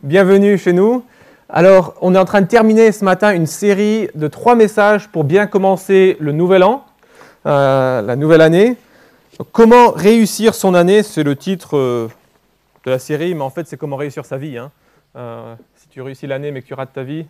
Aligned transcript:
Bienvenue 0.00 0.56
chez 0.56 0.72
nous. 0.72 1.04
Alors, 1.50 1.94
on 2.00 2.14
est 2.14 2.18
en 2.18 2.24
train 2.24 2.40
de 2.40 2.46
terminer 2.46 2.92
ce 2.92 3.04
matin 3.04 3.34
une 3.34 3.46
série 3.46 4.08
de 4.14 4.26
trois 4.26 4.54
messages 4.54 5.08
pour 5.08 5.22
bien 5.22 5.46
commencer 5.46 6.16
le 6.18 6.32
nouvel 6.32 6.64
an, 6.64 6.86
euh, 7.44 8.00
la 8.00 8.16
nouvelle 8.16 8.40
année. 8.40 8.76
comment 9.52 9.90
réussir 9.90 10.54
son 10.54 10.74
année, 10.74 11.02
c'est 11.02 11.22
le 11.22 11.36
titre 11.36 11.76
euh, 11.76 12.08
de 12.86 12.90
la 12.90 12.98
série, 12.98 13.34
mais 13.34 13.42
en 13.42 13.50
fait, 13.50 13.68
c'est 13.68 13.76
comment 13.76 13.96
réussir 13.96 14.24
sa 14.24 14.38
vie. 14.38 14.56
Hein. 14.56 14.70
Euh, 15.14 15.54
si 15.76 15.88
tu 15.88 16.00
réussis 16.00 16.26
l'année 16.26 16.52
mais 16.52 16.62
que 16.62 16.66
tu 16.66 16.74
rates 16.74 16.94
ta 16.94 17.02
vie, 17.02 17.26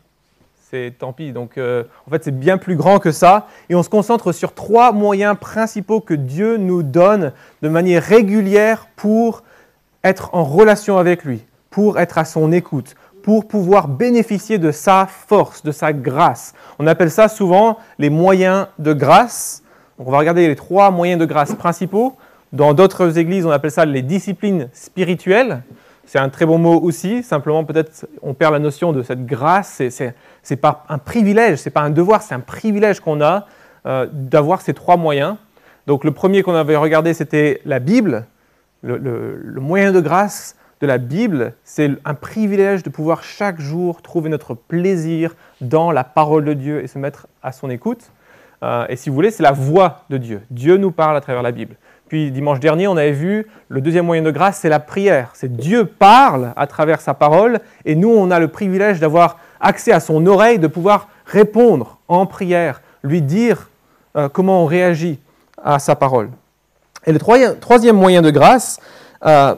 c'est 0.70 0.94
tant 0.96 1.12
pis. 1.12 1.32
Donc, 1.32 1.58
en 1.58 2.10
fait, 2.10 2.22
c'est 2.22 2.38
bien 2.38 2.58
plus 2.58 2.76
grand 2.76 3.00
que 3.00 3.10
ça. 3.10 3.48
Et 3.68 3.74
on 3.74 3.82
se 3.82 3.90
concentre 3.90 4.30
sur 4.30 4.54
trois 4.54 4.92
moyens 4.92 5.36
principaux 5.38 6.00
que 6.00 6.14
Dieu 6.14 6.58
nous 6.58 6.84
donne 6.84 7.32
de 7.60 7.68
manière 7.68 8.04
régulière 8.04 8.86
pour 8.94 9.42
être 10.04 10.30
en 10.32 10.44
relation 10.44 10.96
avec 10.96 11.24
lui, 11.24 11.44
pour 11.72 11.98
être 11.98 12.18
à 12.18 12.24
son 12.24 12.52
écoute, 12.52 12.94
pour 13.24 13.48
pouvoir 13.48 13.88
bénéficier 13.88 14.58
de 14.58 14.70
sa 14.70 15.06
force, 15.06 15.64
de 15.64 15.72
sa 15.72 15.92
grâce. 15.92 16.54
On 16.78 16.86
appelle 16.86 17.10
ça 17.10 17.28
souvent 17.28 17.78
les 17.98 18.10
moyens 18.10 18.68
de 18.78 18.92
grâce. 18.92 19.62
on 19.98 20.10
va 20.10 20.18
regarder 20.18 20.46
les 20.46 20.54
trois 20.54 20.90
moyens 20.90 21.18
de 21.18 21.24
grâce 21.24 21.54
principaux. 21.54 22.16
Dans 22.52 22.74
d'autres 22.74 23.18
églises, 23.18 23.46
on 23.46 23.50
appelle 23.50 23.70
ça 23.70 23.86
les 23.86 24.02
disciplines 24.02 24.68
spirituelles. 24.74 25.62
C'est 26.04 26.18
un 26.18 26.28
très 26.28 26.44
bon 26.44 26.58
mot 26.58 26.78
aussi. 26.78 27.22
Simplement, 27.22 27.64
peut-être, 27.64 28.06
on 28.20 28.34
perd 28.34 28.52
la 28.52 28.58
notion 28.58 28.92
de 28.92 29.02
cette 29.02 29.24
grâce. 29.24 29.80
C'est, 30.42 30.56
pas 30.56 30.84
un 30.90 30.98
privilège, 30.98 31.58
c'est 31.58 31.70
pas 31.70 31.80
un 31.80 31.90
devoir, 31.90 32.20
c'est 32.20 32.34
un 32.34 32.40
privilège 32.40 33.00
qu'on 33.00 33.22
a 33.22 33.46
euh, 33.86 34.06
d'avoir 34.12 34.60
ces 34.60 34.74
trois 34.74 34.98
moyens. 34.98 35.36
Donc, 35.86 36.04
le 36.04 36.10
premier 36.10 36.42
qu'on 36.42 36.54
avait 36.54 36.76
regardé, 36.76 37.14
c'était 37.14 37.62
la 37.64 37.78
Bible. 37.78 38.26
le 38.82 39.60
moyen 39.60 39.92
de 39.92 40.00
grâce, 40.00 40.56
de 40.82 40.86
la 40.88 40.98
Bible, 40.98 41.54
c'est 41.62 41.92
un 42.04 42.14
privilège 42.14 42.82
de 42.82 42.90
pouvoir 42.90 43.22
chaque 43.22 43.60
jour 43.60 44.02
trouver 44.02 44.28
notre 44.28 44.54
plaisir 44.54 45.36
dans 45.60 45.92
la 45.92 46.02
parole 46.02 46.44
de 46.44 46.54
Dieu 46.54 46.82
et 46.82 46.88
se 46.88 46.98
mettre 46.98 47.28
à 47.40 47.52
son 47.52 47.70
écoute. 47.70 48.10
Euh, 48.64 48.84
et 48.88 48.96
si 48.96 49.08
vous 49.08 49.14
voulez, 49.14 49.30
c'est 49.30 49.44
la 49.44 49.52
voix 49.52 50.02
de 50.10 50.16
Dieu. 50.18 50.42
Dieu 50.50 50.76
nous 50.78 50.90
parle 50.90 51.16
à 51.16 51.20
travers 51.20 51.42
la 51.42 51.52
Bible. 51.52 51.76
Puis 52.08 52.32
dimanche 52.32 52.58
dernier, 52.58 52.88
on 52.88 52.96
avait 52.96 53.12
vu 53.12 53.46
le 53.68 53.80
deuxième 53.80 54.06
moyen 54.06 54.22
de 54.22 54.32
grâce, 54.32 54.58
c'est 54.58 54.68
la 54.68 54.80
prière. 54.80 55.30
C'est 55.34 55.56
Dieu 55.56 55.84
parle 55.84 56.52
à 56.56 56.66
travers 56.66 57.00
sa 57.00 57.14
parole 57.14 57.60
et 57.84 57.94
nous, 57.94 58.10
on 58.10 58.32
a 58.32 58.40
le 58.40 58.48
privilège 58.48 58.98
d'avoir 58.98 59.38
accès 59.60 59.92
à 59.92 60.00
son 60.00 60.26
oreille, 60.26 60.58
de 60.58 60.66
pouvoir 60.66 61.08
répondre 61.26 61.98
en 62.08 62.26
prière, 62.26 62.82
lui 63.04 63.22
dire 63.22 63.70
euh, 64.16 64.28
comment 64.28 64.64
on 64.64 64.66
réagit 64.66 65.20
à 65.62 65.78
sa 65.78 65.94
parole. 65.94 66.30
Et 67.06 67.12
le 67.12 67.20
troisième 67.20 67.96
moyen 67.96 68.20
de 68.20 68.30
grâce, 68.30 68.80
euh, 69.24 69.54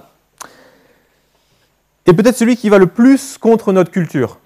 et 2.06 2.12
peut-être 2.12 2.36
celui 2.36 2.56
qui 2.56 2.68
va 2.68 2.78
le 2.78 2.86
plus 2.86 3.38
contre 3.38 3.72
notre 3.72 3.90
culture. 3.90 4.38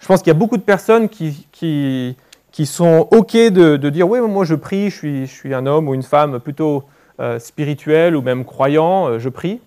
Je 0.00 0.06
pense 0.06 0.20
qu'il 0.20 0.28
y 0.28 0.36
a 0.36 0.38
beaucoup 0.38 0.56
de 0.56 0.62
personnes 0.62 1.08
qui, 1.08 1.46
qui, 1.52 2.66
sont 2.66 3.08
OK 3.10 3.32
de, 3.32 3.76
de, 3.76 3.90
dire 3.90 4.08
Oui, 4.08 4.20
moi 4.20 4.44
je 4.44 4.54
prie, 4.54 4.90
je 4.90 4.96
suis, 4.96 5.26
je 5.26 5.32
suis, 5.32 5.54
un 5.54 5.66
homme 5.66 5.88
ou 5.88 5.94
une 5.94 6.02
femme 6.02 6.38
plutôt 6.38 6.84
euh, 7.18 7.38
spirituel 7.38 8.14
ou 8.14 8.22
même 8.22 8.44
croyant, 8.44 9.08
euh, 9.08 9.18
je 9.18 9.28
prie. 9.28 9.60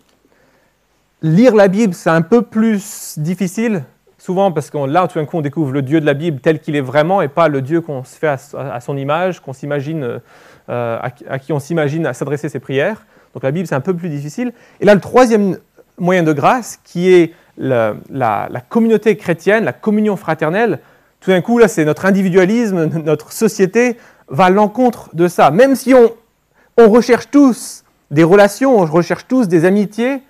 Lire 1.22 1.56
la 1.56 1.68
Bible, 1.68 1.94
c'est 1.94 2.10
un 2.10 2.22
peu 2.22 2.44
plus 2.44 3.18
difficile, 3.18 3.84
souvent 4.18 4.52
parce 4.52 4.70
que 4.70 4.78
là, 4.78 5.08
tout 5.08 5.20
d'un 5.20 5.26
coup, 5.26 5.38
on 5.38 5.42
découvre 5.42 5.72
le 5.72 5.82
Dieu 5.82 6.00
de 6.00 6.06
la 6.06 6.14
Bible 6.14 6.40
tel 6.40 6.60
qu'il 6.60 6.76
est 6.76 6.82
vraiment 6.82 7.22
et 7.22 7.28
pas 7.28 7.48
le 7.48 7.62
Dieu 7.62 7.82
qu'on 7.82 8.04
se 8.04 8.16
fait 8.16 8.28
à, 8.28 8.80
son 8.80 8.96
image, 8.96 9.40
qu'on 9.42 9.52
s'imagine, 9.52 10.04
euh, 10.04 10.20
à, 10.70 11.10
à, 11.28 11.40
qui 11.40 11.52
on 11.52 11.60
s'imagine 11.60 12.14
s'adresser 12.14 12.50
ses 12.50 12.60
prières. 12.60 13.06
Donc 13.34 13.44
la 13.44 13.52
Bible, 13.52 13.68
c'est 13.68 13.76
un 13.76 13.82
peu 13.82 13.96
plus 13.96 14.10
difficile. 14.10 14.54
Et 14.80 14.86
là, 14.86 14.96
le 14.96 15.02
troisième 15.02 15.58
moyen 16.00 16.24
de 16.24 16.34
grâce 16.34 16.80
qui 16.84 17.12
est 17.12 17.34
la, 17.58 18.48
communauté 18.70 19.18
chrétienne, 19.18 19.64
la 19.64 19.74
communion 19.74 20.16
fraternelle, 20.16 20.80
tout 21.20 21.32
d'un 21.32 21.42
coup, 21.42 21.58
là, 21.58 21.68
c'est 21.68 21.86
notre 21.86 22.06
individualisme, 22.06 22.86
notre 23.04 23.32
société 23.34 23.98
va 24.30 24.46
à 24.46 24.50
l'encontre 24.50 25.10
de 25.14 25.28
ça. 25.28 25.52
Même 25.52 25.76
si 25.76 25.94
on, 25.94 26.12
recherche 26.78 27.30
tous 27.30 27.84
des 28.10 28.24
relations, 28.24 28.80
on 28.80 28.86
recherche 28.86 29.28
tous 29.28 29.50
des 29.50 29.66
amitiés, 29.66 30.24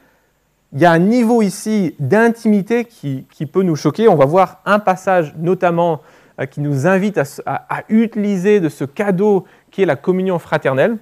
il 0.73 0.79
y 0.79 0.85
a 0.85 0.91
un 0.91 0.99
niveau 0.99 1.43
ici 1.43 1.95
d'intimité 1.99 2.85
qui, 2.85 3.45
peut 3.45 3.61
nous 3.61 3.75
choquer. 3.75 4.07
On 4.07 4.15
va 4.15 4.25
voir 4.25 4.61
un 4.65 4.79
passage 4.79 5.35
notamment 5.37 6.01
euh, 6.39 6.45
qui 6.47 6.59
nous 6.61 6.87
invite 6.87 7.19
à, 7.45 7.83
utiliser 7.89 8.59
de 8.59 8.69
ce 8.69 8.83
cadeau 8.83 9.45
qui 9.69 9.83
est 9.83 9.85
la 9.85 9.95
communion 9.95 10.39
fraternelle. 10.39 10.97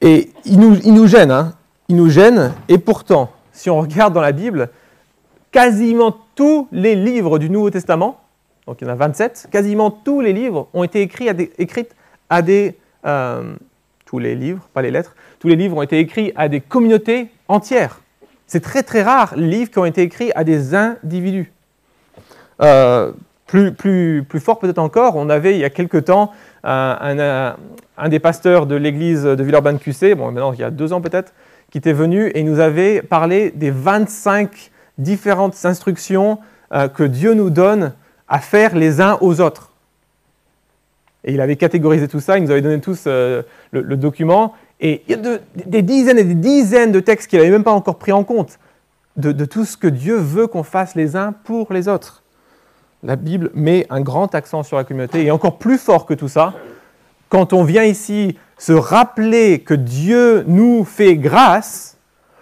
Et 0.00 0.32
il 0.44 0.58
nous, 0.58 0.76
il 0.82 0.94
nous 0.94 1.06
gêne, 1.06 1.30
hein 1.30 1.54
il 1.90 1.96
nous 1.96 2.08
gêne. 2.08 2.52
Et 2.68 2.78
pourtant, 2.78 3.32
si 3.52 3.68
on 3.68 3.80
regarde 3.80 4.14
dans 4.14 4.20
la 4.20 4.30
Bible, 4.30 4.70
quasiment 5.50 6.16
tous 6.36 6.68
les 6.70 6.94
livres 6.94 7.38
du 7.40 7.50
Nouveau 7.50 7.68
Testament, 7.70 8.20
donc 8.66 8.80
il 8.80 8.84
y 8.84 8.86
en 8.86 8.92
a 8.92 8.96
27, 8.96 9.48
quasiment 9.50 9.90
tous 9.90 10.20
les 10.20 10.32
livres 10.32 10.68
ont 10.72 10.84
été 10.84 11.02
écrits 11.02 11.28
à 11.28 11.34
des, 11.34 11.50
à 12.30 12.42
des 12.42 12.76
euh, 13.06 13.54
tous 14.06 14.20
les 14.20 14.36
livres, 14.36 14.68
pas 14.72 14.82
les 14.82 14.92
lettres, 14.92 15.16
tous 15.40 15.48
les 15.48 15.56
livres 15.56 15.76
ont 15.76 15.82
été 15.82 15.98
écrits 15.98 16.32
à 16.36 16.48
des 16.48 16.60
communautés 16.60 17.28
entières. 17.48 18.00
C'est 18.46 18.60
très 18.60 18.84
très 18.84 19.02
rare 19.02 19.34
les 19.36 19.48
livres 19.48 19.70
qui 19.72 19.78
ont 19.80 19.84
été 19.84 20.02
écrits 20.02 20.30
à 20.36 20.44
des 20.44 20.76
individus. 20.76 21.52
Euh, 22.62 23.10
plus, 23.48 23.72
plus, 23.72 24.24
plus 24.28 24.38
fort 24.38 24.60
peut-être 24.60 24.78
encore, 24.78 25.16
on 25.16 25.28
avait 25.28 25.54
il 25.54 25.58
y 25.58 25.64
a 25.64 25.70
quelque 25.70 25.98
temps 25.98 26.30
un, 26.62 27.56
un, 27.96 28.08
des 28.08 28.20
pasteurs 28.20 28.66
de 28.66 28.76
l'église 28.76 29.24
de 29.24 29.42
Villeurbanne-QC, 29.42 30.14
bon 30.14 30.26
maintenant 30.26 30.52
il 30.52 30.60
y 30.60 30.64
a 30.64 30.70
deux 30.70 30.92
ans 30.92 31.00
peut-être, 31.00 31.32
qui 31.70 31.78
était 31.78 31.92
venu 31.92 32.30
et 32.34 32.42
nous 32.42 32.58
avait 32.60 33.00
parlé 33.02 33.50
des 33.50 33.70
25 33.70 34.70
différentes 34.98 35.64
instructions 35.64 36.38
euh, 36.72 36.88
que 36.88 37.04
Dieu 37.04 37.34
nous 37.34 37.50
donne 37.50 37.94
à 38.28 38.40
faire 38.40 38.74
les 38.74 39.00
uns 39.00 39.18
aux 39.20 39.40
autres. 39.40 39.70
Et 41.24 41.34
il 41.34 41.40
avait 41.40 41.56
catégorisé 41.56 42.08
tout 42.08 42.20
ça, 42.20 42.38
il 42.38 42.44
nous 42.44 42.50
avait 42.50 42.62
donné 42.62 42.80
tous 42.80 43.04
euh, 43.06 43.42
le, 43.72 43.96
document, 43.96 44.54
et 44.80 45.02
il 45.06 45.10
y 45.10 45.14
a 45.14 45.38
des 45.66 45.82
dizaines 45.82 46.18
et 46.18 46.24
des 46.24 46.34
dizaines 46.34 46.92
de 46.92 47.00
textes 47.00 47.28
qu'il 47.28 47.38
n'avait 47.38 47.50
même 47.50 47.64
pas 47.64 47.72
encore 47.72 47.98
pris 47.98 48.12
en 48.12 48.24
compte, 48.24 48.58
de, 49.16 49.32
de 49.32 49.44
tout 49.44 49.64
ce 49.64 49.76
que 49.76 49.88
Dieu 49.88 50.16
veut 50.16 50.46
qu'on 50.46 50.62
fasse 50.62 50.94
les 50.94 51.16
uns 51.16 51.32
pour 51.32 51.72
les 51.72 51.88
autres. 51.88 52.22
La 53.02 53.16
Bible 53.16 53.50
met 53.54 53.86
un 53.90 54.00
grand 54.00 54.34
accent 54.34 54.62
sur 54.62 54.76
la 54.76 54.84
communauté, 54.84 55.24
et 55.24 55.30
encore 55.30 55.58
plus 55.58 55.78
fort 55.78 56.06
que 56.06 56.14
tout 56.14 56.28
ça, 56.28 56.54
quand 57.30 57.52
on 57.54 57.64
vient 57.64 57.84
ici 57.84 58.36
se 58.58 58.72
rappeler 58.72 59.60
que 59.60 59.72
Dieu 59.72 60.44
nous 60.46 60.84
fait 60.84 61.16
grâce, 61.16 61.96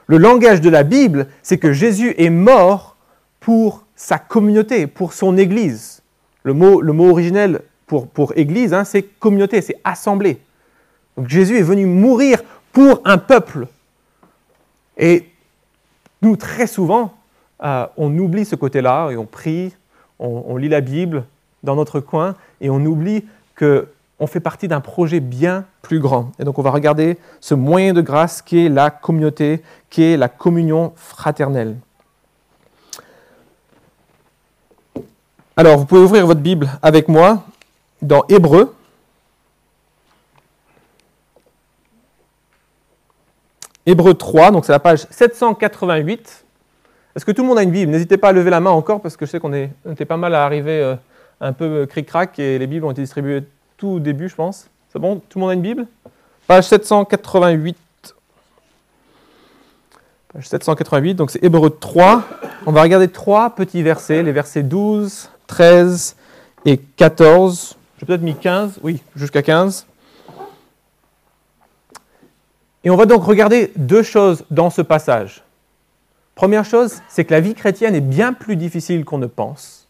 le 0.09 0.17
langage 0.17 0.61
de 0.61 0.71
la 0.71 0.83
Bible, 0.83 1.29
c'est 1.43 1.59
que 1.59 1.73
Jésus 1.73 2.15
est 2.17 2.31
mort 2.31 2.97
pour 3.39 3.85
sa 3.95 4.19
communauté, 4.19 4.87
pour 4.87 5.13
son 5.13 5.37
Église. 5.37 6.03
Le 6.43 6.55
mot, 6.55 6.81
le 6.81 6.93
mot 6.95 7.11
originel 7.11 7.61
pour, 7.87 8.33
Église, 8.37 8.75
hein, 8.75 8.85
c'est 8.85 9.03
communauté, 9.03 9.61
c'est 9.61 9.79
assemblée. 9.85 10.41
Donc 11.17 11.29
Jésus 11.29 11.59
est 11.59 11.63
venu 11.63 11.85
mourir 11.85 12.43
pour 12.73 13.03
un 13.05 13.19
peuple. 13.19 13.67
Et 14.97 15.31
nous, 16.23 16.37
très 16.37 16.67
souvent, 16.67 17.15
euh, 17.63 17.87
on 17.97 18.17
oublie 18.19 18.45
ce 18.45 18.57
côté-là 18.57 19.11
et 19.11 19.17
on 19.17 19.27
prie, 19.27 19.75
on 20.19 20.57
lit 20.57 20.69
la 20.69 20.81
Bible 20.81 21.25
dans 21.63 21.77
notre 21.77 22.01
coin 22.01 22.35
et 22.61 22.71
on 22.71 22.85
oublie 22.85 23.25
que 23.55 23.89
on 24.21 24.27
fait 24.27 24.41
partie 24.41 24.69
d'un 24.69 24.81
projet 24.81 25.21
bien 25.21 25.65
plus 25.83 26.01
grand. 26.01 26.33
Et 26.39 26.45
donc 26.45 26.59
on 26.59 26.63
va 26.63 26.71
regarder 26.71 27.19
ce 27.41 27.55
moyen 27.55 27.93
de 27.93 28.01
grâce 28.01 28.43
qui 28.43 28.67
est 28.67 28.69
la 28.69 28.91
communauté, 28.91 29.63
qui 29.91 30.03
est 30.03 30.17
la 30.17 30.29
communion 30.29 30.93
fraternelle. 30.97 31.77
Alors 35.57 35.79
vous 35.79 35.87
pouvez 35.87 36.01
ouvrir 36.01 36.27
votre 36.27 36.41
Bible 36.41 36.69
avec 36.83 37.09
moi 37.09 37.45
dans 38.03 38.25
Hébreu. 38.29 38.75
Hébreu 43.87 44.15
3, 44.15 44.51
donc 44.51 44.67
c'est 44.67 44.73
la 44.73 44.79
page 44.79 45.07
788. 45.11 46.45
Est-ce 47.17 47.25
que 47.25 47.33
tout 47.33 47.43
le 47.43 47.49
monde 47.49 47.59
a 47.59 47.63
une 47.63 47.71
Bible? 47.71 47.91
N'hésitez 47.91 48.19
pas 48.19 48.29
à 48.29 48.33
lever 48.33 48.51
la 48.51 48.61
main 48.61 48.71
encore 48.71 49.01
parce 49.01 49.17
que 49.17 49.27
je 49.27 49.31
sais 49.31 49.41
qu'on 49.41 49.53
était 49.53 50.05
pas 50.05 50.17
mal 50.17 50.35
à 50.35 50.45
arriver 50.45 50.81
euh, 50.81 50.95
un 51.41 51.53
peu 51.53 51.87
cric-crac 51.87 52.39
et 52.39 52.59
les 52.59 52.67
Bibles 52.67 52.85
ont 52.85 52.91
été 52.91 53.01
distribuées 53.01 53.43
tout 53.79 53.89
au 53.89 54.01
début, 54.01 54.29
je 54.29 54.35
pense. 54.35 54.69
C'est 54.93 54.99
bon? 54.99 55.23
Tout 55.29 55.39
le 55.39 55.41
monde 55.41 55.51
a 55.51 55.55
une 55.55 55.63
Bible? 55.63 55.87
Page 56.47 56.65
788. 56.65 57.77
Page 60.33 60.49
788, 60.49 61.15
donc 61.15 61.31
c'est 61.31 61.43
Hébreu 61.43 61.71
3. 61.71 62.25
On 62.67 62.73
va 62.73 62.83
regarder 62.83 63.09
trois 63.09 63.55
petits 63.55 63.83
versets, 63.83 64.23
les 64.23 64.33
versets 64.33 64.63
12, 64.63 65.31
13 65.47 66.17
et 66.67 66.77
14. 66.77 67.77
J'ai 67.99 68.07
peut-être 68.07 68.23
mis 68.23 68.35
15, 68.35 68.81
oui, 68.83 69.03
jusqu'à 69.17 69.43
15. 69.43 69.87
Et 72.85 72.91
on 72.91 72.97
va 72.97 73.07
donc 73.07 73.23
regarder 73.25 73.73
deux 73.77 74.03
choses 74.03 74.45
dans 74.51 74.71
ce 74.71 74.83
passage. 74.83 75.43
Première 76.35 76.65
chose, 76.65 77.01
c'est 77.09 77.25
que 77.25 77.33
la 77.33 77.41
vie 77.41 77.55
chrétienne 77.55 77.95
est 77.95 78.01
bien 78.01 78.33
plus 78.33 78.57
difficile 78.57 79.05
qu'on 79.05 79.19
ne 79.19 79.27
pense. 79.27 79.89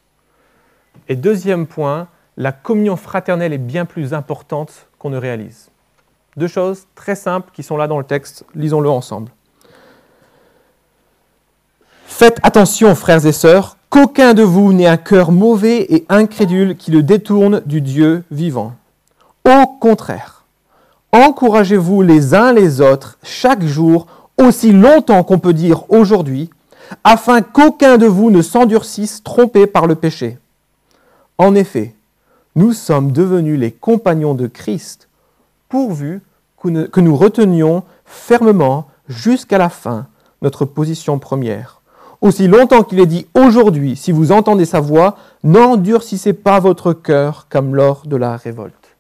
Et 1.09 1.17
deuxième 1.17 1.67
point, 1.67 2.09
la 2.39 2.53
communion 2.53 2.97
fraternelle 2.97 3.53
est 3.53 3.59
bien 3.59 3.85
plus 3.85 4.15
importante 4.15 4.87
qu'on 4.99 5.11
ne 5.11 5.19
réalise. 5.19 5.71
Deux 6.37 6.47
choses 6.47 6.87
très 6.95 7.17
simples 7.17 7.51
qui 7.53 7.65
sont 7.65 7.77
là 7.77 7.89
dans 7.89 7.99
le 7.99 8.05
texte, 8.05 8.45
lisons-le 8.55 8.89
ensemble. 8.89 9.33
Faites 12.07 12.39
attention, 12.45 12.95
frères 12.95 13.27
et 13.27 13.33
sœurs, 13.33 13.77
qu'aucun 13.91 14.35
de 14.35 14.45
vous 14.45 14.73
n'ait 14.73 14.87
un 14.87 14.97
cœur 14.97 15.33
mauvais 15.33 15.83
et 15.93 16.07
incrédule 16.09 16.77
qui 16.77 16.93
le 16.93 17.03
détourne 17.03 17.61
du 17.67 17.81
Dieu 17.81 18.23
vivant. 18.31 18.73
Au 19.45 19.67
contraire, 19.81 20.45
encouragez-vous 21.11 22.03
les 22.03 22.35
uns 22.35 22.53
les 22.53 22.81
autres 22.81 23.19
chaque 23.25 23.65
jour, 23.65 24.07
aussi 24.41 24.71
longtemps 24.71 25.25
qu'on 25.25 25.41
peut 25.41 25.53
dire 25.53 25.91
aujourd'hui, 25.91 26.51
afin 27.03 27.43
qu'aucun 27.43 27.99
de 27.99 28.07
vous 28.07 28.31
ne 28.31 28.43
s'endurcisse 28.43 29.25
trompé 29.25 29.67
par 29.67 29.89
le 29.89 29.97
péché. 29.97 30.39
En 31.37 31.57
effet, 31.57 31.95
nous 32.59 32.73
sommes 32.73 33.13
devenus 33.13 33.57
les 33.57 33.71
compagnons 33.71 34.35
de 34.35 34.49
Christ, 34.49 35.09
pourvu 35.69 36.23
que 36.57 37.01
nous 37.01 37.17
retenions 37.17 37.85
fermement 38.05 38.89
jusqu'à 39.09 39.59
la 39.59 39.69
fin 39.69 40.09
notre 40.43 40.65
position 40.65 41.21
première. 41.21 41.81
Aussi 42.21 42.49
longtemps 42.49 42.83
qu'il 42.83 42.99
est 42.99 43.07
dit 43.07 43.29
aujourd'hui, 43.35 43.95
si 43.95 44.11
vous 44.11 44.33
entendez 44.33 44.65
sa 44.65 44.81
voix, 44.81 45.17
n'endurcissez 45.45 46.33
pas 46.33 46.59
votre 46.59 46.93
cœur 46.93 47.47
comme 47.49 47.77
lors 47.77 48.05
de 48.07 48.17
la 48.17 48.37
révolte. 48.37 48.97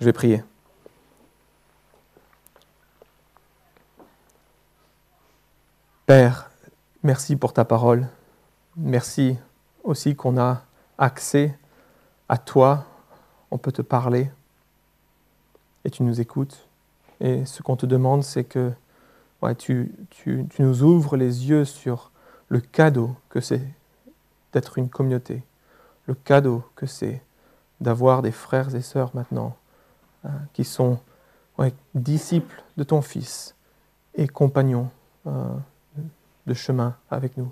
Je 0.00 0.04
vais 0.04 0.12
prier. 0.12 0.44
Père, 6.04 6.50
merci 7.02 7.36
pour 7.36 7.54
ta 7.54 7.64
parole. 7.64 8.06
Merci 8.76 9.38
aussi 9.86 10.14
qu'on 10.14 10.36
a 10.36 10.62
accès 10.98 11.56
à 12.28 12.36
toi. 12.36 12.84
On 13.50 13.58
peut 13.58 13.72
te 13.72 13.82
parler 13.82 14.30
et 15.84 15.90
tu 15.90 16.02
nous 16.02 16.20
écoutes. 16.20 16.68
Et 17.20 17.46
ce 17.46 17.62
qu'on 17.62 17.76
te 17.76 17.86
demande, 17.86 18.22
c'est 18.22 18.44
que 18.44 18.72
tu, 19.58 19.94
tu, 20.10 20.46
nous 20.58 20.82
ouvres 20.82 21.16
les 21.16 21.48
yeux 21.48 21.64
sur 21.64 22.10
le 22.48 22.60
cadeau 22.60 23.14
que 23.28 23.40
c'est 23.40 23.62
d'être 24.52 24.78
une 24.78 24.88
communauté, 24.88 25.42
le 26.06 26.14
cadeau 26.14 26.64
que 26.74 26.86
c'est 26.86 27.22
d'avoir 27.80 28.22
des 28.22 28.32
frères 28.32 28.74
et 28.74 28.80
sœurs 28.80 29.10
maintenant 29.14 29.56
hein, 30.24 30.30
qui 30.52 30.64
sont 30.64 30.98
disciples 31.94 32.62
de 32.76 32.84
ton 32.84 33.02
Fils 33.02 33.54
et 34.14 34.26
compagnons 34.26 34.90
euh, 35.26 35.48
de 36.46 36.54
chemin 36.54 36.96
avec 37.10 37.36
nous. 37.36 37.50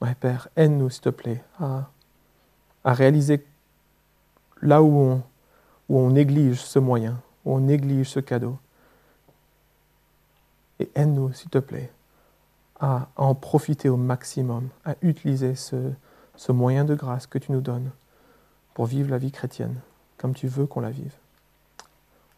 Ouais, 0.00 0.14
Père, 0.14 0.48
aide-nous, 0.56 0.90
s'il 0.90 1.02
te 1.02 1.08
plaît, 1.08 1.42
à, 1.58 1.88
réaliser 2.84 3.44
là 4.62 4.82
où 4.82 5.22
on, 5.88 6.10
néglige 6.10 6.60
ce 6.60 6.78
moyen, 6.78 7.20
où 7.44 7.54
on 7.54 7.60
néglige 7.60 8.10
ce 8.10 8.20
cadeau. 8.20 8.58
Et 10.78 10.90
aide-nous, 10.94 11.32
s'il 11.32 11.50
te 11.50 11.58
plaît, 11.58 11.90
à 12.78 13.08
en 13.16 13.34
profiter 13.34 13.88
au 13.88 13.96
maximum, 13.96 14.68
à 14.84 14.94
utiliser 15.00 15.54
ce, 15.54 15.92
ce 16.36 16.52
moyen 16.52 16.84
de 16.84 16.94
grâce 16.94 17.26
que 17.26 17.38
tu 17.38 17.52
nous 17.52 17.62
donnes 17.62 17.90
pour 18.74 18.86
vivre 18.86 19.10
la 19.10 19.18
vie 19.18 19.32
chrétienne 19.32 19.80
comme 20.18 20.34
tu 20.34 20.48
veux 20.48 20.66
qu'on 20.66 20.80
la 20.80 20.90
vive. 20.90 21.14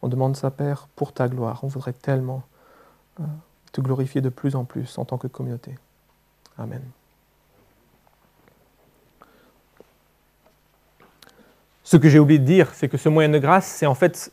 On 0.01 0.07
demande 0.07 0.35
ça, 0.35 0.51
Père, 0.51 0.87
pour 0.95 1.13
ta 1.13 1.27
gloire. 1.27 1.63
On 1.63 1.67
voudrait 1.67 1.93
tellement 1.93 2.43
euh, 3.19 3.23
te 3.71 3.81
glorifier 3.81 4.21
de 4.21 4.29
plus 4.29 4.55
en 4.55 4.65
plus 4.65 4.97
en 4.97 5.05
tant 5.05 5.17
que 5.17 5.27
communauté. 5.27 5.77
Amen. 6.57 6.81
Ce 11.91 11.97
que 11.97 12.07
j'ai 12.07 12.19
oublié 12.19 12.37
de 12.37 12.45
dire, 12.45 12.67
c'est 12.75 12.87
que 12.87 12.97
ce 12.97 13.09
moyen 13.09 13.29
de 13.29 13.39
grâce, 13.39 13.65
c'est 13.65 13.87
en 13.87 13.95
fait 13.95 14.31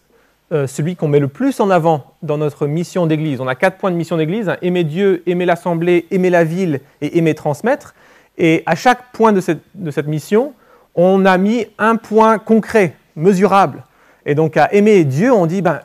euh, 0.53 0.67
celui 0.67 0.95
qu'on 0.95 1.09
met 1.09 1.21
le 1.21 1.29
plus 1.29 1.59
en 1.59 1.71
avant 1.71 2.13
dans 2.21 2.37
notre 2.37 2.67
mission 2.67 3.07
d'église. 3.07 3.41
On 3.41 3.49
a 3.49 3.55
quatre 3.55 3.79
points 3.79 3.91
de 3.91 3.97
mission 3.97 4.19
d'église 4.19 4.51
hein. 4.51 4.59
aimer 4.61 4.85
Dieu, 4.85 5.23
aimer 5.25 5.47
l'assemblée, 5.47 6.07
aimer 6.11 6.29
la 6.29 6.45
ville 6.45 6.81
et 7.01 7.17
aimer 7.17 7.35
transmettre. 7.35 7.95
Et 8.37 8.63
à 8.67 8.75
chaque 8.75 9.11
point 9.13 9.33
de 9.33 9.41
cette, 9.41 10.07
mission, 10.07 10.53
on 10.95 11.25
a 11.25 11.39
mis 11.39 11.67
un 11.79 11.97
point 11.97 12.37
concret, 12.37 12.95
mesurable. 13.17 13.85
Et 14.27 14.35
donc 14.35 14.59
à 14.59 14.71
aimer 14.75 15.05
Dieu, 15.05 15.33
on 15.33 15.47
dit 15.47 15.63
ben, 15.63 15.81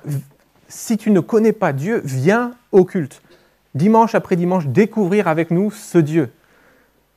si 0.67 0.97
tu 0.97 1.09
ne 1.09 1.21
connais 1.21 1.53
pas 1.53 1.71
Dieu, 1.71 2.01
viens 2.03 2.51
au 2.73 2.83
culte. 2.83 3.21
Dimanche 3.75 4.13
après 4.13 4.35
dimanche, 4.35 4.67
découvrir 4.67 5.29
avec 5.29 5.51
nous 5.51 5.71
ce 5.71 5.99
Dieu. 5.99 6.31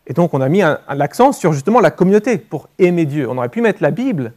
Et 0.07 0.13
donc 0.13 0.33
on 0.33 0.41
a 0.41 0.49
mis 0.49 0.63
l'accent 0.95 1.33
sur 1.33 1.53
justement 1.53 1.81
la 1.81 1.91
communauté 1.91 2.39
pour 2.39 2.69
aimer 2.79 3.05
Dieu. 3.05 3.29
On 3.29 3.37
aurait 3.37 3.49
pu 3.49 3.61
mettre 3.61 3.83
la 3.83 3.91
Bible 3.91 4.33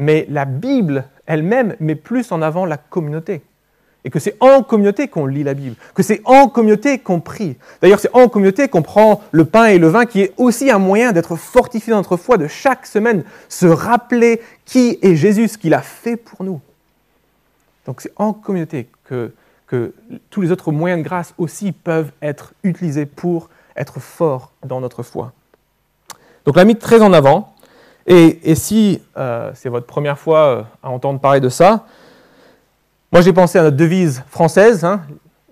mais 0.00 0.26
la 0.30 0.46
Bible 0.46 1.04
elle-même 1.26 1.76
met 1.78 1.94
plus 1.94 2.32
en 2.32 2.40
avant 2.40 2.64
la 2.64 2.78
communauté. 2.78 3.42
Et 4.02 4.08
que 4.08 4.18
c'est 4.18 4.34
en 4.40 4.62
communauté 4.62 5.08
qu'on 5.08 5.26
lit 5.26 5.44
la 5.44 5.52
Bible, 5.52 5.76
que 5.94 6.02
c'est 6.02 6.22
en 6.24 6.48
communauté 6.48 6.98
qu'on 6.98 7.20
prie. 7.20 7.58
D'ailleurs, 7.82 8.00
c'est 8.00 8.12
en 8.14 8.30
communauté 8.30 8.68
qu'on 8.68 8.80
prend 8.80 9.20
le 9.30 9.44
pain 9.44 9.66
et 9.66 9.78
le 9.78 9.88
vin, 9.88 10.06
qui 10.06 10.22
est 10.22 10.32
aussi 10.38 10.70
un 10.70 10.78
moyen 10.78 11.12
d'être 11.12 11.36
fortifié 11.36 11.90
dans 11.90 11.98
notre 11.98 12.16
foi, 12.16 12.38
de 12.38 12.48
chaque 12.48 12.86
semaine 12.86 13.24
se 13.50 13.66
rappeler 13.66 14.40
qui 14.64 14.98
est 15.02 15.16
Jésus, 15.16 15.48
ce 15.48 15.58
qu'il 15.58 15.74
a 15.74 15.82
fait 15.82 16.16
pour 16.16 16.44
nous. 16.44 16.62
Donc 17.84 18.00
c'est 18.00 18.12
en 18.16 18.32
communauté 18.32 18.88
que, 19.04 19.32
tous 20.30 20.40
les 20.40 20.50
autres 20.50 20.72
moyens 20.72 21.00
de 21.00 21.04
grâce 21.04 21.34
aussi 21.36 21.70
peuvent 21.72 22.10
être 22.22 22.54
utilisés 22.64 23.06
pour 23.06 23.50
être 23.76 24.00
forts 24.00 24.50
dans 24.64 24.80
notre 24.80 25.02
foi. 25.02 25.32
Donc 26.46 26.56
l'a 26.56 26.64
mis 26.64 26.74
très 26.74 27.02
en 27.02 27.12
avant. 27.12 27.49
Et, 28.12 28.56
si 28.56 29.00
euh, 29.16 29.52
c'est 29.54 29.68
votre 29.68 29.86
première 29.86 30.18
fois 30.18 30.38
euh, 30.40 30.62
à 30.82 30.90
entendre 30.90 31.20
parler 31.20 31.38
de 31.38 31.48
ça, 31.48 31.84
moi 33.12 33.20
j'ai 33.20 33.32
pensé 33.32 33.56
à 33.56 33.62
notre 33.62 33.76
devise 33.76 34.24
française, 34.28 34.84
hein, 34.84 35.02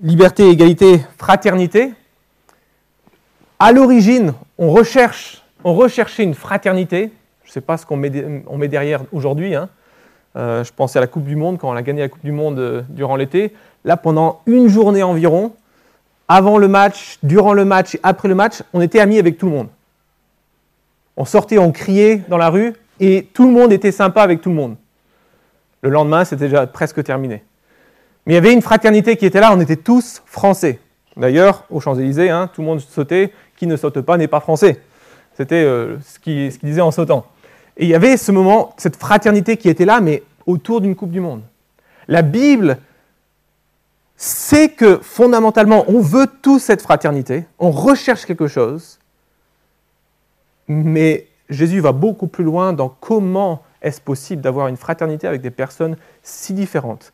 liberté, 0.02 0.50
égalité, 0.50 1.00
fraternité. 1.18 1.92
À 3.60 3.70
l'origine, 3.70 4.34
on, 4.58 4.72
recherchait 4.72 6.24
une 6.24 6.34
fraternité. 6.34 7.12
Je 7.44 7.50
ne 7.50 7.52
sais 7.52 7.60
pas 7.60 7.76
ce 7.76 7.86
qu'on 7.86 7.96
met, 7.96 8.10
met, 8.10 8.66
derrière 8.66 9.02
aujourd'hui. 9.12 9.54
Hein. 9.54 9.68
Euh, 10.34 10.64
je 10.64 10.72
pensais 10.72 10.98
à 10.98 11.00
la 11.00 11.06
Coupe 11.06 11.26
du 11.26 11.36
Monde, 11.36 11.58
quand 11.58 11.70
on 11.70 11.76
a 11.76 11.82
gagné 11.82 12.00
la 12.00 12.08
Coupe 12.08 12.24
du 12.24 12.32
Monde 12.32 12.84
durant 12.88 13.14
l'été. 13.14 13.54
Là, 13.84 13.96
pendant 13.96 14.40
une 14.46 14.66
journée 14.66 15.04
environ, 15.04 15.52
avant 16.26 16.58
le 16.58 16.66
match, 16.66 17.20
durant 17.22 17.52
le 17.52 17.64
match 17.64 17.94
et 17.94 18.00
après 18.02 18.26
le 18.26 18.34
match, 18.34 18.64
on 18.72 18.80
était 18.80 18.98
amis 18.98 19.20
avec 19.20 19.38
tout 19.38 19.46
le 19.46 19.52
monde. 19.52 19.68
On 21.18 21.24
sortait, 21.24 21.58
on 21.58 21.72
criait 21.72 22.22
dans 22.28 22.38
la 22.38 22.48
rue 22.48 22.74
et 23.00 23.28
tout 23.34 23.44
le 23.44 23.52
monde 23.52 23.72
était 23.72 23.90
sympa 23.90 24.22
avec 24.22 24.40
tout 24.40 24.50
le 24.50 24.54
monde. 24.54 24.76
Le 25.82 25.90
lendemain, 25.90 26.24
c'était 26.24 26.44
déjà 26.44 26.64
presque 26.68 27.02
terminé. 27.02 27.42
Mais 28.24 28.32
il 28.32 28.36
y 28.36 28.38
avait 28.38 28.52
une 28.52 28.62
fraternité 28.62 29.16
qui 29.16 29.26
était 29.26 29.40
là, 29.40 29.52
on 29.52 29.60
était 29.60 29.76
tous 29.76 30.22
français. 30.26 30.78
D'ailleurs, 31.16 31.64
aux 31.70 31.80
Champs-Élysées, 31.80 32.30
hein, 32.30 32.48
tout 32.54 32.60
le 32.60 32.68
monde 32.68 32.80
sautait. 32.80 33.32
Qui 33.56 33.66
ne 33.66 33.76
saute 33.76 34.00
pas 34.02 34.16
n'est 34.16 34.28
pas 34.28 34.38
français. 34.38 34.80
C'était 35.36 35.64
euh, 35.64 35.96
ce 36.06 36.20
qu'il 36.20 36.50
disait 36.62 36.80
en 36.80 36.92
sautant. 36.92 37.26
Et 37.76 37.84
il 37.84 37.88
y 37.88 37.94
avait 37.96 38.16
ce 38.16 38.30
moment, 38.30 38.72
cette 38.76 38.94
fraternité 38.94 39.56
qui 39.56 39.68
était 39.68 39.84
là, 39.84 40.00
mais 40.00 40.22
autour 40.46 40.80
d'une 40.80 40.94
Coupe 40.94 41.10
du 41.10 41.18
Monde. 41.18 41.42
La 42.06 42.22
Bible 42.22 42.78
sait 44.16 44.68
que 44.68 45.00
fondamentalement, 45.02 45.84
on 45.88 46.00
veut 46.00 46.28
tous 46.42 46.60
cette 46.60 46.82
fraternité, 46.82 47.44
on 47.58 47.72
recherche 47.72 48.24
quelque 48.24 48.46
chose, 48.46 49.00
mais 50.68 51.26
Jésus 51.48 51.80
va 51.80 51.92
beaucoup 51.92 52.26
plus 52.26 52.44
loin 52.44 52.72
dans 52.72 52.88
comment 52.88 53.62
est-ce 53.82 54.00
possible 54.00 54.42
d'avoir 54.42 54.68
une 54.68 54.76
fraternité 54.76 55.26
avec 55.26 55.40
des 55.40 55.50
personnes 55.50 55.96
si 56.22 56.52
différentes, 56.52 57.12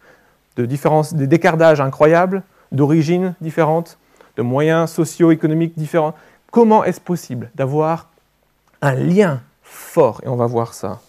de 0.56 0.66
différences, 0.66 1.14
des 1.14 1.26
décardages 1.26 1.80
incroyables, 1.80 2.42
d'origines 2.72 3.34
différentes, 3.40 3.98
de 4.36 4.42
moyens 4.42 4.90
socio-économiques 4.90 5.74
différents. 5.76 6.14
Comment 6.50 6.84
est-ce 6.84 7.00
possible 7.00 7.50
d'avoir 7.54 8.08
un 8.82 8.94
lien 8.94 9.40
fort? 9.62 10.20
Et 10.24 10.28
on 10.28 10.36
va 10.36 10.46
voir 10.46 10.74
ça 10.74 11.00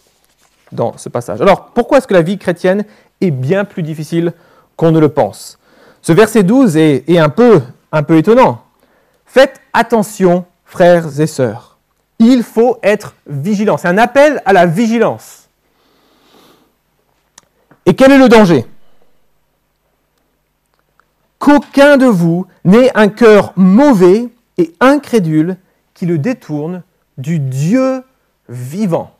dans 0.71 0.97
ce 0.97 1.09
passage. 1.09 1.41
Alors, 1.41 1.67
pourquoi 1.67 1.97
est-ce 1.97 2.07
que 2.07 2.13
la 2.13 2.21
vie 2.21 2.37
chrétienne 2.37 2.85
est 3.21 3.31
bien 3.31 3.65
plus 3.65 3.83
difficile 3.83 4.33
qu'on 4.75 4.91
ne 4.91 4.99
le 4.99 5.09
pense? 5.09 5.57
Ce 6.01 6.11
verset 6.11 6.43
12 6.43 6.77
est, 6.77 7.17
un, 7.17 7.29
peu, 7.29 7.61
un 7.91 8.03
peu 8.03 8.17
étonnant. 8.17 8.61
Faites 9.25 9.59
attention, 9.73 10.45
frères 10.65 11.19
et 11.19 11.27
sœurs 11.27 11.74
il 12.19 12.43
faut 12.43 12.77
être 12.83 13.15
vigilant. 13.27 13.77
C'est 13.77 13.87
un 13.87 13.97
appel 13.97 14.41
à 14.45 14.53
la 14.53 14.65
vigilance. 14.65 15.49
Et 17.85 17.95
quel 17.95 18.11
est 18.11 18.17
le 18.17 18.29
danger? 18.29 18.65
Qu'aucun 21.39 21.97
de 21.97 22.05
vous 22.05 22.47
n'ait 22.63 22.91
un 22.95 23.09
cœur 23.09 23.53
mauvais 23.55 24.29
et 24.57 24.73
incrédule 24.79 25.57
qui 25.93 26.05
le 26.05 26.17
détourne 26.17 26.83
du 27.17 27.39
Dieu 27.39 28.03
vivant. 28.49 29.11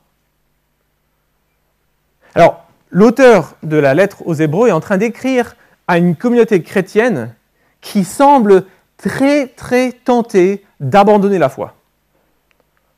Alors, 2.33 2.65
l'auteur 2.89 3.55
de 3.63 3.77
la 3.77 3.93
lettre 3.93 4.23
aux 4.25 4.33
Hébreux 4.33 4.69
est 4.69 4.73
en 4.73 4.79
train 4.79 4.97
d'écrire 4.97 5.55
à 5.87 5.97
une 5.97 6.15
communauté 6.15 6.63
chrétienne 6.63 7.33
qui 7.81 8.03
semble 8.03 8.65
très 8.97 9.47
très 9.47 9.91
tentée 9.91 10.65
d'abandonner 10.79 11.37
la 11.37 11.49
foi. 11.49 11.75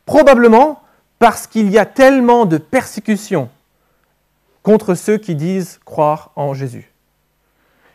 Probablement 0.07 0.81
parce 1.19 1.45
qu'il 1.45 1.69
y 1.69 1.77
a 1.77 1.85
tellement 1.85 2.45
de 2.45 2.57
persécutions 2.57 3.49
contre 4.63 4.95
ceux 4.95 5.17
qui 5.17 5.35
disent 5.35 5.79
croire 5.85 6.31
en 6.35 6.55
Jésus. 6.55 6.91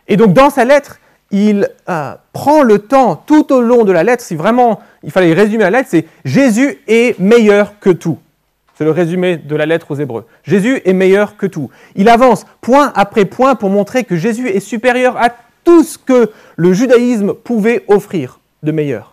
Et 0.07 0.17
donc 0.17 0.33
dans 0.33 0.51
sa 0.51 0.65
lettre, 0.65 1.01
il 1.31 1.71
euh, 1.89 2.15
prend 2.33 2.63
le 2.63 2.79
temps 2.79 3.17
tout 3.17 3.53
au 3.53 3.63
long 3.63 3.85
de 3.85 3.93
la 3.93 4.05
lettre, 4.05 4.23
si 4.23 4.37
vraiment 4.37 4.81
il 5.03 5.11
fallait 5.11 5.33
résumer 5.33 5.65
la 5.65 5.71
lettre, 5.71 5.89
c'est 5.91 6.07
Jésus 6.25 6.79
est 6.87 7.19
meilleur 7.19 7.79
que 7.81 7.91
tout. 7.91 8.19
C'est 8.75 8.85
le 8.85 8.91
résumé 8.91 9.39
de 9.39 9.57
la 9.57 9.65
lettre 9.65 9.91
aux 9.91 9.95
Hébreux. 9.95 10.27
Jésus 10.45 10.83
est 10.85 10.93
meilleur 10.93 11.37
que 11.37 11.47
tout. 11.47 11.71
Il 11.95 12.09
avance 12.09 12.45
point 12.61 12.93
après 12.95 13.25
point 13.25 13.55
pour 13.55 13.71
montrer 13.71 14.05
que 14.05 14.17
Jésus 14.17 14.49
est 14.49 14.61
supérieur 14.61 15.17
à 15.17 15.31
tout 15.65 15.83
ce 15.83 15.97
que 15.97 16.31
le 16.57 16.73
judaïsme 16.75 17.33
pouvait 17.33 17.85
offrir 17.89 18.41
de 18.63 18.73
meilleur. 18.73 19.12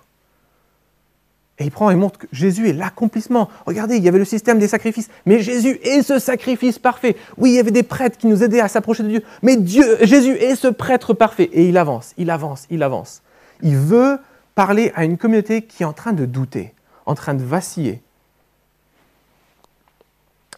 Et 1.60 1.66
il 1.66 1.72
prend 1.72 1.90
et 1.90 1.96
montre 1.96 2.20
que 2.20 2.28
Jésus 2.32 2.70
est 2.70 2.74
l'accomplissement. 2.74 3.50
Regardez, 3.66 3.98
il 3.98 4.04
y 4.04 4.08
avait 4.08 4.18
le 4.18 4.26
système 4.26 4.60
des 4.60 4.70
sacrifices, 4.70 5.10
mais 5.26 5.40
Jésus 5.40 5.78
est 5.84 6.02
ce 6.04 6.18
sacrifice 6.18 6.80
parfait. 6.80 7.18
Oui, 7.38 7.52
il 7.52 7.56
y 7.56 7.60
avait 7.60 7.72
des 7.72 7.84
prêtres 7.84 8.18
qui 8.18 8.28
nous 8.28 8.44
aidaient 8.44 8.62
à 8.62 8.70
s'approcher 8.70 9.04
de 9.04 9.10
Dieu, 9.10 9.24
mais 9.42 9.58
Dieu, 9.58 9.98
Jésus 10.02 10.32
est 10.32 10.56
ce 10.56 10.70
prêtre 10.70 11.14
parfait. 11.14 11.50
Et 11.52 11.68
il 11.68 11.78
avance, 11.78 12.14
il 12.18 12.30
avance, 12.30 12.66
il 12.70 12.82
avance. 12.82 13.22
Il 13.62 13.76
veut 13.76 14.20
parler 14.56 14.94
à 14.96 15.04
une 15.04 15.18
communauté 15.18 15.64
qui 15.64 15.84
est 15.84 15.86
en 15.86 15.94
train 15.94 16.14
de 16.14 16.26
douter, 16.26 16.74
en 17.06 17.14
train 17.14 17.34
de 17.34 17.44
vaciller. 17.44 18.02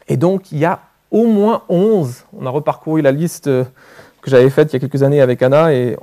Et 0.08 0.18
donc, 0.18 0.52
il 0.52 0.60
y 0.60 0.66
a 0.66 0.82
au 1.10 1.26
moins 1.26 1.64
11, 1.68 2.26
on 2.40 2.46
a 2.46 2.50
reparcouru 2.50 3.02
la 3.02 3.12
liste 3.12 3.46
que 3.46 4.30
j'avais 4.30 4.50
faite 4.52 4.72
il 4.72 4.74
y 4.74 4.78
a 4.78 4.80
quelques 4.80 5.02
années 5.02 5.20
avec 5.20 5.42
Anna, 5.42 5.74
et 5.74 5.98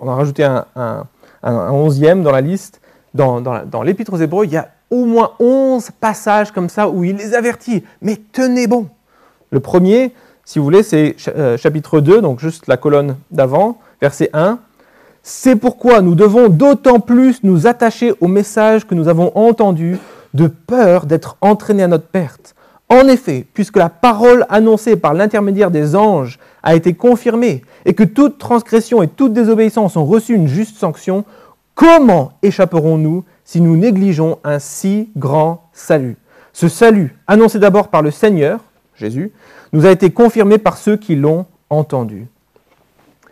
on 0.00 0.08
a 0.08 0.14
rajouté 0.14 0.44
un, 0.44 0.66
un 0.76 1.70
onzième 1.70 2.22
dans 2.22 2.30
la 2.30 2.42
liste 2.42 2.80
dans, 3.14 3.82
l'Épître 3.82 4.12
aux 4.12 4.18
Hébreux, 4.18 4.44
il 4.44 4.52
y 4.52 4.56
a 4.56 4.70
au 4.90 5.04
moins 5.04 5.32
11 5.38 5.90
passages 6.00 6.52
comme 6.52 6.68
ça 6.68 6.88
où 6.88 7.04
il 7.04 7.16
les 7.16 7.34
avertit. 7.34 7.84
Mais 8.02 8.16
tenez 8.32 8.66
bon. 8.66 8.88
Le 9.50 9.60
premier, 9.60 10.12
si 10.44 10.58
vous 10.58 10.64
voulez, 10.64 10.82
c'est 10.82 11.16
euh, 11.28 11.56
chapitre 11.56 12.00
2, 12.00 12.20
donc 12.20 12.40
juste 12.40 12.66
la 12.66 12.76
colonne 12.76 13.16
d'avant, 13.30 13.78
verset 14.00 14.30
1. 14.32 14.58
C'est 15.22 15.56
pourquoi 15.56 16.00
nous 16.00 16.14
devons 16.14 16.48
d'autant 16.48 17.00
plus 17.00 17.42
nous 17.42 17.66
attacher 17.66 18.14
au 18.20 18.28
message 18.28 18.86
que 18.86 18.94
nous 18.94 19.08
avons 19.08 19.32
entendu, 19.36 19.98
de 20.34 20.46
peur 20.46 21.06
d'être 21.06 21.36
entraînés 21.40 21.82
à 21.82 21.88
notre 21.88 22.06
perte. 22.06 22.54
En 22.90 23.06
effet, 23.08 23.44
puisque 23.52 23.76
la 23.76 23.90
parole 23.90 24.46
annoncée 24.48 24.96
par 24.96 25.12
l'intermédiaire 25.12 25.70
des 25.70 25.94
anges 25.94 26.38
a 26.62 26.74
été 26.74 26.94
confirmée, 26.94 27.62
et 27.84 27.92
que 27.92 28.04
toute 28.04 28.38
transgression 28.38 29.02
et 29.02 29.08
toute 29.08 29.34
désobéissance 29.34 29.96
ont 29.96 30.06
reçu 30.06 30.34
une 30.34 30.48
juste 30.48 30.78
sanction, 30.78 31.24
Comment 31.78 32.32
échapperons-nous 32.42 33.24
si 33.44 33.60
nous 33.60 33.76
négligeons 33.76 34.40
un 34.42 34.58
si 34.58 35.12
grand 35.16 35.70
salut? 35.72 36.16
Ce 36.52 36.66
salut, 36.66 37.16
annoncé 37.28 37.60
d'abord 37.60 37.86
par 37.86 38.02
le 38.02 38.10
Seigneur, 38.10 38.64
Jésus, 38.96 39.30
nous 39.72 39.86
a 39.86 39.92
été 39.92 40.10
confirmé 40.10 40.58
par 40.58 40.76
ceux 40.76 40.96
qui 40.96 41.14
l'ont 41.14 41.46
entendu. 41.70 42.26
Vous 43.22 43.28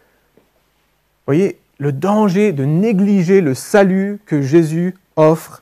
voyez, 1.27 1.59
le 1.79 1.91
danger 1.91 2.53
de 2.53 2.65
négliger 2.65 3.41
le 3.41 3.55
salut 3.55 4.21
que 4.27 4.41
Jésus 4.41 4.95
offre, 5.17 5.61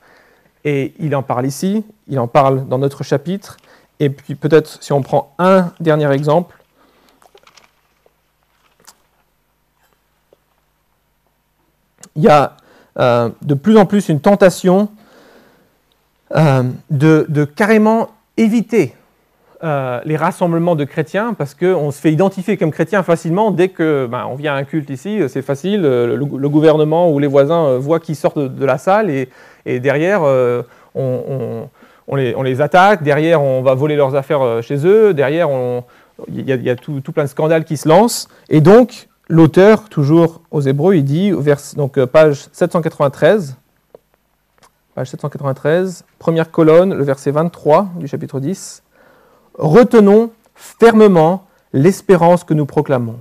et 0.67 0.93
il 0.99 1.17
en 1.17 1.23
parle 1.23 1.47
ici, 1.47 1.87
il 2.07 2.19
en 2.19 2.29
parle 2.29 2.69
dans 2.69 2.76
notre 2.76 3.03
chapitre, 3.03 3.57
et 3.99 4.11
puis 4.11 4.35
peut-être 4.35 4.83
si 4.83 4.93
on 4.93 5.00
prend 5.00 5.33
un 5.38 5.73
dernier 5.81 6.12
exemple, 6.12 6.55
il 12.14 12.25
y 12.25 12.29
a 12.29 12.59
euh, 12.99 13.29
de 13.43 13.55
plus 13.55 13.77
en 13.77 13.87
plus 13.87 14.09
une 14.09 14.21
tentation 14.21 14.89
euh, 16.37 16.63
de, 16.91 17.45
carrément 17.45 18.11
éviter 18.37 18.95
euh, 19.65 20.01
les 20.05 20.17
rassemblements 20.17 20.77
de 20.77 20.85
chrétiens 20.85 21.35
parce 21.35 21.55
qu'on 21.55 21.91
se 21.91 22.01
fait 22.01 22.13
identifier 22.13 22.57
comme 22.57 22.71
chrétien 22.71 23.03
facilement 23.03 23.51
dès 23.51 23.69
que 23.69 24.07
ben, 24.09 24.27
on 24.31 24.37
vient 24.37 24.55
à 24.55 24.59
un 24.59 24.65
culte 24.65 24.91
ici, 24.91 25.21
c'est 25.29 25.43
facile, 25.43 25.83
le, 25.83 26.49
gouvernement 26.49 27.11
ou 27.11 27.19
les 27.19 27.27
voisins 27.27 27.79
voient 27.79 27.99
qu'ils 27.99 28.15
sortent 28.15 28.39
de, 28.39 28.65
la 28.65 28.79
salle 28.79 29.11
et, 29.11 29.81
derrière 29.81 30.23
on, 30.95 31.69
les, 32.15 32.61
attaque, 32.61 33.03
derrière 33.03 33.43
on 33.43 33.63
va 33.63 33.75
voler 33.75 33.97
leurs 33.97 34.15
affaires 34.15 34.63
chez 34.63 34.87
eux, 34.87 35.15
derrière 35.15 35.49
il 36.29 36.49
y 36.49 36.71
a, 36.71 36.77
tout, 36.77 37.01
tout, 37.01 37.11
plein 37.11 37.25
de 37.25 37.29
scandales 37.29 37.65
qui 37.65 37.77
se 37.77 37.89
lancent 37.89 38.29
et 38.49 38.61
donc 38.61 39.09
l'auteur, 39.28 39.88
toujours 39.88 40.40
aux 40.50 40.61
Hébreux, 40.61 40.95
il 40.95 41.04
dit, 41.04 41.33
donc 41.76 41.99
euh, 41.99 42.07
page 42.07 42.47
793, 42.52 43.57
page 44.95 45.11
793, 45.11 46.04
première 46.19 46.50
colonne, 46.50 46.95
le 46.95 47.04
verset 47.04 47.31
23 47.31 47.90
du 47.97 48.07
chapitre 48.07 48.40
10, 48.40 48.83
Retenons 49.57 50.33
fermement 50.57 51.47
l'espérance 51.73 52.43
que 52.43 52.54
nous 52.54 52.66
proclamons, 52.66 53.21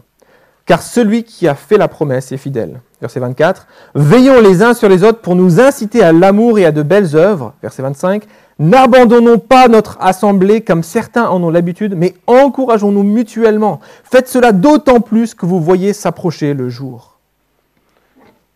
car 0.65 0.81
celui 0.81 1.23
qui 1.23 1.47
a 1.47 1.55
fait 1.55 1.77
la 1.77 1.87
promesse 1.87 2.31
est 2.31 2.37
fidèle. 2.37 2.81
Verset 3.01 3.19
24, 3.19 3.67
Veillons 3.95 4.41
les 4.41 4.63
uns 4.63 4.73
sur 4.73 4.89
les 4.89 5.03
autres 5.03 5.19
pour 5.19 5.35
nous 5.35 5.59
inciter 5.59 6.01
à 6.01 6.11
l'amour 6.11 6.57
et 6.57 6.65
à 6.65 6.71
de 6.71 6.81
belles 6.81 7.15
œuvres. 7.15 7.53
Verset 7.61 7.83
25, 7.83 8.23
N'abandonnons 8.59 9.39
pas 9.39 9.67
notre 9.67 9.97
assemblée 9.99 10.61
comme 10.61 10.83
certains 10.83 11.27
en 11.27 11.41
ont 11.43 11.49
l'habitude, 11.49 11.95
mais 11.95 12.13
encourageons-nous 12.27 13.03
mutuellement. 13.03 13.79
Faites 14.03 14.27
cela 14.27 14.51
d'autant 14.51 15.01
plus 15.01 15.33
que 15.33 15.45
vous 15.45 15.59
voyez 15.59 15.93
s'approcher 15.93 16.53
le 16.53 16.69
jour. 16.69 17.17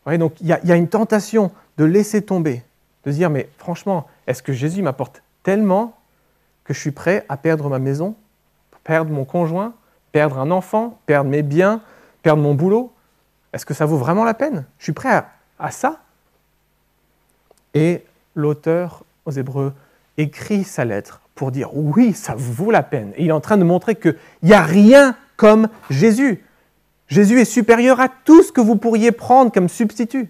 donc 0.05 0.33
il 0.39 0.47
y, 0.47 0.71
a 0.71 0.75
une 0.75 0.87
tentation 0.87 1.51
de 1.77 1.85
laisser 1.85 2.21
tomber, 2.21 2.63
de 3.05 3.11
dire, 3.11 3.29
mais 3.29 3.49
franchement, 3.57 4.07
est-ce 4.27 4.43
que 4.43 4.53
Jésus 4.53 4.81
m'apporte 4.83 5.23
tellement 5.43 5.97
que 6.63 6.73
je 6.73 6.79
suis 6.79 6.91
prêt 6.91 7.25
à 7.27 7.37
perdre 7.37 7.69
ma 7.69 7.79
maison, 7.79 8.15
perdre 8.83 9.11
mon 9.11 9.25
conjoint, 9.25 9.73
perdre 10.11 10.37
un 10.37 10.51
enfant, 10.51 10.99
perdre 11.07 11.29
mes 11.29 11.41
biens, 11.41 11.81
perdre 12.21 12.43
mon 12.43 12.53
boulot? 12.53 12.91
Est-ce 13.51 13.65
que 13.65 13.73
ça 13.73 13.85
vaut 13.85 13.97
vraiment 13.97 14.25
la 14.25 14.35
peine? 14.35 14.65
Je 14.77 14.83
suis 14.83 14.93
prêt 14.93 15.09
à, 15.09 15.29
à 15.57 15.71
ça? 15.71 16.01
Et 17.73 18.05
l'auteur 18.35 19.03
aux 19.25 19.31
Hébreux 19.31 19.73
écrit 20.17 20.63
sa 20.63 20.85
lettre 20.85 21.21
pour 21.35 21.51
dire 21.51 21.69
oui, 21.73 22.13
ça 22.13 22.33
vaut 22.35 22.71
la 22.71 22.83
peine. 22.83 23.13
Et 23.15 23.23
il 23.23 23.29
est 23.29 23.33
en 23.33 23.39
train 23.39 23.57
de 23.57 23.63
montrer 23.63 23.95
qu'il 23.95 24.17
n'y 24.43 24.53
a 24.53 24.61
rien 24.61 25.15
comme 25.35 25.69
Jésus. 25.89 26.43
Jésus 27.07 27.39
est 27.39 27.45
supérieur 27.45 28.01
à 28.01 28.09
tout 28.09 28.43
ce 28.43 28.51
que 28.51 28.59
vous 28.59 28.75
pourriez 28.75 29.11
prendre 29.11 29.51
comme 29.51 29.69
substitut. 29.69 30.29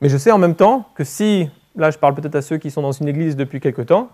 Mais 0.00 0.08
je 0.08 0.16
sais 0.16 0.30
en 0.30 0.38
même 0.38 0.54
temps 0.54 0.88
que 0.94 1.04
si, 1.04 1.48
là 1.76 1.90
je 1.90 1.98
parle 1.98 2.14
peut-être 2.14 2.34
à 2.34 2.42
ceux 2.42 2.58
qui 2.58 2.70
sont 2.70 2.82
dans 2.82 2.92
une 2.92 3.08
église 3.08 3.36
depuis 3.36 3.60
quelque 3.60 3.82
temps, 3.82 4.10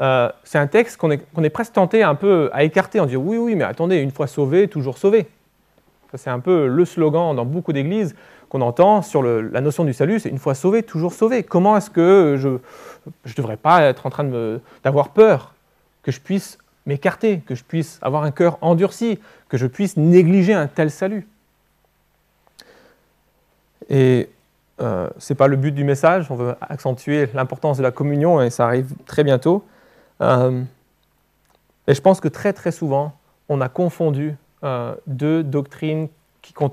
euh, 0.00 0.30
c'est 0.44 0.58
un 0.58 0.66
texte 0.66 0.96
qu'on 0.96 1.10
est, 1.10 1.22
est, 1.36 1.50
presque 1.50 1.74
tenté 1.74 2.02
un 2.02 2.14
peu 2.14 2.48
à 2.52 2.64
écarter 2.64 2.98
en 3.00 3.06
disant 3.06 3.20
oui, 3.20 3.36
oui, 3.36 3.54
mais 3.54 3.64
attendez, 3.64 3.96
une 3.98 4.10
fois 4.10 4.26
sauvé, 4.26 4.68
toujours 4.68 4.98
sauvé. 4.98 5.28
c'est 6.14 6.30
un 6.30 6.40
peu 6.40 6.66
le 6.66 6.84
slogan 6.84 7.36
dans 7.36 7.44
beaucoup 7.44 7.72
d'églises 7.72 8.14
qu'on 8.52 8.60
entend 8.60 9.00
sur 9.00 9.22
la 9.22 9.62
notion 9.62 9.82
du 9.82 9.94
salut, 9.94 10.20
c'est 10.20 10.28
une 10.28 10.38
fois 10.38 10.54
sauvé, 10.54 10.82
toujours 10.82 11.14
sauvé. 11.14 11.42
Comment 11.42 11.74
est-ce 11.78 11.88
que 11.88 12.36
je 12.38 12.48
ne 12.50 13.34
devrais 13.34 13.56
pas 13.56 13.80
être 13.80 14.04
en 14.04 14.10
train 14.10 14.30
d'avoir 14.84 15.08
peur, 15.08 15.54
que 16.02 16.12
je 16.12 16.20
puisse 16.20 16.58
m'écarter, 16.84 17.40
que 17.46 17.54
je 17.54 17.64
puisse 17.64 17.98
avoir 18.02 18.24
un 18.24 18.30
cœur 18.30 18.58
endurci, 18.60 19.18
que 19.48 19.56
je 19.56 19.66
puisse 19.66 19.96
négliger 19.96 20.52
un 20.52 20.66
tel 20.66 20.90
salut? 20.90 21.26
Et 23.88 24.28
euh, 24.82 25.08
ce 25.16 25.32
n'est 25.32 25.36
pas 25.38 25.46
le 25.46 25.56
but 25.56 25.72
du 25.72 25.84
message, 25.84 26.30
on 26.30 26.34
veut 26.34 26.54
accentuer 26.60 27.30
l'importance 27.32 27.78
de 27.78 27.82
la 27.82 27.90
communion 27.90 28.42
et 28.42 28.50
ça 28.50 28.66
arrive 28.66 28.92
très 29.06 29.24
bientôt. 29.24 29.64
Euh, 30.20 30.62
et 31.86 31.94
je 31.94 32.00
pense 32.02 32.20
que 32.20 32.28
très 32.28 32.52
très 32.52 32.70
souvent, 32.70 33.16
on 33.48 33.62
a 33.62 33.70
confondu 33.70 34.36
euh, 34.62 34.94
deux 35.06 35.42
doctrines 35.42 36.10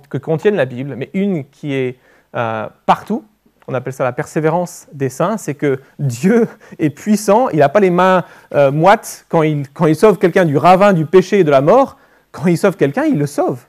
que 0.09 0.17
contiennent 0.17 0.55
la 0.55 0.65
Bible, 0.65 0.95
mais 0.95 1.09
une 1.13 1.45
qui 1.45 1.73
est 1.73 1.97
euh, 2.35 2.67
partout. 2.85 3.23
On 3.67 3.73
appelle 3.73 3.93
ça 3.93 4.03
la 4.03 4.11
persévérance 4.11 4.88
des 4.93 5.09
saints. 5.09 5.38
C'est 5.38 5.53
que 5.53 5.79
Dieu 5.99 6.47
est 6.79 6.89
puissant. 6.89 7.49
Il 7.49 7.59
n'a 7.59 7.69
pas 7.69 7.79
les 7.79 7.91
mains 7.91 8.23
euh, 8.53 8.71
moites 8.71 9.25
quand 9.29 9.43
il, 9.43 9.69
quand 9.69 9.85
il 9.85 9.95
sauve 9.95 10.17
quelqu'un 10.17 10.45
du 10.45 10.57
ravin, 10.57 10.93
du 10.93 11.05
péché 11.05 11.39
et 11.39 11.43
de 11.43 11.51
la 11.51 11.61
mort. 11.61 11.97
Quand 12.31 12.47
il 12.47 12.57
sauve 12.57 12.77
quelqu'un, 12.77 13.05
il 13.05 13.17
le 13.17 13.27
sauve. 13.27 13.59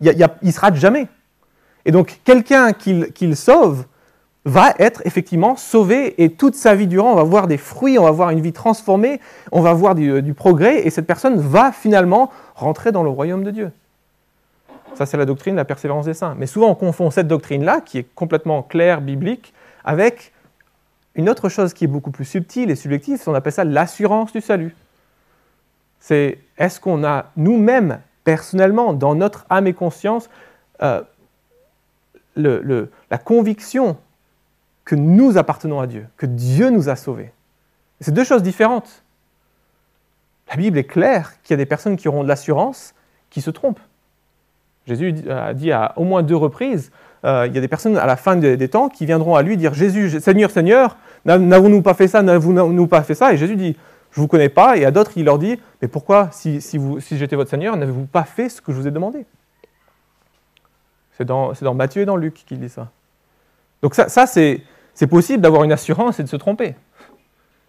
Il 0.00 0.28
ne 0.42 0.50
se 0.50 0.60
rate 0.60 0.74
jamais. 0.76 1.06
Et 1.84 1.92
donc, 1.92 2.20
quelqu'un 2.24 2.72
qu'il 2.72 3.36
sauve 3.36 3.84
va 4.44 4.74
être 4.78 5.02
effectivement 5.04 5.56
sauvé 5.56 6.22
et 6.22 6.30
toute 6.30 6.54
sa 6.54 6.74
vie 6.74 6.86
durant, 6.86 7.12
on 7.12 7.16
va 7.16 7.22
voir 7.22 7.46
des 7.46 7.58
fruits, 7.58 7.98
on 7.98 8.04
va 8.04 8.10
voir 8.10 8.30
une 8.30 8.40
vie 8.40 8.52
transformée, 8.52 9.20
on 9.52 9.60
va 9.60 9.74
voir 9.74 9.94
du, 9.94 10.22
du 10.22 10.34
progrès 10.34 10.86
et 10.86 10.90
cette 10.90 11.06
personne 11.06 11.38
va 11.38 11.72
finalement 11.72 12.30
rentrer 12.54 12.90
dans 12.90 13.02
le 13.02 13.10
royaume 13.10 13.44
de 13.44 13.50
Dieu. 13.50 13.70
Ça, 14.94 15.06
c'est 15.06 15.16
la 15.16 15.26
doctrine 15.26 15.54
de 15.54 15.58
la 15.58 15.64
persévérance 15.64 16.06
des 16.06 16.14
saints. 16.14 16.34
Mais 16.38 16.46
souvent, 16.46 16.70
on 16.70 16.74
confond 16.74 17.10
cette 17.10 17.28
doctrine-là, 17.28 17.80
qui 17.80 17.98
est 17.98 18.14
complètement 18.14 18.62
claire, 18.62 19.00
biblique, 19.00 19.54
avec 19.84 20.32
une 21.14 21.28
autre 21.28 21.48
chose 21.48 21.74
qui 21.74 21.84
est 21.84 21.88
beaucoup 21.88 22.10
plus 22.10 22.24
subtile 22.24 22.70
et 22.70 22.76
subjective, 22.76 23.20
on 23.26 23.34
appelle 23.34 23.52
ça 23.52 23.64
l'assurance 23.64 24.32
du 24.32 24.40
salut. 24.40 24.74
C'est 25.98 26.38
est-ce 26.56 26.80
qu'on 26.80 27.04
a 27.04 27.26
nous-mêmes, 27.36 28.00
personnellement, 28.24 28.92
dans 28.92 29.14
notre 29.14 29.44
âme 29.50 29.66
et 29.66 29.74
conscience, 29.74 30.30
euh, 30.82 31.02
la 32.36 33.18
conviction 33.18 33.98
que 34.84 34.94
nous 34.94 35.36
appartenons 35.36 35.80
à 35.80 35.86
Dieu, 35.86 36.06
que 36.16 36.26
Dieu 36.26 36.70
nous 36.70 36.88
a 36.88 36.96
sauvés? 36.96 37.32
C'est 38.00 38.14
deux 38.14 38.24
choses 38.24 38.42
différentes. 38.42 39.02
La 40.48 40.56
Bible 40.56 40.78
est 40.78 40.84
claire 40.84 41.40
qu'il 41.42 41.52
y 41.52 41.54
a 41.54 41.58
des 41.58 41.66
personnes 41.66 41.96
qui 41.96 42.08
auront 42.08 42.22
de 42.22 42.28
l'assurance 42.28 42.94
qui 43.28 43.40
se 43.40 43.50
trompent. 43.50 43.80
Jésus 44.86 45.14
a 45.28 45.54
dit 45.54 45.72
à 45.72 45.92
au 45.96 46.04
moins 46.04 46.22
deux 46.22 46.36
reprises, 46.36 46.90
euh, 47.24 47.46
il 47.46 47.54
y 47.54 47.58
a 47.58 47.60
des 47.60 47.68
personnes 47.68 47.96
à 47.96 48.06
la 48.06 48.16
fin 48.16 48.36
des, 48.36 48.68
temps 48.68 48.88
qui 48.88 49.06
viendront 49.06 49.34
à 49.34 49.42
lui 49.42 49.56
dire 49.56 49.74
Jésus, 49.74 50.20
Seigneur, 50.20 50.50
Seigneur, 50.50 50.96
n'avons-nous 51.24 51.82
pas 51.82 51.94
fait 51.94 52.08
ça, 52.08 52.22
n'avons-nous 52.22 52.86
pas 52.86 53.02
fait 53.02 53.14
ça? 53.14 53.32
Et 53.32 53.36
Jésus 53.36 53.56
dit 53.56 53.76
Je 54.10 54.20
ne 54.20 54.22
vous 54.22 54.28
connais 54.28 54.48
pas. 54.48 54.76
Et 54.76 54.84
à 54.84 54.90
d'autres, 54.90 55.12
il 55.16 55.24
leur 55.24 55.38
dit 55.38 55.58
Mais 55.82 55.88
pourquoi, 55.88 56.30
si, 56.32 56.60
j'étais 57.12 57.36
votre 57.36 57.50
Seigneur, 57.50 57.76
n'avez-vous 57.76 58.06
pas 58.06 58.24
fait 58.24 58.48
ce 58.48 58.62
que 58.62 58.72
je 58.72 58.78
vous 58.78 58.88
ai 58.88 58.90
demandé? 58.90 59.26
C'est 61.18 61.26
dans, 61.26 61.52
dans, 61.60 61.74
Matthieu 61.74 62.02
et 62.02 62.06
dans 62.06 62.16
Luc 62.16 62.44
qu'il 62.46 62.58
dit 62.58 62.70
ça. 62.70 62.88
Donc, 63.82 63.94
ça, 63.94 64.08
ça 64.08 64.26
c'est 64.26 65.06
possible 65.06 65.42
d'avoir 65.42 65.64
une 65.64 65.72
assurance 65.72 66.18
et 66.20 66.22
de 66.22 66.28
se 66.28 66.36
tromper. 66.36 66.74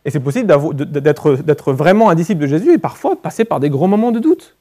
Et 0.05 0.09
c'est 0.09 0.19
possible 0.19 0.47
d'être 0.47 1.73
vraiment 1.73 2.09
un 2.09 2.15
disciple 2.15 2.41
de 2.41 2.47
Jésus 2.47 2.73
et 2.73 2.77
parfois 2.77 3.21
passer 3.21 3.45
par 3.45 3.59
des 3.59 3.69
gros 3.69 3.87
moments 3.87 4.11
de 4.11 4.19
doute. 4.19 4.55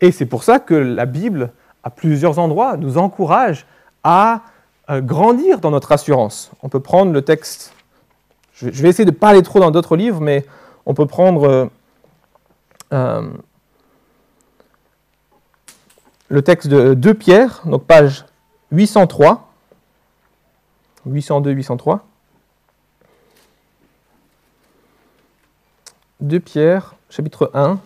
Et 0.00 0.12
c'est 0.12 0.26
pour 0.26 0.44
ça 0.44 0.58
que 0.58 0.74
la 0.74 1.06
Bible, 1.06 1.52
à 1.82 1.90
plusieurs 1.90 2.38
endroits, 2.38 2.76
nous 2.76 2.98
encourage 2.98 3.66
à 4.04 4.42
euh, 4.90 5.00
grandir 5.00 5.60
dans 5.60 5.70
notre 5.70 5.92
assurance. 5.92 6.50
On 6.62 6.68
peut 6.68 6.80
prendre 6.80 7.12
le 7.12 7.22
texte, 7.22 7.72
je 8.54 8.68
vais 8.68 8.88
essayer 8.88 9.04
de 9.04 9.10
ne 9.10 9.16
pas 9.16 9.30
aller 9.30 9.42
trop 9.42 9.60
dans 9.60 9.70
d'autres 9.70 9.96
livres, 9.96 10.20
mais 10.20 10.46
on 10.84 10.94
peut 10.94 11.06
prendre 11.06 11.44
euh, 11.44 11.66
euh, 12.92 13.28
le 16.28 16.42
texte 16.42 16.68
de 16.68 16.94
2 16.94 17.14
Pierre, 17.14 17.62
donc 17.64 17.84
page 17.84 18.26
803, 18.72 19.48
802-803. 21.08 22.00
2 26.20 26.40
Pierre, 26.40 26.94
chapitre 27.10 27.50
1, 27.54 27.78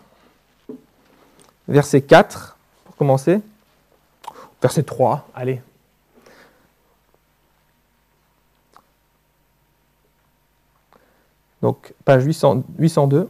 verset 1.70 2.02
4, 2.02 2.56
pour 2.84 2.96
commencer. 2.96 3.40
Verset 4.60 4.82
3, 4.82 5.26
allez. 5.34 5.62
Donc, 11.62 11.94
page 12.04 12.24
802, 12.24 13.28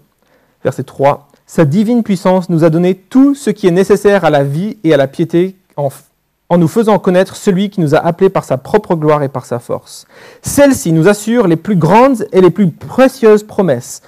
verset 0.65 0.85
3. 0.85 1.29
Sa 1.47 1.65
divine 1.65 2.03
puissance 2.03 2.49
nous 2.49 2.65
a 2.65 2.71
donné 2.71 2.95
tout 2.95 3.35
ce 3.35 3.51
qui 3.51 3.67
est 3.67 3.73
nécessaire 3.73 4.25
à 4.25 4.31
la 4.31 4.45
vie 4.45 4.79
et 4.85 4.95
à 4.95 4.97
la 4.97 5.09
piété 5.09 5.57
en, 5.77 5.89
en 6.49 6.59
nous 6.59 6.69
faisant 6.69 6.99
connaître 7.01 7.35
celui 7.35 7.71
qui 7.71 7.81
nous 7.81 7.95
a 7.95 7.99
appelés 7.99 8.31
par 8.31 8.45
sa 8.45 8.57
propre 8.57 8.95
gloire 8.95 9.23
et 9.25 9.29
par 9.29 9.47
sa 9.47 9.59
force. 9.59 10.07
Celle-ci 10.43 10.93
nous 10.93 11.09
assure 11.09 11.49
les 11.49 11.57
plus 11.57 11.77
grandes 11.77 12.27
et 12.33 12.41
les 12.41 12.51
plus 12.51 12.71
précieuses 12.71 13.43
promesses 13.43 14.03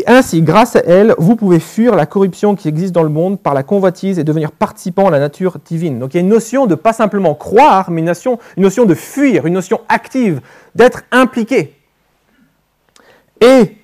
et 0.00 0.04
ainsi, 0.10 0.40
grâce 0.40 0.76
à 0.76 0.80
elle, 0.86 1.14
vous 1.18 1.36
pouvez 1.36 1.60
fuir 1.60 1.94
la 1.94 2.06
corruption 2.06 2.54
qui 2.54 2.68
existe 2.68 2.94
dans 2.94 3.02
le 3.02 3.10
monde 3.10 3.38
par 3.38 3.52
la 3.52 3.62
convoitise 3.62 4.18
et 4.18 4.24
devenir 4.24 4.50
participant 4.50 5.08
à 5.08 5.10
la 5.10 5.18
nature 5.18 5.58
divine. 5.64 5.98
Donc 5.98 6.14
il 6.14 6.16
y 6.16 6.20
a 6.20 6.22
une 6.22 6.28
notion 6.28 6.66
de 6.66 6.74
pas 6.74 6.94
simplement 6.94 7.34
croire, 7.34 7.90
mais 7.90 8.00
une 8.00 8.06
notion, 8.06 8.38
une 8.56 8.62
notion 8.62 8.86
de 8.86 8.94
fuir, 8.94 9.46
une 9.46 9.52
notion 9.52 9.80
active, 9.90 10.40
d'être 10.74 11.02
impliqué. 11.12 11.74
Et 13.42 13.76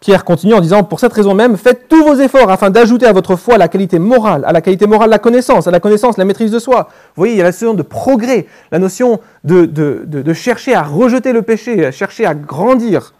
Pierre 0.00 0.24
continue 0.24 0.54
en 0.54 0.60
disant, 0.60 0.82
pour 0.82 0.98
cette 0.98 1.12
raison 1.12 1.34
même, 1.34 1.56
faites 1.56 1.86
tous 1.88 2.02
vos 2.02 2.16
efforts 2.16 2.50
afin 2.50 2.70
d'ajouter 2.70 3.06
à 3.06 3.12
votre 3.12 3.36
foi 3.36 3.56
la 3.56 3.68
qualité 3.68 4.00
morale, 4.00 4.44
à 4.44 4.52
la 4.52 4.60
qualité 4.60 4.88
morale 4.88 5.10
la 5.10 5.20
connaissance, 5.20 5.68
à 5.68 5.70
la 5.70 5.80
connaissance 5.80 6.18
la 6.18 6.24
maîtrise 6.24 6.50
de 6.50 6.58
soi. 6.58 6.88
Vous 7.14 7.20
voyez, 7.20 7.34
il 7.34 7.36
y 7.36 7.40
a 7.40 7.44
la 7.44 7.50
notion 7.50 7.74
de 7.74 7.82
progrès, 7.82 8.46
la 8.72 8.80
notion 8.80 9.20
de, 9.44 9.66
de, 9.66 10.04
de 10.04 10.32
chercher 10.32 10.74
à 10.74 10.82
rejeter 10.82 11.32
le 11.32 11.42
péché, 11.42 11.86
à 11.86 11.92
chercher 11.92 12.26
à 12.26 12.34
grandir 12.34 13.14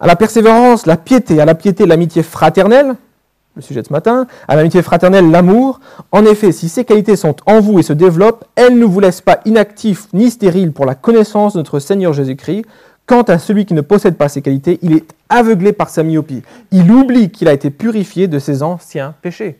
à 0.00 0.06
la 0.06 0.16
persévérance, 0.16 0.86
la 0.86 0.96
piété, 0.96 1.40
à 1.40 1.44
la 1.44 1.54
piété, 1.54 1.86
l'amitié 1.86 2.22
fraternelle, 2.22 2.94
le 3.56 3.62
sujet 3.62 3.82
de 3.82 3.86
ce 3.86 3.92
matin, 3.92 4.26
à 4.46 4.54
l'amitié 4.54 4.82
fraternelle, 4.82 5.30
l'amour. 5.30 5.80
En 6.12 6.24
effet, 6.24 6.52
si 6.52 6.68
ces 6.68 6.84
qualités 6.84 7.16
sont 7.16 7.34
en 7.46 7.60
vous 7.60 7.78
et 7.78 7.82
se 7.82 7.92
développent, 7.92 8.44
elles 8.54 8.78
ne 8.78 8.84
vous 8.84 9.00
laissent 9.00 9.20
pas 9.20 9.40
inactifs 9.44 10.06
ni 10.12 10.30
stériles 10.30 10.72
pour 10.72 10.86
la 10.86 10.94
connaissance 10.94 11.54
de 11.54 11.58
notre 11.58 11.80
Seigneur 11.80 12.12
Jésus-Christ. 12.12 12.64
Quant 13.06 13.22
à 13.22 13.38
celui 13.38 13.64
qui 13.64 13.74
ne 13.74 13.80
possède 13.80 14.16
pas 14.16 14.28
ces 14.28 14.42
qualités, 14.42 14.78
il 14.82 14.92
est 14.92 15.06
aveuglé 15.28 15.72
par 15.72 15.88
sa 15.88 16.02
myopie. 16.02 16.42
Il 16.70 16.90
oublie 16.92 17.30
qu'il 17.30 17.48
a 17.48 17.52
été 17.52 17.70
purifié 17.70 18.28
de 18.28 18.38
ses 18.38 18.62
anciens 18.62 19.14
péchés. 19.22 19.58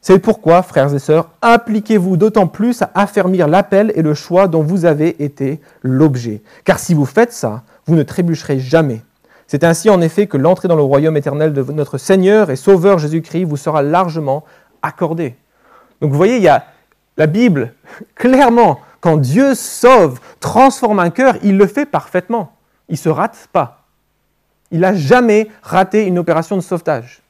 C'est 0.00 0.18
pourquoi, 0.18 0.62
frères 0.62 0.94
et 0.94 0.98
sœurs, 0.98 1.30
appliquez-vous 1.40 2.16
d'autant 2.16 2.46
plus 2.46 2.82
à 2.82 2.90
affermir 2.94 3.46
l'appel 3.46 3.92
et 3.94 4.02
le 4.02 4.14
choix 4.14 4.48
dont 4.48 4.62
vous 4.62 4.84
avez 4.84 5.22
été 5.22 5.60
l'objet. 5.82 6.42
Car 6.64 6.78
si 6.78 6.92
vous 6.92 7.06
faites 7.06 7.32
ça, 7.32 7.62
vous 7.86 7.94
ne 7.94 8.02
trébucherez 8.02 8.58
jamais. 8.58 9.02
C'est 9.46 9.64
ainsi 9.64 9.90
en 9.90 10.00
effet 10.00 10.26
que 10.26 10.36
l'entrée 10.36 10.68
dans 10.68 10.76
le 10.76 10.82
royaume 10.82 11.16
éternel 11.16 11.52
de 11.52 11.62
notre 11.72 11.98
Seigneur 11.98 12.50
et 12.50 12.56
Sauveur 12.56 12.98
Jésus-Christ 12.98 13.44
vous 13.44 13.56
sera 13.56 13.82
largement 13.82 14.44
accordée. 14.82 15.36
Donc 16.00 16.10
vous 16.10 16.16
voyez, 16.16 16.36
il 16.36 16.42
y 16.42 16.48
a 16.48 16.66
la 17.16 17.26
Bible, 17.26 17.74
clairement, 18.14 18.80
quand 19.00 19.18
Dieu 19.18 19.54
sauve, 19.54 20.20
transforme 20.40 20.98
un 20.98 21.10
cœur, 21.10 21.36
il 21.42 21.58
le 21.58 21.66
fait 21.66 21.86
parfaitement. 21.86 22.56
Il 22.88 22.92
ne 22.92 22.98
se 22.98 23.08
rate 23.08 23.48
pas. 23.52 23.84
Il 24.70 24.80
n'a 24.80 24.94
jamais 24.94 25.48
raté 25.62 26.06
une 26.06 26.18
opération 26.18 26.56
de 26.56 26.62
sauvetage. 26.62 27.22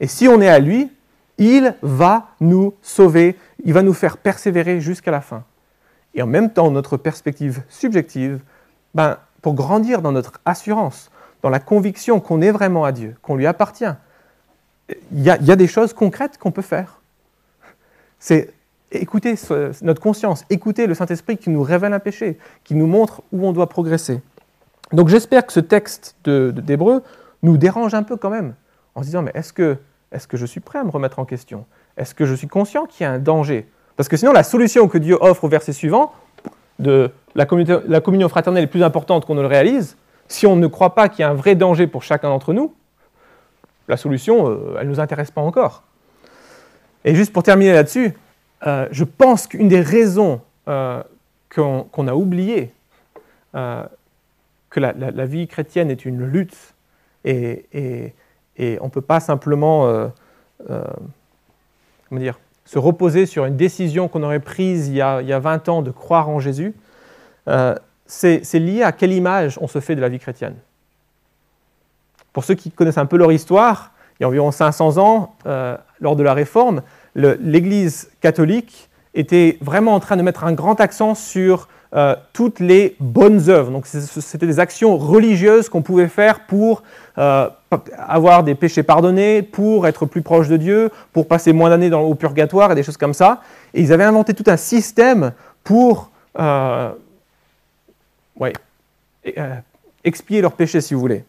Et 0.00 0.08
si 0.08 0.26
on 0.26 0.40
est 0.40 0.48
à 0.48 0.58
lui, 0.58 0.90
il 1.38 1.76
va 1.82 2.28
nous 2.40 2.74
sauver, 2.82 3.38
il 3.64 3.72
va 3.72 3.82
nous 3.82 3.94
faire 3.94 4.16
persévérer 4.16 4.80
jusqu'à 4.80 5.10
la 5.10 5.20
fin. 5.20 5.44
Et 6.14 6.22
en 6.22 6.26
même 6.26 6.52
temps, 6.52 6.70
notre 6.70 6.96
perspective 6.96 7.62
subjective, 7.68 8.40
ben, 8.94 9.18
pour 9.42 9.54
grandir 9.54 10.00
dans 10.00 10.12
notre 10.12 10.40
assurance, 10.46 11.10
dans 11.42 11.50
la 11.50 11.58
conviction 11.58 12.20
qu'on 12.20 12.40
est 12.40 12.52
vraiment 12.52 12.84
à 12.84 12.92
Dieu, 12.92 13.16
qu'on 13.20 13.34
lui 13.36 13.46
appartient. 13.46 13.84
Il 15.12 15.22
y, 15.22 15.30
a, 15.30 15.56
des 15.56 15.66
choses 15.66 15.92
concrètes 15.92 16.38
qu'on 16.38 16.50
peut 16.50 16.62
faire. 16.62 17.00
C'est 18.18 18.52
écouter 18.92 19.34
notre 19.82 20.00
conscience, 20.00 20.44
écouter 20.50 20.86
le 20.86 20.94
Saint-Esprit 20.94 21.38
qui 21.38 21.50
nous 21.50 21.62
révèle 21.62 21.92
un 21.92 21.98
péché, 21.98 22.38
qui 22.62 22.74
nous 22.74 22.86
montre 22.86 23.22
où 23.32 23.46
on 23.46 23.52
doit 23.52 23.68
progresser. 23.68 24.20
Donc 24.92 25.08
j'espère 25.08 25.46
que 25.46 25.52
ce 25.52 25.60
texte 25.60 26.14
d'Hébreu 26.24 26.96
de, 26.96 27.02
nous 27.42 27.56
dérange 27.56 27.94
un 27.94 28.02
peu 28.02 28.16
quand 28.16 28.30
même, 28.30 28.54
en 28.94 29.00
se 29.00 29.06
disant, 29.06 29.22
mais 29.22 29.32
est-ce 29.34 29.52
que, 29.52 29.78
est 30.12 30.26
que 30.26 30.36
je 30.36 30.46
suis 30.46 30.60
prêt 30.60 30.78
à 30.78 30.84
me 30.84 30.90
remettre 30.90 31.18
en 31.18 31.24
question? 31.24 31.64
Est-ce 31.96 32.14
que 32.14 32.26
je 32.26 32.34
suis 32.34 32.48
conscient 32.48 32.86
qu'il 32.86 33.04
y 33.04 33.06
a 33.06 33.12
un 33.12 33.18
danger? 33.18 33.66
Parce 33.96 34.08
que 34.08 34.16
sinon, 34.16 34.32
la 34.32 34.42
solution 34.42 34.88
que 34.88 34.98
Dieu 34.98 35.16
offre 35.20 35.44
au 35.44 35.48
verset 35.48 35.72
suivant, 35.72 36.12
de 36.82 37.10
la, 37.34 37.46
communion 37.46 38.28
fraternelle 38.28 38.64
est 38.64 38.68
plus 38.68 38.82
importante 38.82 39.24
qu'on 39.24 39.34
ne 39.34 39.40
le 39.40 39.46
réalise, 39.46 39.96
si 40.28 40.46
on 40.46 40.56
ne 40.56 40.66
croit 40.66 40.94
pas 40.94 41.08
qu'il 41.08 41.20
y 41.20 41.22
a 41.22 41.30
un 41.30 41.34
vrai 41.34 41.54
danger 41.54 41.86
pour 41.86 42.02
chacun 42.02 42.28
d'entre 42.28 42.52
nous, 42.52 42.74
la 43.88 43.96
solution, 43.96 44.48
euh, 44.48 44.76
elle 44.78 44.86
ne 44.86 44.92
nous 44.92 45.00
intéresse 45.00 45.30
pas 45.30 45.40
encore. 45.40 45.82
Et 47.04 47.14
juste 47.14 47.32
pour 47.32 47.42
terminer 47.42 47.72
là-dessus, 47.72 48.14
euh, 48.66 48.86
je 48.90 49.04
pense 49.04 49.46
qu'une 49.46 49.68
des 49.68 49.80
raisons 49.80 50.40
euh, 50.68 51.02
qu'on 51.50 52.08
a 52.08 52.14
oublié 52.14 52.72
que 53.52 54.80
la, 54.80 55.26
vie 55.26 55.46
chrétienne 55.46 55.90
est 55.90 56.06
une 56.06 56.24
lutte 56.24 56.56
et, 57.24 57.66
on 58.58 58.84
ne 58.84 58.90
peut 58.90 59.02
pas 59.02 59.20
simplement 59.20 60.10
comment 60.66 62.20
dire, 62.20 62.38
se 62.72 62.78
reposer 62.78 63.26
sur 63.26 63.44
une 63.44 63.56
décision 63.56 64.08
qu'on 64.08 64.22
aurait 64.22 64.40
prise 64.40 64.88
il 64.88 64.94
y, 64.94 65.02
a, 65.02 65.20
il 65.20 65.28
y, 65.28 65.32
a, 65.34 65.38
20 65.38 65.68
ans 65.68 65.82
de 65.82 65.90
croire 65.90 66.30
en 66.30 66.40
Jésus, 66.40 66.74
euh, 67.46 67.74
c'est 68.06 68.40
lié 68.54 68.82
à 68.82 68.92
quelle 68.92 69.12
image 69.12 69.58
on 69.60 69.68
se 69.68 69.78
fait 69.78 69.94
de 69.94 70.00
la 70.00 70.08
vie 70.08 70.18
chrétienne. 70.18 70.54
Pour 72.32 72.44
ceux 72.44 72.54
qui 72.54 72.70
connaissent 72.70 72.96
un 72.96 73.04
peu 73.04 73.18
leur 73.18 73.30
histoire, 73.30 73.92
il 74.18 74.22
y 74.22 74.24
a 74.24 74.28
environ 74.28 74.50
500 74.50 74.96
ans, 74.96 75.34
euh, 75.44 75.76
lors 76.00 76.16
de 76.16 76.22
la 76.22 76.32
Réforme, 76.32 76.80
l'Église 77.14 78.10
catholique 78.22 78.88
était 79.12 79.58
vraiment 79.60 79.94
en 79.94 80.00
train 80.00 80.16
de 80.16 80.22
mettre 80.22 80.44
un 80.44 80.54
grand 80.54 80.80
accent 80.80 81.14
sur 81.14 81.68
euh, 81.94 82.16
toutes 82.32 82.58
les 82.58 82.96
bonnes 83.00 83.50
œuvres. 83.50 83.70
Donc 83.70 83.84
c'était 83.84 84.46
des 84.46 84.60
actions 84.60 84.96
religieuses 84.96 85.68
qu'on 85.68 85.82
pouvait 85.82 86.08
faire 86.08 86.46
pour 86.46 86.82
euh, 87.18 87.50
avoir 87.98 88.44
des 88.44 88.54
péchés 88.54 88.82
pardonnés, 88.82 89.42
pour 89.42 89.86
être 89.86 90.06
plus 90.06 90.22
proche 90.22 90.48
de 90.48 90.56
Dieu, 90.56 90.90
pour 91.12 91.28
passer 91.28 91.52
moins 91.52 91.68
d'années 91.68 91.92
au 91.92 92.14
purgatoire 92.14 92.72
et 92.72 92.74
des 92.74 92.82
choses 92.82 92.96
comme 92.96 93.12
ça. 93.12 93.42
Et 93.74 93.82
ils 93.82 93.92
avaient 93.92 94.04
inventé 94.04 94.32
tout 94.32 94.44
un 94.46 94.56
système 94.56 95.32
pour 95.64 96.10
euh, 96.38 96.92
expier 100.02 100.40
leurs 100.40 100.52
péchés, 100.52 100.80
si 100.80 100.94
vous 100.94 101.00
voulez. 101.00 101.24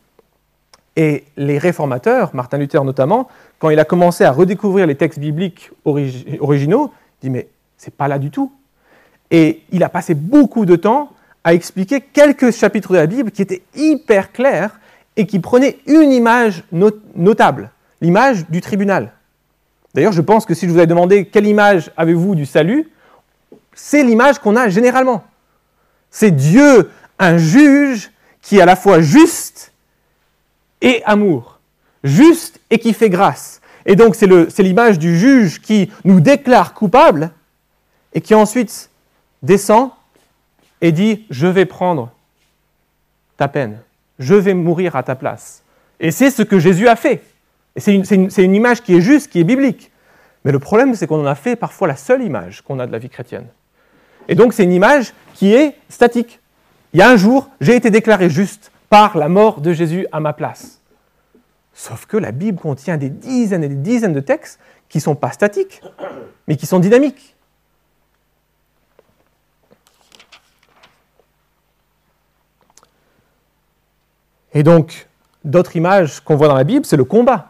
Et 0.96 1.26
les 1.36 1.58
réformateurs, 1.58 2.34
Martin 2.34 2.58
Luther 2.58 2.86
notamment, 2.86 3.28
quand 3.60 3.70
il 3.70 3.80
a 3.80 3.86
commencé 3.86 4.24
à 4.24 4.32
redécouvrir 4.32 4.88
les 4.88 4.96
textes 4.96 5.20
bibliques 5.20 5.72
originaux, 5.84 6.94
il 7.22 7.28
dit 7.28 7.30
mais 7.32 7.50
c'est 7.76 7.94
pas 7.94 8.08
là 8.08 8.18
du 8.18 8.32
tout. 8.32 8.50
Et 9.34 9.64
il 9.72 9.84
a 9.84 9.90
passé 9.90 10.14
beaucoup 10.14 10.66
de 10.66 10.76
temps 10.76 11.12
à 11.44 11.56
expliquer 11.56 12.00
quelques 12.00 12.52
chapitres 12.52 12.94
de 12.94 12.98
la 12.98 13.08
Bible 13.08 13.32
qui 13.32 13.42
étaient 13.42 13.64
hyper 13.76 14.32
clairs 14.32 14.80
et 15.18 15.26
qui 15.26 15.40
prenaient 15.40 15.80
une 15.88 16.12
image 16.12 16.64
notable, 16.72 17.72
l'image 18.00 18.48
du 18.50 18.62
tribunal. 18.62 19.12
D'ailleurs, 19.96 20.14
je 20.14 20.22
pense 20.22 20.46
que 20.46 20.54
si 20.54 20.68
je 20.68 20.72
vous 20.72 20.78
avais 20.78 20.88
demandé 20.88 21.26
quelle 21.26 21.48
image 21.48 21.92
avez-vous 21.98 22.36
du 22.36 22.46
salut, 22.46 22.90
c'est 23.74 24.04
l'image 24.04 24.38
qu'on 24.38 24.56
a 24.56 24.70
généralement. 24.70 25.24
C'est 26.12 26.32
Dieu, 26.32 26.92
un 27.18 27.38
juge 27.38 28.12
qui 28.42 28.58
est 28.58 28.62
à 28.62 28.66
la 28.66 28.76
fois 28.76 29.02
juste 29.02 29.74
et 30.82 31.02
amour, 31.06 31.60
juste 32.04 32.60
et 32.70 32.78
qui 32.78 32.94
fait 32.94 33.10
grâce, 33.10 33.62
Et 33.86 33.96
donc 33.96 34.16
c'est 34.16 34.64
l'image 34.64 35.00
du 35.00 35.18
juge 35.18 35.60
qui 35.60 35.92
nous 36.04 36.20
déclare 36.20 36.76
coupables 36.76 37.32
et 38.14 38.22
qui 38.22 38.36
ensuite 38.36 38.90
descend 39.44 39.92
et 40.82 40.92
dit, 40.92 41.26
je 41.30 41.48
vais 41.48 41.66
prendre 41.66 42.12
ta 43.38 43.48
peine, 43.48 43.80
je 44.20 44.34
vais 44.34 44.54
mourir 44.54 44.96
à 44.96 45.04
ta 45.04 45.16
place. 45.16 45.64
Et 46.00 46.12
c'est 46.12 46.32
ce 46.32 46.42
que 46.42 46.60
Jésus 46.60 46.88
a 46.88 46.96
fait. 46.96 47.24
Et 47.76 47.80
c'est 47.80 47.94
une, 47.94 48.30
une, 48.38 48.56
image 48.56 48.82
qui 48.82 48.96
est 48.96 49.02
juste, 49.02 49.32
qui 49.32 49.40
est 49.40 49.44
biblique. 49.44 49.92
Mais 50.44 50.52
le 50.52 50.60
problème, 50.60 50.96
c'est 50.96 51.08
qu'on 51.08 51.22
en 51.22 51.26
a 51.26 51.36
fait 51.36 51.56
parfois 51.56 51.88
la 51.88 51.96
seule 51.96 52.24
image 52.24 52.62
qu'on 52.62 52.80
a 52.80 52.88
de 52.88 52.92
la 52.92 52.98
vie 52.98 53.10
chrétienne. 53.10 53.48
Et 54.28 54.36
donc 54.36 54.54
c'est 54.54 54.64
une 54.64 54.72
image 54.72 55.14
qui 55.34 55.54
est 55.54 55.76
statique. 55.90 56.40
Il 56.94 57.00
y 57.00 57.04
a 57.04 57.10
un 57.10 57.18
jour, 57.18 57.50
j'ai 57.62 57.76
été 57.76 57.90
déclaré 57.90 58.30
juste 58.30 58.72
par 58.90 59.18
la 59.18 59.30
mort 59.30 59.62
de 59.62 59.74
Jésus 59.74 60.08
à 60.12 60.20
ma 60.20 60.34
place. 60.34 60.80
Sauf 61.74 62.06
que 62.06 62.18
la 62.18 62.32
Bible 62.32 62.60
contient 62.60 62.98
des 62.98 63.10
dizaines 63.10 63.64
et 63.64 63.68
des 63.68 63.76
dizaines 63.76 64.14
de 64.14 64.20
textes 64.20 64.60
qui 64.90 65.00
ne 65.00 65.04
sont 65.04 65.16
pas 65.16 65.32
statiques, 65.32 65.82
mais 66.48 66.56
qui 66.56 66.68
sont 66.68 66.80
dynamiques. 66.80 67.33
Et 74.54 74.64
donc, 74.64 75.08
d'autres 75.44 75.76
images 75.76 76.20
qu'on 76.20 76.36
voit 76.36 76.48
dans 76.48 76.56
la 76.56 76.64
Bible, 76.64 76.86
c'est 76.86 76.98
le 76.98 77.04
combat. 77.04 77.48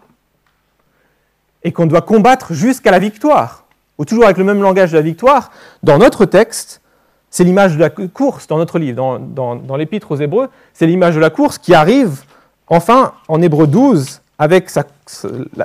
Et 1.63 1.72
qu'on 1.72 1.86
doit 1.86 2.02
combattre 2.02 2.54
jusqu'à 2.54 2.92
la 2.92 3.00
victoire. 3.00 3.66
Ou 3.98 4.06
toujours 4.06 4.26
avec 4.26 4.38
le 4.38 4.44
même 4.44 4.62
langage 4.62 4.92
de 4.92 4.98
la 4.98 5.04
victoire, 5.04 5.52
dans 5.84 5.98
notre 5.98 6.26
texte, 6.26 6.82
c'est 7.30 7.44
l'image 7.44 7.76
de 7.76 7.80
la 7.80 7.89
course 7.89 8.48
dans 8.48 8.58
notre 8.58 8.80
livre, 8.80 9.20
dans, 9.20 9.76
l'Épître 9.76 10.12
aux 10.12 10.16
Hébreux, 10.16 10.50
c'est 10.74 10.86
l'image 10.86 11.16
de 11.16 11.20
la 11.20 11.30
course 11.30 11.58
qui 11.58 11.74
arrive 11.74 12.24
enfin 12.68 13.13
en 13.28 13.42
Hébreu 13.42 13.66
12 13.66 14.22
avec 14.38 14.70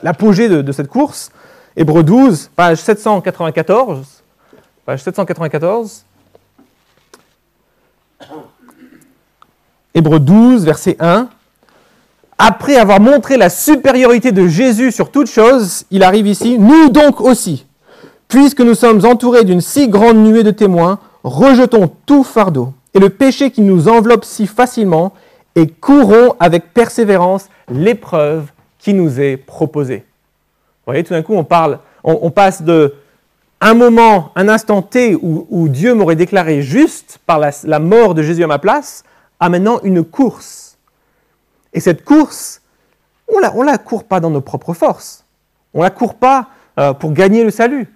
l'apogée 0.02 0.48
de, 0.48 0.72
cette 0.72 0.88
course. 0.88 1.30
Hébreu 1.76 2.02
12, 2.02 2.50
page 2.56 2.78
794. 2.78 4.22
Page 4.86 5.02
794. 5.02 6.04
Hébreu 9.98 10.20
12, 10.20 10.64
verset 10.64 10.96
1. 11.00 11.28
Après 12.38 12.76
avoir 12.76 13.00
montré 13.00 13.36
la 13.36 13.50
supériorité 13.50 14.30
de 14.30 14.46
Jésus 14.46 14.92
sur 14.92 15.10
toute 15.10 15.26
chose, 15.26 15.86
il 15.90 16.04
arrive 16.04 16.28
ici, 16.28 16.56
nous 16.56 16.88
donc 16.88 17.20
aussi, 17.20 17.66
puisque 18.28 18.60
nous 18.60 18.76
sommes 18.76 19.04
entourés 19.04 19.42
d'une 19.42 19.60
si 19.60 19.88
grande 19.88 20.18
nuée 20.18 20.44
de 20.44 20.52
témoins, 20.52 21.00
rejetons 21.24 21.90
tout 22.06 22.22
fardeau 22.22 22.74
et 22.94 23.00
le 23.00 23.10
péché 23.10 23.50
qui 23.50 23.60
nous 23.60 23.88
enveloppe 23.88 24.24
si 24.24 24.46
facilement 24.46 25.14
et 25.56 25.66
courons 25.66 26.36
avec 26.38 26.72
persévérance 26.72 27.48
l'épreuve 27.68 28.52
qui 28.78 28.94
nous 28.94 29.18
est 29.20 29.36
proposée. 29.36 30.04
Vous 30.86 30.92
voyez, 30.92 31.02
tout 31.02 31.12
d'un 31.12 31.22
coup, 31.22 31.34
on, 31.34 31.42
parle, 31.42 31.80
on, 32.04 32.30
passe 32.30 32.62
de 32.62 32.94
un 33.60 33.74
moment, 33.74 34.30
un 34.36 34.48
instant 34.48 34.80
T 34.80 35.16
où, 35.20 35.68
Dieu 35.68 35.92
m'aurait 35.92 36.14
déclaré 36.14 36.62
juste 36.62 37.18
par 37.26 37.40
la, 37.40 37.78
mort 37.80 38.14
de 38.14 38.22
Jésus 38.22 38.44
à 38.44 38.46
ma 38.46 38.60
place, 38.60 39.02
à 39.40 39.48
maintenant 39.48 39.80
une 39.82 40.04
course. 40.04 40.78
Et 41.72 41.80
cette 41.80 42.04
course, 42.04 42.62
on 43.28 43.38
ne 43.38 43.64
la, 43.64 43.78
court 43.78 44.04
pas 44.04 44.20
dans 44.20 44.30
nos 44.30 44.40
propres 44.40 44.74
forces. 44.74 45.24
On 45.74 45.82
la 45.82 45.90
court 45.90 46.14
pas 46.14 46.48
euh, 46.78 46.92
pour 46.92 47.12
gagner 47.12 47.44
le 47.44 47.50
salut. 47.50 47.88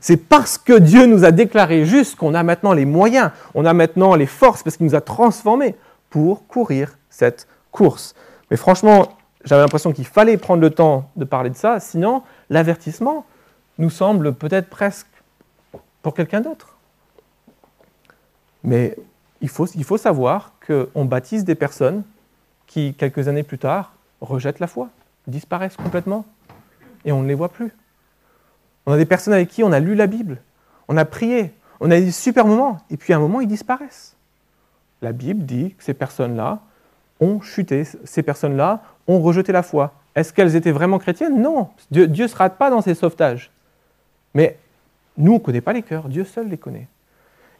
C'est 0.00 0.16
parce 0.16 0.58
que 0.58 0.78
Dieu 0.78 1.06
nous 1.06 1.24
a 1.24 1.32
déclaré 1.32 1.84
juste 1.84 2.16
qu'on 2.16 2.34
a 2.34 2.42
maintenant 2.42 2.72
les 2.72 2.84
moyens, 2.84 3.30
on 3.54 3.64
a 3.64 3.72
maintenant 3.72 4.14
les 4.14 4.26
forces, 4.26 4.62
parce 4.62 4.76
qu'il 4.76 4.86
nous 4.86 4.94
a 4.94 5.00
transformés 5.00 5.74
pour 6.10 6.46
courir 6.46 6.96
cette 7.10 7.48
course. 7.72 8.14
Mais 8.50 8.56
franchement, 8.56 9.08
j'avais 9.44 9.62
l'impression 9.62 9.92
qu'il 9.92 10.06
fallait 10.06 10.36
prendre 10.36 10.60
le 10.60 10.70
temps 10.70 11.10
de 11.16 11.24
parler 11.24 11.50
de 11.50 11.56
ça, 11.56 11.80
sinon 11.80 12.22
l'avertissement 12.50 13.24
nous 13.78 13.90
semble 13.90 14.32
peut-être 14.32 14.68
presque 14.68 15.08
pour 16.02 16.14
quelqu'un 16.14 16.40
d'autre. 16.40 16.76
Mais 18.62 18.96
il 19.40 19.48
faut, 19.48 19.66
il 19.66 19.84
faut 19.84 19.98
savoir 19.98 20.52
qu'on 20.66 21.04
baptise 21.04 21.44
des 21.44 21.54
personnes 21.54 22.02
qui, 22.66 22.94
quelques 22.94 23.28
années 23.28 23.42
plus 23.42 23.58
tard, 23.58 23.92
rejettent 24.20 24.60
la 24.60 24.66
foi, 24.66 24.88
disparaissent 25.26 25.76
complètement, 25.76 26.24
et 27.04 27.12
on 27.12 27.22
ne 27.22 27.28
les 27.28 27.34
voit 27.34 27.48
plus. 27.48 27.72
On 28.86 28.92
a 28.92 28.96
des 28.96 29.06
personnes 29.06 29.34
avec 29.34 29.48
qui 29.48 29.62
on 29.62 29.72
a 29.72 29.80
lu 29.80 29.94
la 29.94 30.06
Bible, 30.06 30.38
on 30.88 30.96
a 30.96 31.04
prié, 31.04 31.52
on 31.80 31.90
a 31.90 32.00
des 32.00 32.10
super 32.10 32.46
moments, 32.46 32.80
et 32.90 32.96
puis 32.96 33.12
à 33.12 33.16
un 33.16 33.20
moment, 33.20 33.40
ils 33.40 33.48
disparaissent. 33.48 34.16
La 35.02 35.12
Bible 35.12 35.44
dit 35.44 35.74
que 35.76 35.84
ces 35.84 35.94
personnes-là 35.94 36.60
ont 37.20 37.40
chuté, 37.40 37.84
ces 38.04 38.22
personnes-là 38.22 38.82
ont 39.06 39.20
rejeté 39.20 39.52
la 39.52 39.62
foi. 39.62 39.92
Est-ce 40.14 40.32
qu'elles 40.32 40.56
étaient 40.56 40.72
vraiment 40.72 40.98
chrétiennes? 40.98 41.40
Non. 41.40 41.68
Dieu 41.90 42.06
ne 42.06 42.26
se 42.26 42.36
rate 42.36 42.56
pas 42.56 42.70
dans 42.70 42.80
ses 42.80 42.94
sauvetages. 42.94 43.50
Mais 44.34 44.58
nous, 45.16 45.32
on 45.32 45.34
ne 45.36 45.40
connaît 45.40 45.60
pas 45.60 45.72
les 45.72 45.82
cœurs, 45.82 46.08
Dieu 46.08 46.24
seul 46.24 46.48
les 46.48 46.58
connaît. 46.58 46.88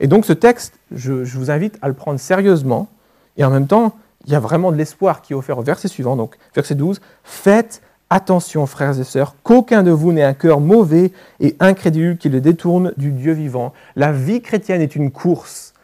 Et 0.00 0.06
donc 0.06 0.26
ce 0.26 0.32
texte, 0.32 0.78
je, 0.90 1.12
vous 1.12 1.50
invite 1.50 1.78
à 1.82 1.88
le 1.88 1.94
prendre 1.94 2.20
sérieusement, 2.20 2.88
et 3.36 3.44
en 3.44 3.50
même 3.50 3.66
temps, 3.66 3.96
il 4.26 4.32
y 4.32 4.34
a 4.34 4.40
vraiment 4.40 4.72
de 4.72 4.76
l'espoir 4.76 5.22
qui 5.22 5.32
est 5.32 5.36
offert 5.36 5.58
au 5.58 5.62
verset 5.62 5.88
suivant, 5.88 6.16
donc 6.16 6.36
verset 6.54 6.74
12, 6.74 7.00
Faites 7.22 7.82
Attention, 8.08 8.66
frères 8.66 9.00
et 9.00 9.04
sœurs, 9.04 9.34
qu'aucun 9.42 9.82
de 9.82 9.90
vous 9.90 10.12
n'ait 10.12 10.22
un 10.22 10.32
cœur 10.32 10.60
mauvais 10.60 11.10
et 11.40 11.56
incrédule 11.58 12.18
qui 12.18 12.28
le 12.28 12.40
détourne 12.40 12.92
du 12.96 13.10
Dieu 13.10 13.32
vivant. 13.32 13.72
La 13.96 14.12
vie 14.12 14.40
chrétienne 14.42 14.80
est 14.80 14.94
une 14.94 15.10
course 15.10 15.74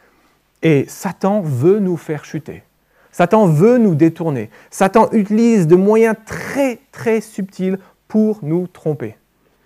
et 0.61 0.85
Satan 0.87 1.41
veut 1.41 1.79
nous 1.79 1.97
faire 1.97 2.23
chuter. 2.23 2.63
Satan 3.11 3.45
veut 3.45 3.77
nous 3.77 3.93
détourner. 3.93 4.49
Satan 4.71 5.09
utilise 5.11 5.67
de 5.67 5.75
moyens 5.75 6.15
très 6.25 6.79
très 6.93 7.19
subtils 7.19 7.77
pour 8.07 8.39
nous 8.41 8.67
tromper, 8.67 9.17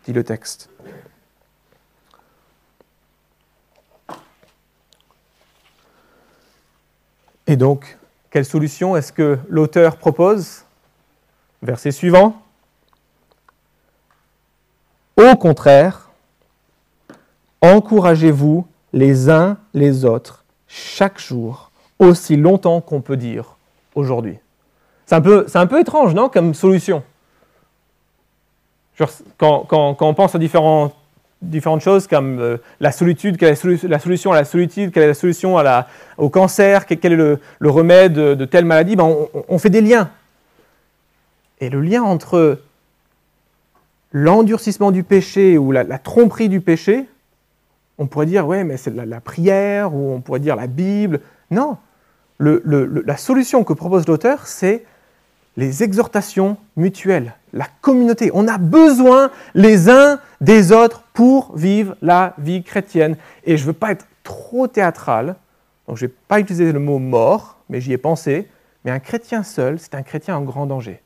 dit 0.05 0.13
le 0.13 0.23
texte. 0.23 0.71
Et 7.47 7.55
donc, 7.55 7.97
quelle 8.29 8.45
solution 8.45 8.95
est-ce 8.95 9.11
que 9.11 9.39
l'auteur 9.47 9.97
propose? 9.97 10.63
Verset 11.61 11.91
suivant. 11.91 12.41
Au 15.15 15.35
contraire, 15.35 16.11
encouragez-vous 17.61 18.67
les 18.93 19.29
uns 19.29 19.57
les 19.73 20.05
autres 20.05 20.43
chaque 20.67 21.19
jour, 21.19 21.71
aussi 21.97 22.35
longtemps 22.35 22.81
qu'on 22.81 23.01
peut 23.01 23.17
dire 23.17 23.55
aujourd'hui. 23.95 24.37
C'est 25.05 25.15
un, 25.15 25.21
peu, 25.21 25.79
étrange, 25.79 26.13
non, 26.13 26.27
comme 26.27 26.53
solution? 26.53 27.01
Quand, 29.37 29.65
on 30.01 30.13
pense 30.13 30.35
à 30.35 30.39
différentes 31.41 31.81
choses 31.81 32.07
comme 32.07 32.39
euh, 32.39 32.57
la 32.79 32.91
solitude, 32.91 33.37
quelle 33.37 33.49
est 33.53 33.83
la, 33.83 33.99
solution 33.99 34.31
à 34.31 34.35
la 34.35 34.45
solitude, 34.45 34.91
quelle 34.91 35.03
est 35.03 35.07
la 35.07 35.13
solution 35.13 35.57
au 36.17 36.29
cancer, 36.29 36.85
quel, 36.85 37.13
est 37.13 37.15
le, 37.15 37.39
remède 37.61 38.13
de, 38.13 38.45
telle 38.45 38.65
maladie, 38.65 38.95
ben 38.95 39.03
on, 39.03 39.29
on, 39.47 39.59
fait 39.59 39.69
des 39.69 39.81
liens. 39.81 40.09
Et 41.59 41.69
le 41.69 41.81
lien 41.81 42.03
entre 42.03 42.59
l'endurcissement 44.11 44.91
du 44.91 45.03
péché 45.03 45.57
ou 45.57 45.71
la, 45.71 45.85
tromperie 45.99 46.49
du 46.49 46.61
péché, 46.61 47.05
on 47.97 48.07
pourrait 48.07 48.25
dire, 48.25 48.47
ouais, 48.47 48.63
mais 48.63 48.77
c'est 48.77 48.93
la, 48.93 49.21
prière, 49.21 49.93
ou 49.93 50.13
on 50.13 50.21
pourrait 50.21 50.39
dire 50.39 50.55
la 50.55 50.67
Bible. 50.67 51.21
Non, 51.51 51.77
la 52.39 53.17
solution 53.17 53.63
que 53.63 53.73
propose 53.73 54.07
l'auteur, 54.07 54.47
c'est 54.47 54.85
les 55.55 55.83
exhortations 55.83 56.57
mutuelles, 56.75 57.33
la 57.57 57.67
communauté. 57.81 58.31
On 58.33 58.47
a 58.47 58.57
besoin 58.57 59.31
les 59.53 59.89
uns 59.89 60.19
des 60.39 60.71
autres 60.71 61.03
pour 61.13 61.55
vivre 61.55 61.95
la 62.01 62.33
vie 62.37 62.63
chrétienne. 62.63 63.17
Et 63.43 63.57
je 63.57 63.63
ne 63.63 63.67
veux 63.67 63.73
pas 63.73 63.91
être 63.91 64.05
trop 64.23 64.67
théâtral, 64.67 65.35
donc 65.87 65.97
je 65.97 66.05
ne 66.05 66.09
vais 66.09 66.15
pas 66.27 66.39
utiliser 66.39 66.71
le 66.71 66.79
mot 66.79 66.99
mort, 66.99 67.57
mais 67.69 67.81
j'y 67.81 67.93
ai 67.93 67.97
pensé. 67.97 68.49
Mais 68.85 68.91
un 68.91 68.99
chrétien 68.99 69.43
seul, 69.43 69.79
c'est 69.79 69.95
un 69.95 70.03
chrétien 70.03 70.37
en 70.37 70.41
grand 70.41 70.65
danger. 70.65 71.01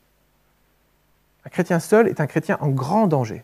Un 1.46 1.50
chrétien 1.50 1.80
seul 1.80 2.08
est 2.08 2.20
un 2.20 2.28
chrétien 2.28 2.58
en 2.62 2.70
grand 2.70 3.08
danger. 3.08 3.44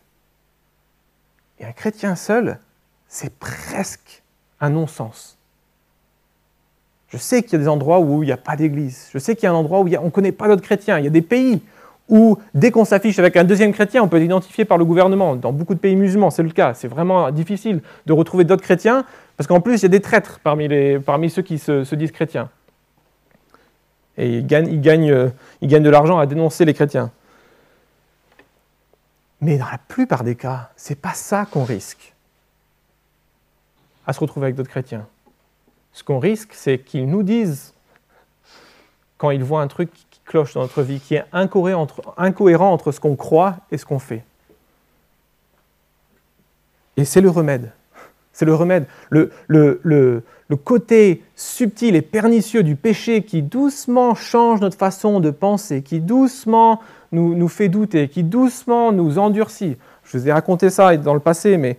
Et 1.60 1.66
un 1.66 1.72
chrétien 1.72 2.16
seul, 2.16 2.60
c'est 3.08 3.34
presque 3.40 4.22
un 4.60 4.70
non-sens. 4.70 5.38
Je 7.10 7.18
sais 7.18 7.42
qu'il 7.42 7.54
y 7.54 7.56
a 7.56 7.60
des 7.60 7.68
endroits 7.68 8.00
où 8.00 8.22
il 8.22 8.26
n'y 8.26 8.32
a 8.34 8.38
pas 8.38 8.56
d'église. 8.56 9.10
Je 9.14 9.18
sais 9.18 9.36
qu'il 9.36 9.46
y 9.46 9.48
a 9.48 9.52
un 9.52 9.56
endroit 9.56 9.80
où 9.80 9.88
on 9.88 10.06
ne 10.06 10.10
connaît 10.10 10.34
pas 10.34 10.48
d'autres 10.48 10.62
chrétiens. 10.62 11.00
Il 11.00 11.06
y 11.06 11.08
a 11.08 11.12
des 11.12 11.22
pays 11.22 11.62
où, 12.10 12.38
dès 12.54 12.72
qu'on 12.72 12.86
s'affiche 12.86 13.20
avec 13.20 13.36
un 13.36 13.44
deuxième 13.44 13.74
chrétien, 13.74 14.02
on 14.02 14.08
peut 14.08 14.18
être 14.18 14.24
identifié 14.24 14.66
par 14.66 14.78
le 14.78 14.86
gouvernement. 14.86 15.36
Dans 15.36 15.52
beaucoup 15.52 15.74
de 15.74 15.80
pays 15.80 15.96
musulmans, 15.96 16.30
c'est 16.30 16.44
le 16.44 16.52
cas. 16.52 16.74
C'est 16.74 16.88
vraiment 16.88 17.32
difficile 17.32 17.82
de 18.06 18.14
retrouver 18.14 18.44
d'autres 18.44 18.64
chrétiens, 18.64 19.06
parce 19.36 19.48
qu'en 19.48 19.60
plus, 19.60 19.80
il 19.80 19.84
y 19.84 19.86
a 19.86 19.90
des 19.90 20.00
traîtres 20.00 20.40
parmi, 20.44 20.68
les, 20.68 21.00
parmi 21.00 21.30
ceux 21.30 21.42
qui 21.42 21.58
se, 21.58 21.96
disent 21.96 22.12
chrétiens. 22.12 22.50
Et 24.18 24.38
ils 24.38 24.48
gagnent, 24.48 24.68
ils 24.68 24.82
gagnent, 24.82 25.12
euh, 25.12 25.30
ils 25.62 25.68
gagnent 25.68 25.84
de 25.84 25.90
l'argent 25.90 26.18
à 26.18 26.26
dénoncer 26.26 26.66
les 26.66 26.74
chrétiens. 26.74 27.12
Mais 29.42 29.58
dans 29.58 29.70
la 29.70 29.78
plupart 29.78 30.24
des 30.24 30.36
cas, 30.36 30.72
ce 30.76 30.90
n'est 30.90 30.96
pas 30.96 31.14
ça 31.14 31.46
qu'on 31.46 31.64
risque 31.64 32.16
à 34.08 34.14
se 34.14 34.20
retrouver 34.20 34.46
avec 34.46 34.56
d'autres 34.56 34.70
chrétiens. 34.70 35.06
Ce 35.94 36.04
qu'on 36.04 36.20
risque, 36.20 36.54
c'est 36.54 36.80
qu'ils 36.80 37.08
nous 37.08 37.24
disent, 37.24 37.74
quand 39.18 39.32
ils 39.32 39.44
voient 39.44 39.62
un 39.62 39.68
truc 39.68 39.92
cloche 40.28 40.54
dans 40.54 40.62
notre 40.62 40.84
vie, 40.84 41.00
qui 41.00 41.16
est 41.16 41.26
incohérent 41.32 42.74
entre, 42.74 42.92
ce 42.92 43.00
qu'on 43.00 43.16
croit 43.16 43.58
et 43.72 43.78
ce 43.78 43.86
qu'on 43.86 44.00
fait. 44.00 44.24
Et 46.98 47.06
c'est 47.06 47.22
le 47.22 47.30
remède. 47.30 47.72
C'est 48.34 48.46
le 48.46 48.54
remède. 48.54 48.86
Le, 49.10 49.32
côté 50.64 51.24
subtil 51.36 51.96
et 51.96 52.02
pernicieux 52.02 52.64
du 52.64 52.76
péché 52.76 53.24
qui 53.24 53.42
doucement 53.42 54.14
change 54.14 54.62
notre 54.62 54.78
façon 54.78 55.20
de 55.20 55.32
penser, 55.32 55.82
qui 55.82 56.00
doucement 56.00 56.82
nous, 57.12 57.34
nous 57.36 57.48
fait 57.48 57.70
douter, 57.70 58.10
qui 58.10 58.24
doucement 58.24 58.92
nous 58.92 59.18
endurcit. 59.18 59.78
Je 60.04 60.18
vous 60.18 60.28
ai 60.28 60.32
raconté 60.32 60.70
ça 60.70 60.96
dans 60.98 61.14
le 61.14 61.20
passé, 61.20 61.58
mais 61.58 61.78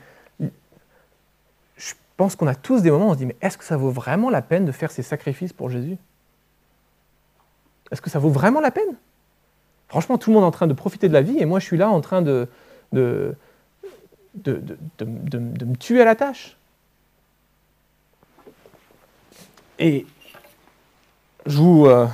je 1.77 1.95
pense 2.17 2.35
qu'on 2.35 2.47
a 2.47 2.55
tous 2.55 2.83
des 2.83 2.91
moments 2.91 3.09
où 3.09 3.11
on 3.11 3.15
se 3.15 3.19
dit, 3.19 3.27
mais 3.27 3.37
est-ce 3.41 3.57
que 3.57 3.65
ça 3.65 3.77
vaut 3.77 3.91
vraiment 3.91 4.31
la 4.31 4.43
peine 4.43 4.65
de 4.65 4.73
faire 4.73 4.91
ces 4.91 5.03
sacrifices 5.03 5.53
pour 5.53 5.71
Jésus? 5.71 5.97
Est-ce 7.91 8.03
que 8.03 8.11
ça 8.11 8.19
vaut 8.19 8.31
vraiment 8.31 8.61
la 8.61 8.71
peine? 8.71 8.97
Franchement, 9.89 10.19
tout 10.19 10.31
le 10.31 10.35
monde 10.35 10.45
est 10.45 10.49
en 10.49 10.53
train 10.53 10.67
de 10.67 10.75
profiter 10.75 11.09
de 11.09 11.15
la 11.15 11.23
vie 11.23 11.39
et 11.39 11.47
moi 11.47 11.61
je 11.61 11.65
suis 11.65 11.79
là 11.79 11.89
en 11.89 12.01
train 12.01 12.21
de, 12.23 12.49
me 12.95 13.35
tuer 15.79 16.03
à 16.03 16.05
la 16.05 16.15
tâche. 16.15 16.57
Et 19.79 20.07
je 21.47 21.57
vous, 21.57 21.87
euh, 21.87 22.07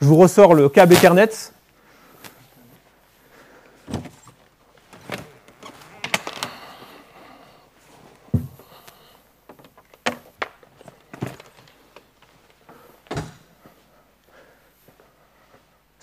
je 0.00 0.06
vous 0.06 0.16
ressors 0.16 0.54
le 0.54 0.68
câble 0.68 0.94
Ethernet. 0.94 1.53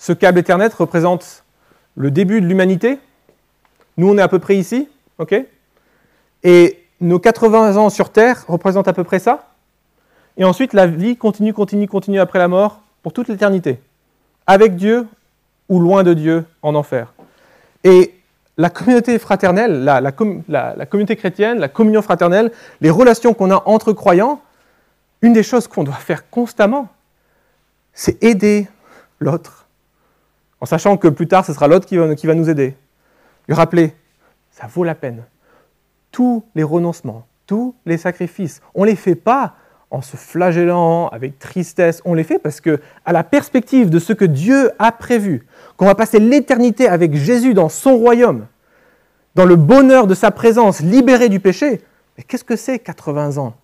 Ce 0.02 0.12
câble 0.12 0.40
Ethernet 0.40 0.74
représente 0.74 1.44
le 1.94 2.10
début 2.10 2.40
de 2.40 2.46
l'humanité. 2.46 2.98
Nous, 3.96 4.10
on 4.10 4.18
est 4.18 4.20
à 4.20 4.26
peu 4.26 4.40
près 4.40 4.56
ici, 4.56 4.88
ok? 5.18 5.32
Et 6.42 6.84
nos 7.00 7.20
80 7.20 7.76
ans 7.76 7.88
sur 7.88 8.10
Terre 8.10 8.44
représentent 8.48 8.88
à 8.88 8.94
peu 8.94 9.04
près 9.04 9.20
ça. 9.20 9.50
Et 10.36 10.42
ensuite, 10.42 10.72
la 10.72 10.88
vie 10.88 11.16
continue, 11.16 11.54
continue, 11.54 11.86
continue 11.86 12.18
après 12.18 12.40
la 12.40 12.48
mort 12.48 12.80
pour 13.04 13.12
toute 13.12 13.28
l'éternité. 13.28 13.80
Avec 14.48 14.74
Dieu 14.74 15.06
ou 15.68 15.78
loin 15.78 16.02
de 16.02 16.14
Dieu 16.14 16.46
en 16.62 16.74
enfer. 16.74 17.14
Et 17.84 18.12
la 18.56 18.70
communauté 18.70 19.20
fraternelle, 19.20 19.84
la, 19.84 20.10
communauté 20.10 21.14
chrétienne, 21.14 21.60
la 21.60 21.68
communion 21.68 22.02
fraternelle, 22.02 22.50
les 22.80 22.90
relations 22.90 23.34
qu'on 23.34 23.52
a 23.52 23.62
entre 23.66 23.92
croyants, 23.92 24.40
une 25.20 25.32
des 25.32 25.44
choses 25.44 25.68
qu'on 25.68 25.84
doit 25.84 25.94
faire 25.94 26.28
constamment, 26.28 26.88
c'est 27.94 28.20
aider 28.20 28.66
l'autre 29.20 29.61
en 30.62 30.64
sachant 30.64 30.96
que 30.96 31.08
plus 31.08 31.26
tard, 31.26 31.44
ce 31.44 31.52
sera 31.52 31.66
l'autre 31.66 31.86
qui 31.86 31.96
va, 31.96 32.34
nous 32.36 32.48
aider. 32.48 32.76
Lui 33.48 33.54
rappeler, 33.54 33.92
ça 34.52 34.68
vaut 34.68 34.84
la 34.84 34.94
peine. 34.94 35.24
Tous 36.12 36.44
les 36.54 36.62
renoncements, 36.62 37.26
tous 37.48 37.74
les 37.84 37.96
sacrifices, 37.96 38.62
on 38.76 38.82
ne 38.82 38.86
les 38.86 38.94
fait 38.94 39.16
pas 39.16 39.56
en 39.90 40.02
se 40.02 40.16
flagellant, 40.16 41.08
avec 41.08 41.40
tristesse, 41.40 42.00
on 42.04 42.14
les 42.14 42.22
fait 42.22 42.38
parce 42.38 42.60
que, 42.60 42.80
à 43.04 43.12
la 43.12 43.24
perspective 43.24 43.90
de 43.90 43.98
ce 43.98 44.12
que 44.12 44.24
Dieu 44.24 44.70
a 44.78 44.92
prévu, 44.92 45.48
qu'on 45.76 45.86
va 45.86 45.96
passer 45.96 46.20
l'éternité 46.20 46.86
avec 46.88 47.16
Jésus 47.16 47.54
dans 47.54 47.68
son 47.68 47.96
royaume, 47.96 48.46
dans 49.34 49.44
le 49.44 49.56
bonheur 49.56 50.06
de 50.06 50.14
sa 50.14 50.30
présence, 50.30 50.78
libéré 50.78 51.28
du 51.28 51.40
péché, 51.40 51.82
mais 52.16 52.22
qu'est-ce 52.22 52.44
que 52.44 52.56
c'est 52.56 52.78
80 52.78 53.38
ans 53.38 53.54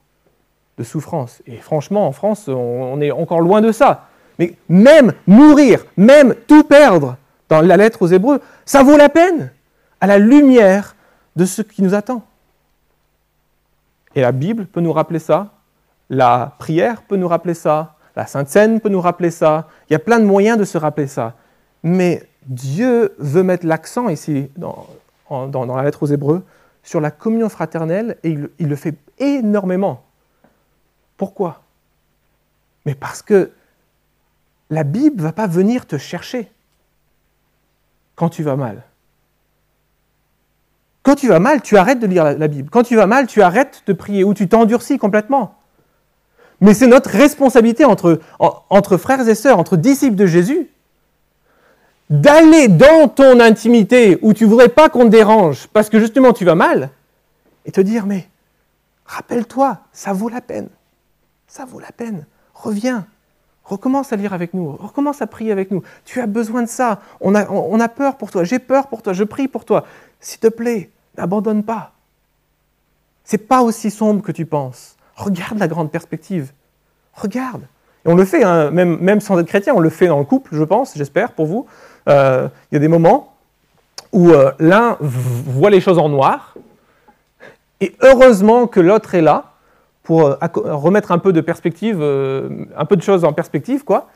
de 0.76 0.82
souffrance? 0.82 1.42
Et 1.46 1.58
franchement, 1.58 2.08
en 2.08 2.12
France, 2.12 2.48
on 2.48 3.00
est 3.00 3.12
encore 3.12 3.40
loin 3.40 3.60
de 3.60 3.70
ça. 3.70 4.08
Mais 4.38 4.54
même 4.68 5.12
mourir, 5.26 5.84
même 5.96 6.34
tout 6.46 6.62
perdre 6.62 7.16
dans 7.48 7.60
la 7.60 7.76
lettre 7.76 8.02
aux 8.02 8.06
Hébreux, 8.06 8.40
ça 8.64 8.82
vaut 8.82 8.96
la 8.96 9.08
peine 9.08 9.50
à 10.00 10.06
la 10.06 10.18
lumière 10.18 10.94
de 11.36 11.44
ce 11.44 11.62
qui 11.62 11.82
nous 11.82 11.94
attend. 11.94 12.22
Et 14.14 14.20
la 14.20 14.32
Bible 14.32 14.66
peut 14.66 14.80
nous 14.80 14.92
rappeler 14.92 15.18
ça, 15.18 15.52
la 16.10 16.54
prière 16.58 17.02
peut 17.02 17.16
nous 17.16 17.28
rappeler 17.28 17.54
ça, 17.54 17.94
la 18.16 18.26
Sainte 18.26 18.48
Seine 18.48 18.80
peut 18.80 18.88
nous 18.88 19.00
rappeler 19.00 19.30
ça, 19.30 19.68
il 19.88 19.92
y 19.92 19.96
a 19.96 20.00
plein 20.00 20.18
de 20.18 20.24
moyens 20.24 20.58
de 20.58 20.64
se 20.64 20.78
rappeler 20.78 21.06
ça. 21.06 21.34
Mais 21.82 22.28
Dieu 22.46 23.14
veut 23.18 23.42
mettre 23.42 23.66
l'accent 23.66 24.08
ici, 24.08 24.50
dans, 24.56 24.86
la 25.30 25.82
lettre 25.82 26.02
aux 26.02 26.06
Hébreux, 26.06 26.44
sur 26.82 27.00
la 27.00 27.10
communion 27.10 27.48
fraternelle, 27.48 28.16
et 28.24 28.36
il 28.58 28.68
le 28.68 28.76
fait 28.76 28.94
énormément. 29.18 30.02
Pourquoi? 31.16 31.62
Mais 32.86 32.94
parce 32.94 33.22
que 33.22 33.50
la 34.70 34.84
Bible 34.84 35.16
ne 35.16 35.22
va 35.22 35.32
pas 35.32 35.46
venir 35.46 35.86
te 35.86 35.98
chercher 35.98 36.50
quand 38.14 38.28
tu 38.28 38.42
vas 38.42 38.56
mal. 38.56 38.82
Quand 41.02 41.14
tu 41.14 41.28
vas 41.28 41.38
mal, 41.38 41.62
tu 41.62 41.78
arrêtes 41.78 42.00
de 42.00 42.06
lire 42.06 42.24
la, 42.24 42.48
Bible. 42.48 42.68
Quand 42.68 42.82
tu 42.82 42.96
vas 42.96 43.06
mal, 43.06 43.26
tu 43.26 43.40
arrêtes 43.40 43.82
de 43.86 43.92
prier 43.92 44.24
ou 44.24 44.34
tu 44.34 44.48
t'endurcis 44.48 44.98
complètement. 44.98 45.54
Mais 46.60 46.74
c'est 46.74 46.86
notre 46.86 47.08
responsabilité 47.10 47.84
entre, 47.84 48.20
frères 48.98 49.26
et 49.26 49.34
sœurs, 49.34 49.58
entre 49.58 49.76
disciples 49.76 50.16
de 50.16 50.26
Jésus, 50.26 50.68
d'aller 52.10 52.68
dans 52.68 53.08
ton 53.08 53.40
intimité 53.40 54.18
où 54.22 54.34
tu 54.34 54.44
ne 54.44 54.50
voudrais 54.50 54.68
pas 54.68 54.88
qu'on 54.88 55.04
te 55.04 55.08
dérange 55.08 55.68
parce 55.68 55.88
que 55.88 56.00
justement 56.00 56.32
tu 56.32 56.44
vas 56.44 56.54
mal 56.54 56.90
et 57.64 57.70
te 57.70 57.80
dire 57.80 58.06
mais 58.06 58.28
rappelle-toi, 59.06 59.78
ça 59.92 60.12
vaut 60.12 60.28
la 60.28 60.40
peine. 60.40 60.68
Ça 61.46 61.64
vaut 61.64 61.80
la 61.80 61.92
peine. 61.92 62.26
Reviens. 62.54 63.06
Recommence 63.68 64.14
à 64.14 64.16
lire 64.16 64.32
avec 64.32 64.54
nous, 64.54 64.72
recommence 64.72 65.20
à 65.20 65.26
prier 65.26 65.52
avec 65.52 65.70
nous. 65.70 65.82
Tu 66.06 66.22
as 66.22 66.26
besoin 66.26 66.62
de 66.62 66.68
ça. 66.68 67.00
On 67.20 67.34
a, 67.34 67.88
peur 67.88 68.16
pour 68.16 68.30
toi, 68.30 68.42
j'ai 68.42 68.58
peur 68.58 68.86
pour 68.86 69.02
toi, 69.02 69.12
je 69.12 69.24
prie 69.24 69.46
pour 69.46 69.66
toi. 69.66 69.84
S'il 70.20 70.40
te 70.40 70.46
plaît, 70.46 70.90
n'abandonne 71.18 71.62
pas. 71.62 71.92
C'est 73.24 73.46
pas 73.46 73.60
aussi 73.60 73.90
sombre 73.90 74.22
que 74.22 74.32
tu 74.32 74.46
penses. 74.46 74.96
Regarde 75.16 75.58
la 75.58 75.68
grande 75.68 75.90
perspective. 75.90 76.50
Regarde. 77.12 77.60
Et 78.06 78.08
on 78.08 78.14
le 78.14 78.24
fait, 78.24 78.42
hein, 78.42 78.70
même, 78.70 78.96
même 79.00 79.20
sans 79.20 79.38
être 79.38 79.48
chrétien, 79.48 79.74
on 79.76 79.80
le 79.80 79.90
fait 79.90 80.06
dans 80.06 80.18
le 80.18 80.24
couple, 80.24 80.54
je 80.54 80.64
pense, 80.64 80.96
j'espère, 80.96 81.32
pour 81.32 81.44
vous. 81.44 81.66
Euh, 82.08 82.48
il 82.70 82.76
y 82.76 82.78
a 82.78 82.80
des 82.80 82.88
moments 82.88 83.34
où 84.12 84.30
euh, 84.30 84.50
l'un 84.58 84.96
voit 85.00 85.68
les 85.68 85.82
choses 85.82 85.98
en 85.98 86.08
noir, 86.08 86.54
et 87.82 87.94
heureusement 88.00 88.66
que 88.66 88.80
l'autre 88.80 89.14
est 89.14 89.20
là 89.20 89.57
pour 90.08 90.24
euh, 90.24 90.36
remettre 90.40 91.12
un 91.12 91.18
peu 91.18 91.34
de 91.34 91.42
perspective, 91.42 91.98
euh, 92.00 92.64
un 92.74 92.86
peu 92.86 92.96
de 92.96 93.02
choses 93.02 93.26
en 93.26 93.34
perspective, 93.34 93.84
quoi. 93.84 94.08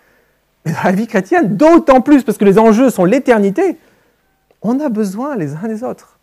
Mais 0.65 0.73
dans 0.73 0.85
la 0.85 0.93
vie 0.93 1.07
chrétienne, 1.07 1.59
d'autant 1.59 2.01
plus, 2.01 2.23
parce 2.23 2.39
que 2.39 2.47
les 2.47 2.59
enjeux 2.59 2.89
sont 2.89 3.05
l'éternité, 3.05 3.77
on 4.63 4.81
a 4.81 4.89
besoin 4.89 5.37
les 5.37 5.55
uns 5.55 5.69
des 5.69 5.85
autres. 5.85 6.19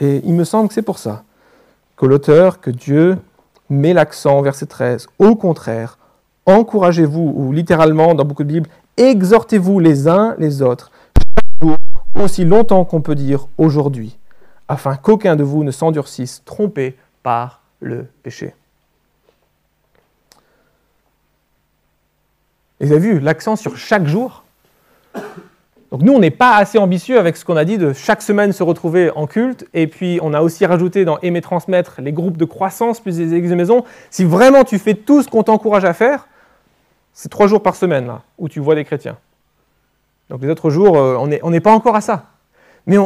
Et 0.00 0.22
il 0.24 0.32
me 0.32 0.44
semble 0.44 0.68
que 0.68 0.74
c'est 0.74 0.80
pour 0.80 0.98
ça 0.98 1.24
que 1.98 2.06
l'auteur, 2.06 2.62
que 2.62 2.70
Dieu 2.70 3.18
met 3.68 3.92
l'accent, 3.92 4.40
verset 4.40 4.64
13, 4.64 5.08
au 5.18 5.36
contraire, 5.36 5.98
encouragez-vous, 6.46 7.34
ou 7.36 7.52
littéralement 7.52 8.14
dans 8.14 8.24
beaucoup 8.24 8.44
de 8.44 8.48
Bibles, 8.48 8.70
exhortez-vous 8.96 9.80
les 9.80 10.08
uns 10.08 10.34
les 10.38 10.62
autres, 10.62 10.90
chaque 11.18 11.68
jour, 11.68 11.76
aussi 12.14 12.46
longtemps 12.46 12.86
qu'on 12.86 13.02
peut 13.02 13.16
dire 13.16 13.48
aujourd'hui, 13.58 14.16
afin 14.66 14.96
qu'aucun 14.96 15.36
de 15.36 15.44
vous 15.44 15.62
ne 15.62 15.72
s'endurcisse, 15.72 16.42
trompé 16.46 16.96
par 17.22 17.60
le 17.80 18.06
péché. 18.22 18.54
Et 22.80 22.86
vous 22.86 22.92
avez 22.92 23.00
vu 23.00 23.20
l'accent 23.20 23.56
sur 23.56 23.76
chaque 23.76 24.06
jour. 24.06 24.44
Donc 25.90 26.02
nous, 26.02 26.12
on 26.12 26.18
n'est 26.18 26.30
pas 26.30 26.56
assez 26.56 26.78
ambitieux 26.78 27.18
avec 27.18 27.36
ce 27.36 27.44
qu'on 27.44 27.56
a 27.56 27.64
dit 27.64 27.78
de 27.78 27.92
chaque 27.92 28.20
semaine 28.20 28.52
se 28.52 28.62
retrouver 28.62 29.10
en 29.10 29.26
culte. 29.26 29.66
Et 29.72 29.86
puis, 29.86 30.18
on 30.22 30.34
a 30.34 30.42
aussi 30.42 30.66
rajouté 30.66 31.04
dans 31.04 31.18
aimer 31.20 31.40
transmettre 31.40 32.00
les 32.00 32.12
groupes 32.12 32.36
de 32.36 32.44
croissance 32.44 33.00
plus 33.00 33.18
les 33.18 33.34
églises 33.34 33.50
de 33.50 33.56
maison. 33.56 33.84
Si 34.10 34.24
vraiment 34.24 34.64
tu 34.64 34.78
fais 34.78 34.94
tout 34.94 35.22
ce 35.22 35.28
qu'on 35.28 35.42
t'encourage 35.42 35.84
à 35.84 35.94
faire, 35.94 36.28
c'est 37.14 37.30
trois 37.30 37.46
jours 37.46 37.62
par 37.62 37.74
semaine 37.74 38.06
là, 38.06 38.22
où 38.38 38.48
tu 38.48 38.60
vois 38.60 38.74
des 38.74 38.84
chrétiens. 38.84 39.16
Donc 40.28 40.42
les 40.42 40.48
autres 40.50 40.70
jours, 40.70 40.98
euh, 40.98 41.16
on 41.42 41.50
n'est 41.50 41.60
pas 41.60 41.72
encore 41.72 41.96
à 41.96 42.00
ça. 42.00 42.26
Mais 42.86 42.96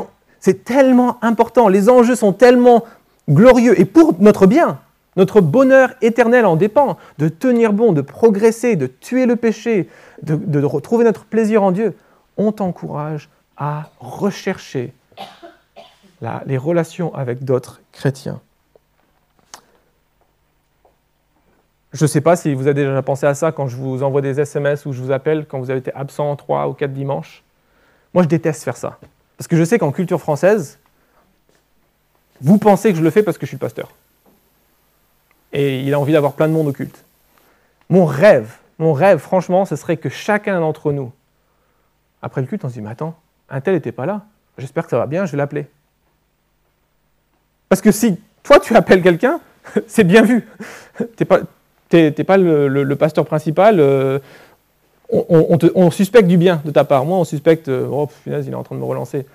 c'est 0.41 0.65
tellement 0.65 1.19
important, 1.23 1.69
les 1.69 1.89
enjeux 1.89 2.17
sont 2.17 2.33
tellement 2.33 2.85
glorieux 3.31 3.79
et 3.81 3.85
pour 3.85 4.15
notre 4.19 4.47
bien. 4.47 4.81
Notre 5.17 5.41
bonheur 5.41 5.95
éternel 6.01 6.47
en 6.47 6.57
dépend. 6.57 6.97
De 7.19 7.29
tenir 7.29 7.73
bon, 7.73 7.93
de 7.93 8.01
progresser, 8.01 8.77
de 8.77 8.87
tuer 8.87 9.27
le 9.27 9.37
péché, 9.37 9.89
de, 10.23 10.63
retrouver 10.65 11.05
notre 11.05 11.25
plaisir 11.25 11.63
en 11.63 11.73
Dieu. 11.73 11.95
On 12.37 12.53
t'encourage 12.53 13.29
à 13.57 13.91
rechercher 14.01 14.93
les 16.47 16.57
relations 16.57 17.15
avec 17.15 17.45
d'autres 17.45 17.81
chrétiens. 17.93 18.41
Je 21.93 22.05
ne 22.05 22.09
sais 22.09 22.23
pas 22.23 22.37
si 22.37 22.55
vous 22.55 22.67
avez 22.69 22.75
déjà 22.75 23.03
pensé 23.03 23.27
à 23.27 23.35
ça 23.35 23.53
quand 23.53 23.67
je 23.67 23.77
vous 23.77 24.03
envoie 24.03 24.23
des 24.23 24.41
SMS 24.41 24.87
ou 24.87 24.93
je 24.93 25.03
vous 25.03 25.13
appelle 25.13 25.45
quand 25.47 25.59
vous 25.59 25.71
avez 25.71 25.81
été 25.81 25.93
absent 25.93 26.35
trois 26.37 26.67
ou 26.69 26.73
quatre 26.73 26.95
dimanches. 26.95 27.43
Moi, 28.15 28.23
je 28.23 28.29
déteste 28.29 28.63
faire 28.63 28.79
ça. 28.79 28.99
Parce 29.37 29.47
que 29.47 29.57
je 29.57 29.65
sais 29.65 29.79
qu'en 29.79 29.93
culture 29.93 30.21
française, 30.21 30.79
vous 32.41 32.57
pensez 32.57 32.93
que 32.93 32.99
je 32.99 33.03
le 33.03 33.11
fais 33.11 33.23
parce 33.23 33.37
que 33.37 33.45
je 33.45 33.49
suis 33.49 33.59
pasteur 33.59 33.91
et 35.53 35.81
il 35.81 35.95
a 35.95 36.01
envie 36.01 36.13
d'avoir 36.13 36.33
plein 36.33 36.49
de 36.49 36.53
monde 36.53 36.69
au 36.69 36.73
culte. 36.73 37.05
Mon 37.89 38.05
rêve, 38.05 38.57
mon 38.79 38.93
rêve, 38.93 39.19
franchement, 39.19 39.65
ce 39.65 39.77
serait 39.77 39.97
que 39.97 40.09
chacun 40.09 40.61
d'entre 40.61 40.93
nous, 40.93 41.13
après 42.23 42.41
le 42.41 42.47
culte, 42.47 42.65
on 42.65 42.69
se 42.69 42.75
dit, 42.75 42.81
mais 42.81 42.91
attends, 42.91 43.15
un 43.51 43.61
tel 43.61 43.75
n'était 43.75 43.93
pas 43.93 44.07
là, 44.07 44.23
j'espère 44.59 44.85
que 44.85 44.91
ça 44.91 44.99
va 44.99 45.07
bien, 45.07 45.27
je 45.27 45.33
vais 45.33 45.39
l'appeler. 45.39 45.67
Parce 47.69 47.81
que 47.81 47.91
si 47.91 48.19
toi 48.43 48.61
tu 48.61 48.77
appelles 48.77 49.03
quelqu'un, 49.03 49.41
c'est 49.87 50.05
bien 50.05 50.23
vu. 50.23 50.47
Tu 50.99 51.05
n'es 51.21 51.25
pas, 51.25 51.41
pas 52.27 52.37
le, 52.37 52.95
pasteur 52.95 53.25
principal. 53.25 53.81
Euh, 53.81 54.19
on, 55.11 55.91
suspecte 55.91 56.27
du 56.27 56.37
bien 56.37 56.63
de 56.65 56.71
ta 56.71 56.85
part. 56.85 57.05
Moi, 57.05 57.19
on 57.19 57.25
suspecte, 57.25 57.69
euh, 57.69 57.87
oh, 57.91 58.09
punaise, 58.25 58.47
il 58.47 58.53
est 58.53 58.57
en 58.57 58.63
train 58.63 58.75
de 58.75 58.81
me 58.81 58.87
relancer. 58.87 59.27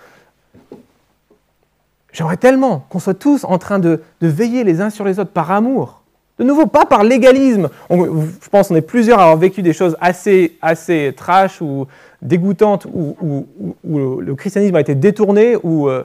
J'aimerais 2.11 2.37
tellement 2.37 2.79
qu'on 2.89 2.99
soit 2.99 3.13
tous 3.13 3.43
en 3.43 3.59
train 3.59 3.79
de, 3.79 4.01
veiller 4.21 4.63
les 4.63 4.81
uns 4.81 4.89
sur 4.89 5.05
les 5.05 5.19
autres 5.19 5.31
par 5.31 5.51
amour. 5.51 6.01
De 6.39 6.43
nouveau, 6.43 6.67
pas 6.67 6.85
par 6.85 7.03
légalisme. 7.03 7.69
je 7.89 8.49
pense 8.51 8.67
qu'on 8.67 8.75
est 8.75 8.81
plusieurs 8.81 9.19
à 9.19 9.23
avoir 9.23 9.37
vécu 9.37 9.61
des 9.61 9.73
choses 9.73 9.97
assez, 9.99 10.57
assez 10.61 11.13
trash 11.17 11.61
ou 11.61 11.87
dégoûtantes, 12.21 12.85
où, 12.85 13.47
le 13.83 14.35
christianisme 14.35 14.75
a 14.75 14.81
été 14.81 14.95
détourné, 14.95 15.55
où, 15.63 15.89
euh, 15.89 16.03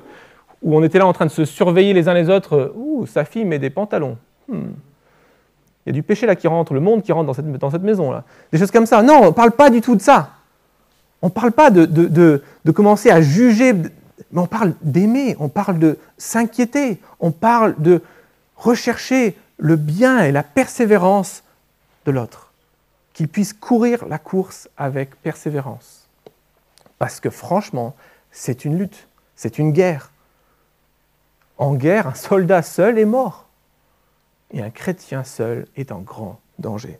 où, 0.62 0.76
on 0.76 0.82
était 0.82 0.98
là 0.98 1.06
en 1.06 1.12
train 1.12 1.26
de 1.26 1.30
se 1.30 1.44
surveiller 1.44 1.92
les 1.92 2.08
uns 2.08 2.14
les 2.14 2.30
autres. 2.30 2.72
Ouh, 2.76 3.06
sa 3.06 3.24
fille 3.24 3.44
met 3.44 3.58
des 3.58 3.70
pantalons. 3.70 4.16
Hmm. 4.48 4.72
Il 5.84 5.88
y 5.88 5.90
a 5.90 5.92
du 5.92 6.02
péché 6.02 6.26
là 6.26 6.36
qui 6.36 6.46
rentre, 6.46 6.74
le 6.74 6.80
monde 6.80 7.02
qui 7.02 7.12
rentre 7.12 7.26
dans 7.26 7.34
cette, 7.34 7.44
cette 7.70 7.82
maison-là. 7.82 8.24
Des 8.52 8.58
choses 8.58 8.70
comme 8.70 8.86
ça. 8.86 9.02
Non, 9.02 9.20
on 9.22 9.26
ne 9.26 9.30
parle 9.30 9.50
pas 9.52 9.68
du 9.68 9.80
tout 9.80 9.96
de 9.96 10.00
ça. 10.00 10.30
On 11.20 11.26
ne 11.26 11.32
parle 11.32 11.52
pas 11.52 11.70
de, 11.70 11.84
de 11.84 12.70
commencer 12.70 13.10
à 13.10 13.20
juger 13.20 13.74
mais 14.32 14.40
on 14.40 14.46
parle 14.46 14.74
d'aimer, 14.82 15.36
on 15.38 15.48
parle 15.48 15.78
de 15.78 15.98
s'inquiéter, 16.16 16.98
on 17.20 17.30
parle 17.30 17.74
de 17.78 18.00
rechercher 18.56 19.36
le 19.62 19.76
bien 19.76 20.24
et 20.24 20.32
la 20.32 20.42
persévérance 20.42 21.44
de 22.04 22.10
l'autre, 22.10 22.52
qu'il 23.12 23.28
puisse 23.28 23.52
courir 23.52 24.04
la 24.06 24.18
course 24.18 24.68
avec 24.76 25.14
persévérance. 25.22 26.08
Parce 26.98 27.20
que 27.20 27.30
franchement, 27.30 27.94
c'est 28.32 28.64
une 28.64 28.76
lutte, 28.76 29.06
c'est 29.36 29.60
une 29.60 29.70
guerre. 29.70 30.10
En 31.58 31.74
guerre, 31.74 32.08
un 32.08 32.14
soldat 32.14 32.62
seul 32.62 32.98
est 32.98 33.04
mort, 33.04 33.46
et 34.50 34.60
un 34.60 34.70
chrétien 34.70 35.22
seul 35.22 35.68
est 35.76 35.92
en 35.92 36.00
grand 36.00 36.40
danger. 36.58 36.98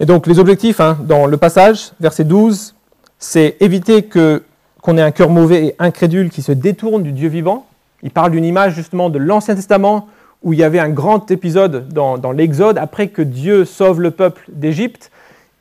Et 0.00 0.06
donc 0.06 0.26
les 0.26 0.38
objectifs 0.38 0.80
hein, 0.80 0.96
dans 1.02 1.26
le 1.26 1.36
passage, 1.36 1.92
verset 2.00 2.24
12, 2.24 2.74
c'est 3.18 3.58
éviter 3.60 4.06
que, 4.06 4.42
qu'on 4.86 4.98
ait 4.98 5.02
un 5.02 5.10
cœur 5.10 5.30
mauvais 5.30 5.66
et 5.66 5.74
incrédule 5.80 6.30
qui 6.30 6.42
se 6.42 6.52
détourne 6.52 7.02
du 7.02 7.10
Dieu 7.10 7.28
vivant. 7.28 7.66
Il 8.04 8.12
parle 8.12 8.30
d'une 8.30 8.44
image 8.44 8.76
justement 8.76 9.10
de 9.10 9.18
l'Ancien 9.18 9.56
Testament 9.56 10.06
où 10.44 10.52
il 10.52 10.60
y 10.60 10.62
avait 10.62 10.78
un 10.78 10.90
grand 10.90 11.28
épisode 11.32 11.88
dans, 11.88 12.30
l'Exode, 12.30 12.78
après 12.78 13.08
que 13.08 13.20
Dieu 13.20 13.64
sauve 13.64 14.00
le 14.00 14.12
peuple 14.12 14.44
d'Égypte. 14.46 15.10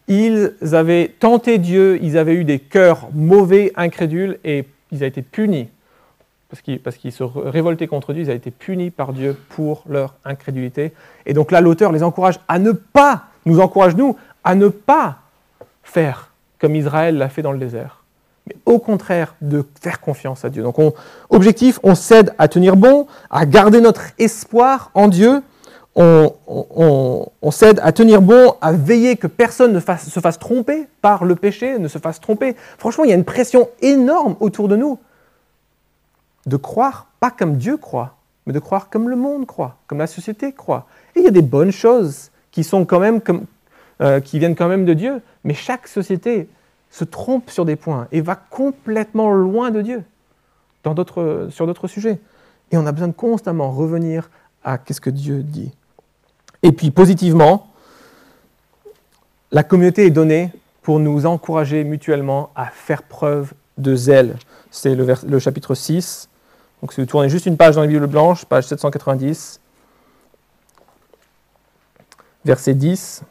Ils 0.07 0.53
avaient 0.73 1.11
tenté 1.19 1.57
Dieu, 1.57 1.97
ils 2.03 2.19
avaient 2.19 2.35
eu 2.35 2.43
des 2.43 2.59
cœurs 2.59 3.07
mauvais, 3.15 3.71
incrédules, 3.75 4.37
et 4.43 4.65
ils 4.91 5.01
ont 5.01 5.07
été 5.07 5.23
punis. 5.23 5.69
Parce 6.51 6.61
qu'ils, 6.61 6.79
parce 6.79 6.97
qu'ils 6.97 7.11
se 7.11 7.23
révoltaient 7.23 7.87
contre 7.87 8.13
Dieu, 8.13 8.21
ils 8.21 8.29
ont 8.29 8.35
été 8.35 8.51
punis 8.51 8.91
par 8.91 9.11
Dieu 9.11 9.35
pour 9.49 9.85
leur 9.89 10.13
incrédulité. 10.23 10.93
Et 11.25 11.33
donc 11.33 11.51
là, 11.51 11.61
l'auteur 11.61 11.91
les 11.91 12.03
encourage 12.03 12.39
à 12.47 12.59
ne 12.59 12.73
pas 12.73 13.23
nous 13.47 13.59
encourage, 13.59 13.95
nous, 13.95 14.17
à 14.43 14.53
ne 14.53 14.67
pas 14.67 15.17
faire 15.81 16.29
comme 16.59 16.75
Israël 16.75 17.17
l'a 17.17 17.29
fait 17.29 17.41
dans 17.41 17.53
le 17.53 17.59
désert, 17.59 18.04
mais 18.47 18.55
au 18.65 18.79
contraire 18.79 19.35
de 19.41 19.65
faire 19.81 19.99
confiance 19.99 20.45
à 20.45 20.49
Dieu. 20.49 20.63
Donc, 20.63 20.77
objectif, 21.29 21.79
on 21.83 21.95
cède 21.95 22.33
à 22.37 22.47
tenir 22.47 22.75
bon, 22.75 23.07
à 23.29 23.45
garder 23.45 23.81
notre 23.81 24.03
espoir 24.19 24.91
en 24.93 25.07
Dieu, 25.07 25.41
on, 25.95 26.33
on, 27.41 27.51
cède 27.51 27.79
à 27.81 27.93
tenir 27.93 28.21
bon, 28.21 28.55
à 28.59 28.73
veiller 28.73 29.15
que 29.15 29.27
personne 29.27 29.71
ne 29.71 29.79
se 29.79 30.19
fasse 30.19 30.39
tromper 30.39 30.87
par 31.01 31.23
le 31.23 31.35
péché, 31.35 31.79
ne 31.79 31.87
se 31.87 31.99
fasse 31.99 32.19
tromper. 32.19 32.55
Franchement, 32.77 33.05
il 33.05 33.09
y 33.09 33.13
a 33.13 33.15
une 33.15 33.23
pression 33.23 33.69
énorme 33.81 34.35
autour 34.41 34.67
de 34.67 34.75
nous 34.75 34.99
de 36.45 36.57
croire 36.57 37.07
pas 37.19 37.31
comme 37.31 37.57
Dieu 37.57 37.77
croit, 37.77 38.15
mais 38.45 38.53
de 38.53 38.59
croire 38.59 38.89
comme 38.89 39.09
le 39.09 39.15
monde 39.15 39.45
croit, 39.45 39.77
comme 39.87 39.97
la 39.97 40.07
société 40.07 40.51
croit. 40.51 40.85
Et 41.15 41.19
il 41.19 41.25
y 41.25 41.27
a 41.27 41.31
des 41.31 41.41
bonnes 41.41 41.71
choses 41.71 42.29
qui, 42.51 42.63
sont 42.63 42.85
quand 42.85 42.99
même 42.99 43.21
euh, 44.01 44.19
qui 44.19 44.39
viennent 44.39 44.55
quand 44.55 44.67
même 44.67 44.85
de 44.85 44.93
Dieu, 44.93 45.21
mais 45.43 45.53
chaque 45.53 45.87
société 45.87 46.47
se 46.95 47.03
trompe 47.03 47.49
sur 47.49 47.65
des 47.65 47.75
points 47.75 48.07
et 48.13 48.21
va 48.21 48.37
complètement 48.37 49.29
loin 49.29 49.69
de 49.69 49.81
Dieu 49.81 50.03
dans 50.85 50.95
sur 51.49 51.67
d'autres 51.67 51.87
sujets. 51.89 52.21
Et 52.71 52.77
on 52.77 52.85
a 52.85 52.93
besoin 52.93 53.09
de 53.09 53.13
constamment 53.13 53.69
revenir 53.69 54.29
à 54.63 54.77
qu'est-ce 54.77 55.01
que 55.01 55.09
Dieu 55.09 55.43
dit. 55.43 55.73
Et 56.63 56.71
puis 56.71 56.91
positivement, 56.91 57.67
la 59.51 59.63
communauté 59.63 60.05
est 60.05 60.11
donnée 60.11 60.51
pour 60.83 60.99
nous 60.99 61.25
encourager 61.25 61.83
mutuellement 61.83 62.51
à 62.55 62.67
faire 62.67 63.03
preuve 63.03 63.51
de 63.77 63.93
zèle. 63.93 64.37
C'est 64.71 64.95
le, 64.95 65.05
le, 65.27 65.39
chapitre 65.39 65.75
6. 65.75 66.29
Donc 66.81 66.93
si 66.93 67.01
vous 67.01 67.07
tournez 67.07 67.27
juste 67.27 67.45
une 67.45 67.57
page 67.57 67.75
dans 67.75 67.81
la 67.81 67.87
Bible 67.87 68.07
blanche, 68.07 68.45
page 68.45 68.67
790, 68.67 69.59
verset 72.45 72.73
10, 72.73 73.23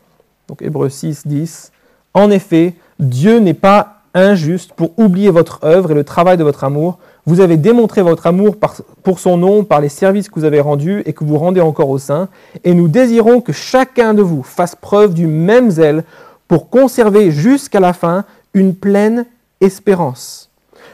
donc 0.49 0.61
Hébreu 0.61 0.91
6, 0.91 1.27
10. 1.27 1.73
En 2.13 2.31
effet, 2.31 2.75
Dieu 2.99 3.39
n'est 3.39 3.55
pas 3.55 4.03
injuste 4.15 4.73
pour 4.75 4.91
oublier 4.99 5.31
votre 5.31 5.65
œuvre 5.65 5.91
et 5.91 5.95
le 5.95 6.05
travail 6.05 6.37
de 6.37 6.45
votre 6.45 6.65
amour. 6.65 6.99
Vous 7.27 7.41
avez 7.41 7.57
démontré 7.57 8.03
votre 8.03 8.27
amour 8.27 8.57
pour 9.03 9.19
son 9.19 9.37
nom 9.37 9.65
par 9.65 9.81
les 9.81 9.89
services 9.89 10.29
que 10.29 10.37
vous 10.37 10.45
avez 10.45 10.61
rendus 10.61 11.03
et 11.07 11.13
que 11.13 11.25
vous 11.25 11.39
rendez 11.39 11.61
encore 11.61 11.89
au 11.89 11.99
sein. 11.99 12.29
Et 12.63 12.75
nous 12.75 12.87
désirons 12.87 13.41
que 13.41 13.53
chacun 13.53 14.15
de 14.15 14.23
vous 14.23 14.43
fasse 14.43 14.77
preuve 14.77 15.15
du 15.15 15.27
même 15.27 15.71
zèle 15.71 16.05
pour 16.47 16.71
conserver 16.71 17.31
jusqu'à 17.31 17.81
la 17.81 17.93
fin 17.93 18.25
une 18.53 18.75
pleine 18.75 19.27
espérance. 19.61 20.51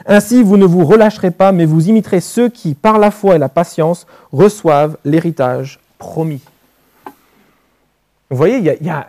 Ainsi, 0.07 0.41
vous 0.41 0.57
ne 0.57 0.65
vous 0.65 0.85
relâcherez 0.85 1.31
pas, 1.31 1.51
mais 1.51 1.65
vous 1.65 1.89
imiterez 1.89 2.21
ceux 2.21 2.49
qui, 2.49 2.73
par 2.73 2.97
la 2.97 3.11
foi 3.11 3.35
et 3.35 3.39
la 3.39 3.49
patience, 3.49 4.07
reçoivent 4.31 4.97
l'héritage 5.05 5.79
promis. 5.99 6.41
Vous 8.29 8.37
voyez, 8.37 8.57
il 8.57 8.85
y, 8.85 8.89
a, 8.89 9.07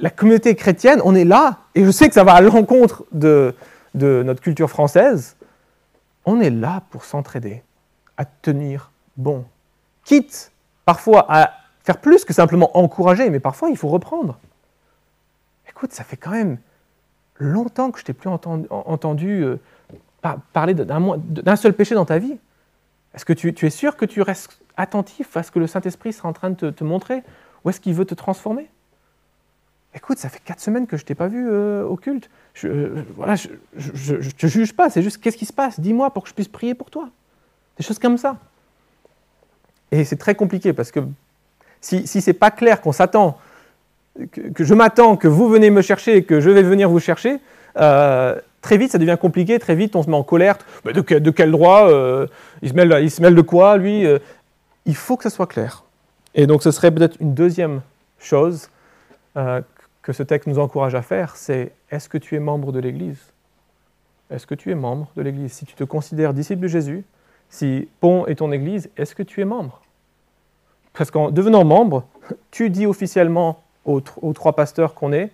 la 0.00 0.10
communauté 0.10 0.54
chrétienne, 0.56 1.00
on 1.04 1.14
est 1.14 1.24
là, 1.24 1.58
et 1.74 1.84
je 1.84 1.90
sais 1.90 2.08
que 2.08 2.14
ça 2.14 2.24
va 2.24 2.32
à 2.34 2.40
l'encontre 2.40 3.04
de, 3.12 3.54
notre 3.94 4.40
culture 4.40 4.70
française, 4.70 5.36
on 6.24 6.40
est 6.40 6.50
là 6.50 6.82
pour 6.90 7.04
s'entraider, 7.04 7.62
à 8.16 8.24
tenir 8.24 8.90
bon. 9.16 9.44
Quitte 10.04 10.52
parfois 10.84 11.26
à 11.28 11.52
faire 11.84 11.98
plus 11.98 12.24
que 12.24 12.32
simplement 12.32 12.76
encourager, 12.76 13.30
mais 13.30 13.40
parfois 13.40 13.70
il 13.70 13.76
faut 13.76 13.88
reprendre. 13.88 14.38
Écoute, 15.68 15.92
ça 15.92 16.04
fait 16.04 16.16
quand 16.16 16.30
même 16.30 16.58
longtemps 17.36 17.90
que 17.90 17.98
je 18.00 18.04
t'ai 18.04 18.12
plus 18.12 18.28
entendu, 18.28 19.42
euh, 19.44 19.56
parler 20.52 20.74
d'un 20.74 21.56
seul 21.56 21.72
péché 21.72 21.94
dans 21.94 22.04
ta 22.04 22.18
vie. 22.18 22.38
Est-ce 23.14 23.24
que 23.24 23.32
tu, 23.32 23.48
es 23.48 23.70
sûr 23.70 23.96
que 23.96 24.04
tu 24.04 24.22
restes 24.22 24.60
attentif 24.76 25.36
à 25.36 25.42
ce 25.42 25.50
que 25.50 25.58
le 25.58 25.66
Saint-Esprit 25.66 26.12
sera 26.12 26.28
en 26.28 26.32
train 26.32 26.50
de 26.50 26.70
te 26.70 26.84
montrer? 26.84 27.22
Où 27.64 27.70
est-ce 27.70 27.80
qu'il 27.80 27.94
veut 27.94 28.04
te 28.04 28.14
transformer? 28.14 28.68
Écoute, 29.94 30.18
ça 30.18 30.28
fait 30.28 30.40
quatre 30.44 30.60
semaines 30.60 30.86
que 30.86 30.96
je 30.96 31.04
t'ai 31.04 31.14
pas 31.14 31.26
vu 31.26 31.48
euh, 31.48 31.84
au 31.84 31.96
culte. 31.96 32.30
Je, 32.54 32.68
euh, 32.68 33.04
voilà, 33.16 33.34
je 33.34 34.30
te 34.30 34.46
juge 34.46 34.72
pas, 34.72 34.88
c'est 34.88 35.02
juste 35.02 35.18
qu'est-ce 35.18 35.36
qui 35.36 35.46
se 35.46 35.52
passe? 35.52 35.80
Dis-moi 35.80 36.10
pour 36.10 36.22
que 36.22 36.28
je 36.28 36.34
puisse 36.34 36.48
prier 36.48 36.74
pour 36.74 36.90
toi. 36.90 37.08
Des 37.76 37.84
choses 37.84 37.98
comme 37.98 38.16
ça. 38.16 38.36
Et 39.90 40.04
c'est 40.04 40.16
très 40.16 40.34
compliqué 40.36 40.72
parce 40.72 40.92
que 40.92 41.00
si, 41.80 42.06
si 42.06 42.20
ce 42.20 42.30
n'est 42.30 42.34
pas 42.34 42.50
clair 42.52 42.80
qu'on 42.80 42.92
s'attend, 42.92 43.38
que, 44.30 44.64
je 44.64 44.74
m'attends 44.74 45.16
que 45.16 45.26
vous 45.26 45.48
venez 45.48 45.70
me 45.70 45.82
chercher 45.82 46.22
que 46.22 46.40
je 46.40 46.50
vais 46.50 46.62
venir 46.62 46.88
vous 46.88 47.00
chercher, 47.00 47.38
euh, 47.76 48.38
très 48.60 48.76
vite 48.76 48.92
ça 48.92 48.98
devient 48.98 49.16
compliqué, 49.20 49.58
très 49.58 49.74
vite 49.74 49.96
on 49.96 50.02
se 50.04 50.10
met 50.10 50.16
en 50.16 50.22
colère. 50.22 50.58
de, 50.84 51.30
quel 51.30 51.50
droit 51.50 51.88
il, 52.62 52.68
se 52.68 52.74
mêle, 52.74 52.98
il 53.02 53.10
se 53.10 53.22
mêle 53.22 53.34
de 53.34 53.42
quoi 53.42 53.76
lui 53.76 54.04
Il 54.86 54.94
faut 54.94 55.16
que 55.16 55.24
ça 55.24 55.30
soit 55.30 55.48
clair. 55.48 55.82
Et 56.36 56.46
donc 56.46 56.62
ce 56.62 56.70
serait 56.70 56.92
peut-être 56.92 57.16
une 57.18 57.34
deuxième 57.34 57.80
chose 58.20 58.68
euh, 59.36 59.60
ce 60.12 60.22
texte 60.22 60.48
nous 60.48 60.58
encourage 60.58 60.94
à 60.94 61.02
faire, 61.02 61.36
c'est 61.36 61.72
est-ce 61.90 62.08
que 62.08 62.18
tu 62.18 62.34
es 62.36 62.40
membre 62.40 62.72
de 62.72 62.78
l'Église? 62.78 63.18
Est-ce 64.30 64.46
que 64.46 64.54
tu 64.54 64.70
es 64.70 64.74
membre 64.74 65.10
de 65.16 65.22
l'Église? 65.22 65.52
Si 65.52 65.64
tu 65.64 65.74
te 65.74 65.84
considères 65.84 66.34
disciple 66.34 66.62
de 66.62 66.68
Jésus, 66.68 67.04
si 67.48 67.88
Pont 68.00 68.26
est 68.26 68.36
ton 68.36 68.52
Église, 68.52 68.90
est-ce 68.96 69.14
que 69.14 69.22
tu 69.22 69.40
es 69.40 69.44
membre? 69.44 69.82
Parce 70.92 71.10
qu'en 71.10 71.30
devenant 71.30 71.64
membre, 71.64 72.04
tu 72.50 72.70
dis 72.70 72.86
officiellement 72.86 73.62
aux, 73.84 74.00
aux 74.22 74.32
trois 74.32 74.54
pasteurs 74.54 74.94
qu'on 74.94 75.12
est, 75.12 75.30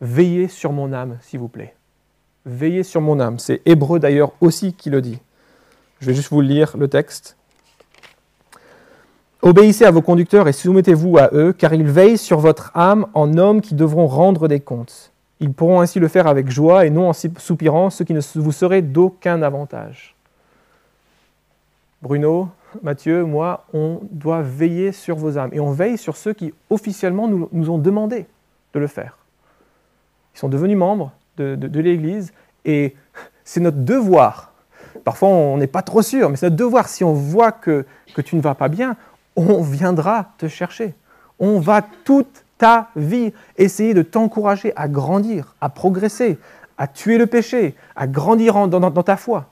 veillez 0.00 0.48
sur 0.48 0.72
mon 0.72 0.92
âme, 0.92 1.18
s'il 1.20 1.40
vous 1.40 1.48
plaît. 1.48 1.74
Veillez 2.46 2.82
sur 2.82 3.00
mon 3.00 3.20
âme. 3.20 3.38
C'est 3.38 3.60
Hébreu 3.66 3.98
d'ailleurs 3.98 4.32
aussi 4.40 4.72
qui 4.72 4.90
le 4.90 5.02
dit. 5.02 5.18
Je 6.00 6.06
vais 6.06 6.14
juste 6.14 6.30
vous 6.30 6.40
lire 6.40 6.76
le 6.76 6.88
texte. 6.88 7.36
Obéissez 9.42 9.86
à 9.86 9.90
vos 9.90 10.02
conducteurs 10.02 10.48
et 10.48 10.52
soumettez-vous 10.52 11.16
à 11.16 11.30
eux, 11.32 11.54
car 11.54 11.72
ils 11.72 11.84
veillent 11.84 12.18
sur 12.18 12.40
votre 12.40 12.70
âme 12.74 13.06
en 13.14 13.38
hommes 13.38 13.62
qui 13.62 13.74
devront 13.74 14.06
rendre 14.06 14.48
des 14.48 14.60
comptes. 14.60 15.12
Ils 15.40 15.52
pourront 15.52 15.80
ainsi 15.80 15.98
le 15.98 16.08
faire 16.08 16.26
avec 16.26 16.50
joie 16.50 16.84
et 16.84 16.90
non 16.90 17.08
en 17.08 17.12
soupirant, 17.14 17.88
ce 17.88 18.02
qui 18.02 18.12
ne 18.12 18.20
vous 18.34 18.52
serait 18.52 18.82
d'aucun 18.82 19.40
avantage. 19.40 20.14
Bruno, 22.02 22.48
Mathieu, 22.82 23.24
moi, 23.24 23.64
on 23.72 24.00
doit 24.10 24.42
veiller 24.42 24.92
sur 24.92 25.16
vos 25.16 25.38
âmes. 25.38 25.50
Et 25.52 25.60
on 25.60 25.72
veille 25.72 25.96
sur 25.96 26.16
ceux 26.16 26.34
qui 26.34 26.52
officiellement 26.68 27.26
nous, 27.26 27.70
ont 27.70 27.78
demandé 27.78 28.26
de 28.74 28.80
le 28.80 28.86
faire. 28.86 29.16
Ils 30.34 30.38
sont 30.38 30.48
devenus 30.50 30.76
membres 30.76 31.12
de, 31.38 31.56
de 31.56 31.80
l'Église 31.80 32.32
Et 32.66 32.94
c'est 33.44 33.60
notre 33.60 33.78
devoir. 33.78 34.52
Parfois, 35.04 35.30
on 35.30 35.56
n'est 35.56 35.66
pas 35.66 35.82
trop 35.82 36.02
sûr, 36.02 36.28
mais 36.28 36.36
c'est 36.36 36.46
notre 36.46 36.56
devoir. 36.56 36.88
Si 36.88 37.04
on 37.04 37.14
voit 37.14 37.52
que, 37.52 37.86
que 38.14 38.20
tu 38.20 38.36
ne 38.36 38.40
vas 38.40 38.54
pas 38.54 38.68
bien, 38.68 38.96
on 39.36 39.62
viendra 39.62 40.32
te 40.38 40.48
chercher. 40.48 40.94
On 41.38 41.60
va 41.60 41.82
toute 42.04 42.44
ta 42.58 42.88
vie 42.94 43.32
essayer 43.56 43.94
de 43.94 44.02
t'encourager 44.02 44.72
à 44.76 44.88
grandir, 44.88 45.54
à 45.60 45.68
progresser, 45.68 46.38
à 46.76 46.86
tuer 46.86 47.18
le 47.18 47.26
péché, 47.26 47.74
à 47.96 48.06
grandir 48.06 48.68
dans, 48.68 48.90
ta 49.02 49.16
foi. 49.16 49.46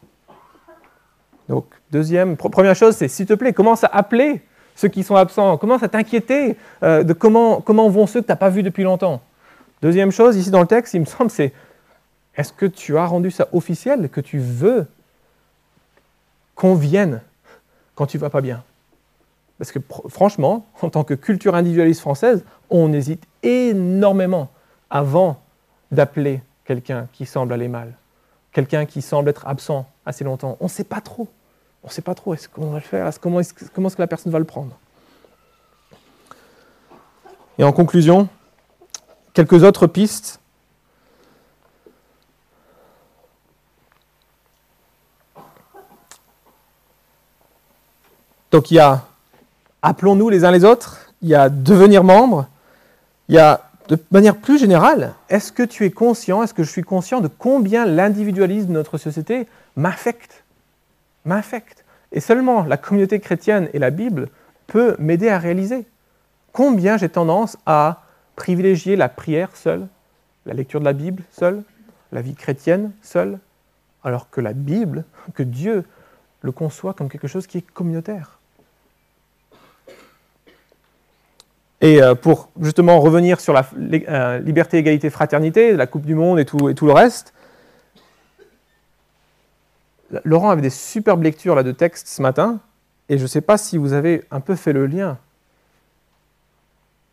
Donc, 1.49 1.67
deuxième, 1.91 2.37
première 2.37 2.77
chose, 2.77 2.97
c'est 2.97 3.09
s'il 3.09 3.27
te 3.27 3.33
plaît, 3.33 3.53
commence 3.53 3.85
à 3.85 3.89
appeler 3.89 4.43
ceux 4.77 4.89
qui 4.89 5.03
sont 5.03 5.17
absents, 5.17 5.57
commence 5.57 5.83
à 5.83 5.89
t'inquiéter 5.89 6.57
euh, 6.83 7.03
de 7.03 7.13
comment, 7.13 7.61
comment 7.61 7.89
vont 7.89 8.07
ceux 8.07 8.21
que 8.21 8.27
tu 8.27 8.33
n'as 8.33 8.37
pas 8.37 8.51
vus 8.51 8.63
depuis 8.63 8.83
longtemps. 8.83 9.23
Deuxième 9.81 10.11
chose, 10.11 10.37
ici 10.37 10.51
dans 10.51 10.61
le 10.61 10.67
texte, 10.67 10.95
il 10.95 11.01
me 11.01 11.07
semble, 11.07 11.31
c'est 11.31 11.53
est-ce 12.37 12.53
que 12.53 12.67
tu 12.67 12.97
as 12.97 13.07
rendu 13.07 13.31
ça 13.31 13.49
officiel, 13.53 14.09
que 14.09 14.21
tu 14.21 14.39
veux 14.39 14.87
qu'on 16.55 16.75
vienne 16.75 17.23
quand 17.95 18.07
tu 18.07 18.19
vas 18.19 18.31
pas 18.31 18.41
bien? 18.41 18.63
Parce 19.59 19.73
que 19.73 19.81
franchement, 20.09 20.67
en 20.83 20.91
tant 20.91 21.05
que 21.05 21.15
culture 21.15 21.55
individualiste 21.55 22.01
française, 22.01 22.45
on 22.71 22.93
hésite 22.93 23.25
énormément 23.43 24.49
avant 24.91 25.41
d'appeler 25.91 26.43
quelqu'un 26.65 27.09
qui 27.13 27.27
semble 27.27 27.53
aller 27.53 27.69
mal, 27.69 27.95
quelqu'un 28.53 28.87
qui 28.87 29.03
semble 29.03 29.31
être 29.31 29.47
absent 29.47 29.87
assez 30.07 30.25
longtemps. 30.25 30.57
On 30.61 30.65
ne 30.65 30.71
sait 30.71 30.85
pas 30.85 31.01
trop. 31.01 31.29
On 31.83 31.89
ne 31.89 31.93
sait 31.93 32.03
pas 32.03 32.15
trop. 32.15 32.35
Est-ce 32.35 32.49
qu'on 32.49 32.71
va 32.71 32.79
le 32.79 32.85
faire 32.85 33.11
Comment 33.21 33.41
est-ce 33.41 33.53
que 33.55 34.03
la 34.03 34.07
personne 34.07 34.33
va 34.33 34.39
le 34.39 34.45
prendre 34.45 34.77
Et 37.59 37.65
en 37.65 37.73
conclusion, 37.73 38.29
quelques 39.33 39.63
autres 39.63 39.87
pistes. 39.87 40.41
Donc 48.51 48.71
il 48.71 48.75
y 48.75 48.79
a 48.79 49.08
appelons-nous 49.83 50.29
les 50.29 50.45
uns 50.45 50.51
les 50.51 50.65
autres, 50.65 51.13
il 51.23 51.29
y 51.29 51.35
a 51.35 51.49
devenir 51.49 52.05
membre, 52.05 52.47
il 53.29 53.35
y 53.35 53.39
a 53.39 53.63
de 53.89 53.99
manière 54.11 54.37
plus 54.37 54.59
générale, 54.59 55.15
est-ce 55.29 55.51
que 55.51 55.63
tu 55.63 55.85
es 55.85 55.91
conscient, 55.91 56.43
est-ce 56.43 56.55
que 56.55 56.63
je 56.63 56.71
suis 56.71 56.83
conscient 56.83 57.21
de 57.21 57.29
combien 57.29 57.87
l'individualisme 57.87 58.69
de 58.69 58.73
notre 58.73 58.99
société 58.99 59.47
m'affecte 59.77 60.45
M'affecte? 61.25 61.85
Et 62.13 62.21
seulement 62.21 62.65
la 62.65 62.77
communauté 62.77 63.21
chrétienne 63.21 63.69
et 63.73 63.79
la 63.79 63.91
Bible 63.91 64.29
peut 64.67 64.95
m'aider 64.99 65.29
à 65.29 65.39
réaliser 65.39 65.87
combien 66.53 66.97
j'ai 66.97 67.09
tendance 67.09 67.57
à 67.67 68.03
privilégier 68.37 68.97
la 68.97 69.09
prière 69.09 69.57
seule, 69.57 69.87
la 70.47 70.55
lecture 70.55 70.81
de 70.81 70.85
la 70.85 70.93
Bible 70.93 71.23
seule, 71.33 71.63
la 72.13 72.23
vie 72.23 72.35
chrétienne 72.35 72.93
seule, 73.03 73.39
alors 74.05 74.31
que 74.31 74.41
la 74.41 74.53
Bible, 74.53 75.05
que 75.35 75.43
Dieu 75.43 75.85
le 76.43 76.53
conçoit 76.53 76.95
comme 76.95 77.09
quelque 77.09 77.29
chose 77.29 77.47
qui 77.47 77.59
est 77.59 77.71
communautaire. 77.73 78.38
Et 81.81 82.03
euh, 82.03 82.15
pour 82.15 82.51
justement 82.61 82.99
revenir 83.01 83.41
sur 83.41 83.53
la 83.53 83.69
euh, 83.77 84.39
liberté, 84.41 84.79
égalité, 84.79 85.11
fraternité, 85.11 85.75
la 85.75 85.87
Coupe 85.87 86.07
du 86.07 86.15
Monde 86.15 86.41
et 86.41 86.45
tout, 86.45 86.69
et 86.69 86.75
tout 86.75 86.87
le 86.87 86.93
reste, 86.93 87.33
Laurent 90.25 90.51
avait 90.51 90.63
des 90.63 90.71
superbes 90.71 91.23
lectures 91.23 91.55
là, 91.55 91.63
de 91.63 91.73
textes 91.73 92.09
ce 92.09 92.23
matin, 92.23 92.61
et 93.09 93.19
je 93.19 93.23
ne 93.23 93.29
sais 93.29 93.41
pas 93.41 93.59
si 93.59 93.79
vous 93.79 93.93
avez 93.93 94.25
un 94.31 94.41
peu 94.41 94.57
fait 94.57 94.73
le 94.73 94.87
lien, 94.87 95.19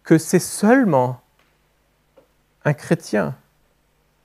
que 0.04 0.18
c'est 0.18 0.40
seulement 0.40 1.22
un 2.64 2.74
chrétien, 2.74 3.36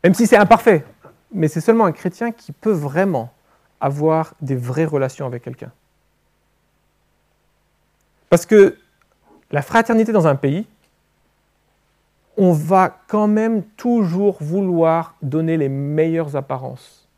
même 0.04 0.14
si 0.14 0.26
c'est 0.26 0.36
imparfait, 0.36 0.84
mais 1.32 1.48
c'est 1.48 1.60
seulement 1.60 1.84
un 1.84 1.92
chrétien 1.92 2.32
qui 2.32 2.52
peut 2.52 2.72
vraiment 2.72 3.32
avoir 3.80 4.34
des 4.40 4.56
vraies 4.56 4.84
relations 4.84 5.26
avec 5.26 5.42
quelqu'un. 5.42 5.72
Parce 8.28 8.46
que 8.46 8.78
la 9.50 9.62
fraternité 9.62 10.12
dans 10.12 10.26
un 10.26 10.36
pays, 10.36 10.66
on 12.36 12.52
va 12.52 12.96
quand 13.08 13.26
même 13.26 13.62
toujours 13.76 14.36
vouloir 14.40 15.14
donner 15.22 15.56
les 15.56 15.68
meilleures 15.68 16.36
apparences. 16.36 17.08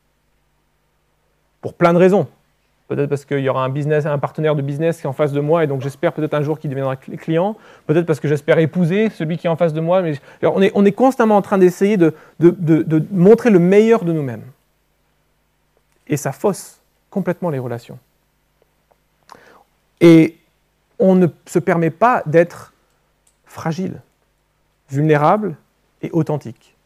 Pour 1.61 1.75
plein 1.75 1.93
de 1.93 1.99
raisons. 1.99 2.27
Peut-être 2.89 3.09
parce 3.09 3.25
qu'il 3.25 3.39
y 3.39 3.49
aura 3.49 3.65
un, 3.65 3.69
business, 3.69 4.05
un 4.05 4.19
partenaire 4.19 4.57
de 4.57 4.63
business 4.63 5.01
qui 5.01 5.07
est 5.07 5.09
en 5.09 5.13
face 5.13 5.33
de 5.33 5.41
moi 5.41 5.63
et 5.65 5.67
donc 5.67 5.81
j'espère 5.81 6.13
peut-être 6.13 6.35
un 6.35 6.43
jour 6.43 6.59
qu'il 6.59 6.69
deviendra 6.71 6.97
client. 6.97 7.57
Peut-être 7.87 8.05
parce 8.05 8.21
que 8.21 8.29
j'espère 8.29 8.59
épouser 8.59 9.11
celui 9.11 9.39
qui 9.39 9.47
est 9.47 9.51
en 9.51 9.57
face 9.57 9.73
de 9.73 9.81
moi. 9.81 10.03
Mais 10.03 10.19
on, 10.43 10.61
est, 10.61 10.73
on 10.75 10.85
est 10.85 10.93
constamment 10.93 11.37
en 11.37 11.43
train 11.43 11.59
d'essayer 11.59 11.97
de, 11.97 12.15
de 12.41 13.07
montrer 13.13 13.51
le 13.51 13.61
meilleur 13.61 14.05
de 14.05 14.13
nous-mêmes. 14.13 14.45
Et 16.09 16.17
ça 16.17 16.33
fausse 16.33 16.81
complètement 17.09 17.51
les 17.51 17.59
relations. 17.59 17.99
Et 20.01 20.37
on 21.03 21.17
ne 21.17 21.27
se 21.47 21.59
permet 21.59 21.91
pas 21.91 22.23
d'être 22.27 22.73
fragile, 23.45 24.01
vulnérable 24.89 25.57
et 26.01 26.11
authentique. 26.13 26.77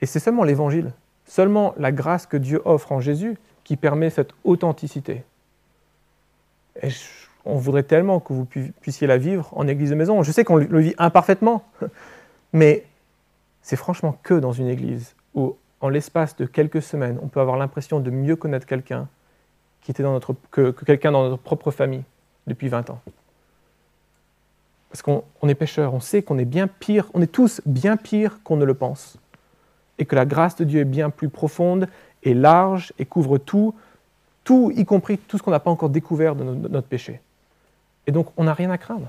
Et 0.00 0.06
c'est 0.06 0.20
seulement 0.20 0.44
l'évangile, 0.44 0.92
seulement 1.26 1.74
la 1.76 1.90
grâce 1.90 2.24
que 2.24 2.36
Dieu 2.36 2.62
offre 2.64 2.92
en 2.92 3.00
Jésus 3.00 3.36
qui 3.64 3.76
permet 3.76 4.10
cette 4.10 4.30
authenticité. 4.44 5.24
Et 6.80 6.90
on 7.44 7.56
voudrait 7.56 7.82
tellement 7.82 8.20
que 8.20 8.32
vous 8.32 8.44
puissiez 8.80 9.08
la 9.08 9.18
vivre 9.18 9.50
en 9.56 9.66
église 9.66 9.90
de 9.90 9.96
maison. 9.96 10.22
Je 10.22 10.30
sais 10.30 10.44
qu'on 10.44 10.56
le 10.56 10.80
vit 10.80 10.94
imparfaitement, 10.98 11.64
mais 12.52 12.84
c'est 13.60 13.76
franchement 13.76 14.16
que 14.22 14.34
dans 14.34 14.52
une 14.52 14.68
église 14.68 15.16
où, 15.34 15.56
en 15.80 15.88
l'espace 15.88 16.36
de 16.36 16.46
quelques 16.46 16.82
semaines, 16.82 17.18
on 17.20 17.26
peut 17.26 17.40
avoir 17.40 17.56
l'impression 17.56 17.98
de 17.98 18.10
mieux 18.12 18.36
connaître 18.36 18.66
quelqu'un 18.66 19.08
que 19.84 20.70
quelqu'un 20.70 21.10
dans 21.10 21.28
notre 21.28 21.42
propre 21.42 21.72
famille 21.72 22.04
depuis 22.46 22.68
20 22.68 22.90
ans. 22.90 23.00
Parce 24.92 25.00
qu'on 25.00 25.48
est 25.48 25.54
pécheurs, 25.54 25.94
on 25.94 26.00
sait 26.00 26.22
qu'on 26.22 26.36
est 26.36 26.44
bien 26.44 26.68
pire, 26.68 27.08
on 27.14 27.22
est 27.22 27.26
tous 27.26 27.62
bien 27.64 27.96
pire 27.96 28.40
qu'on 28.44 28.58
ne 28.58 28.66
le 28.66 28.74
pense. 28.74 29.16
Et 29.98 30.04
que 30.04 30.14
la 30.14 30.26
grâce 30.26 30.54
de 30.56 30.64
Dieu 30.64 30.80
est 30.80 30.84
bien 30.84 31.08
plus 31.08 31.30
profonde 31.30 31.88
et 32.22 32.34
large 32.34 32.92
et 32.98 33.06
couvre 33.06 33.38
tout, 33.38 33.74
tout, 34.44 34.70
y 34.76 34.84
compris 34.84 35.16
tout 35.16 35.38
ce 35.38 35.42
qu'on 35.42 35.50
n'a 35.50 35.60
pas 35.60 35.70
encore 35.70 35.88
découvert 35.88 36.36
de 36.36 36.44
notre 36.44 36.86
péché. 36.86 37.22
Et 38.06 38.12
donc, 38.12 38.28
on 38.36 38.44
n'a 38.44 38.52
rien 38.52 38.70
à 38.70 38.76
craindre. 38.76 39.08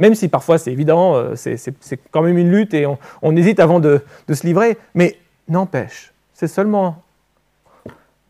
Même 0.00 0.16
si 0.16 0.26
parfois, 0.26 0.58
c'est 0.58 0.72
évident, 0.72 1.14
euh, 1.14 1.36
c'est 1.36 2.00
quand 2.10 2.22
même 2.22 2.36
une 2.36 2.50
lutte 2.50 2.74
et 2.74 2.84
on, 3.22 3.36
hésite 3.36 3.60
avant 3.60 3.78
de 3.78 4.02
se 4.28 4.44
livrer, 4.44 4.76
mais 4.94 5.18
n'empêche, 5.46 6.12
c'est 6.34 6.48
seulement 6.48 7.00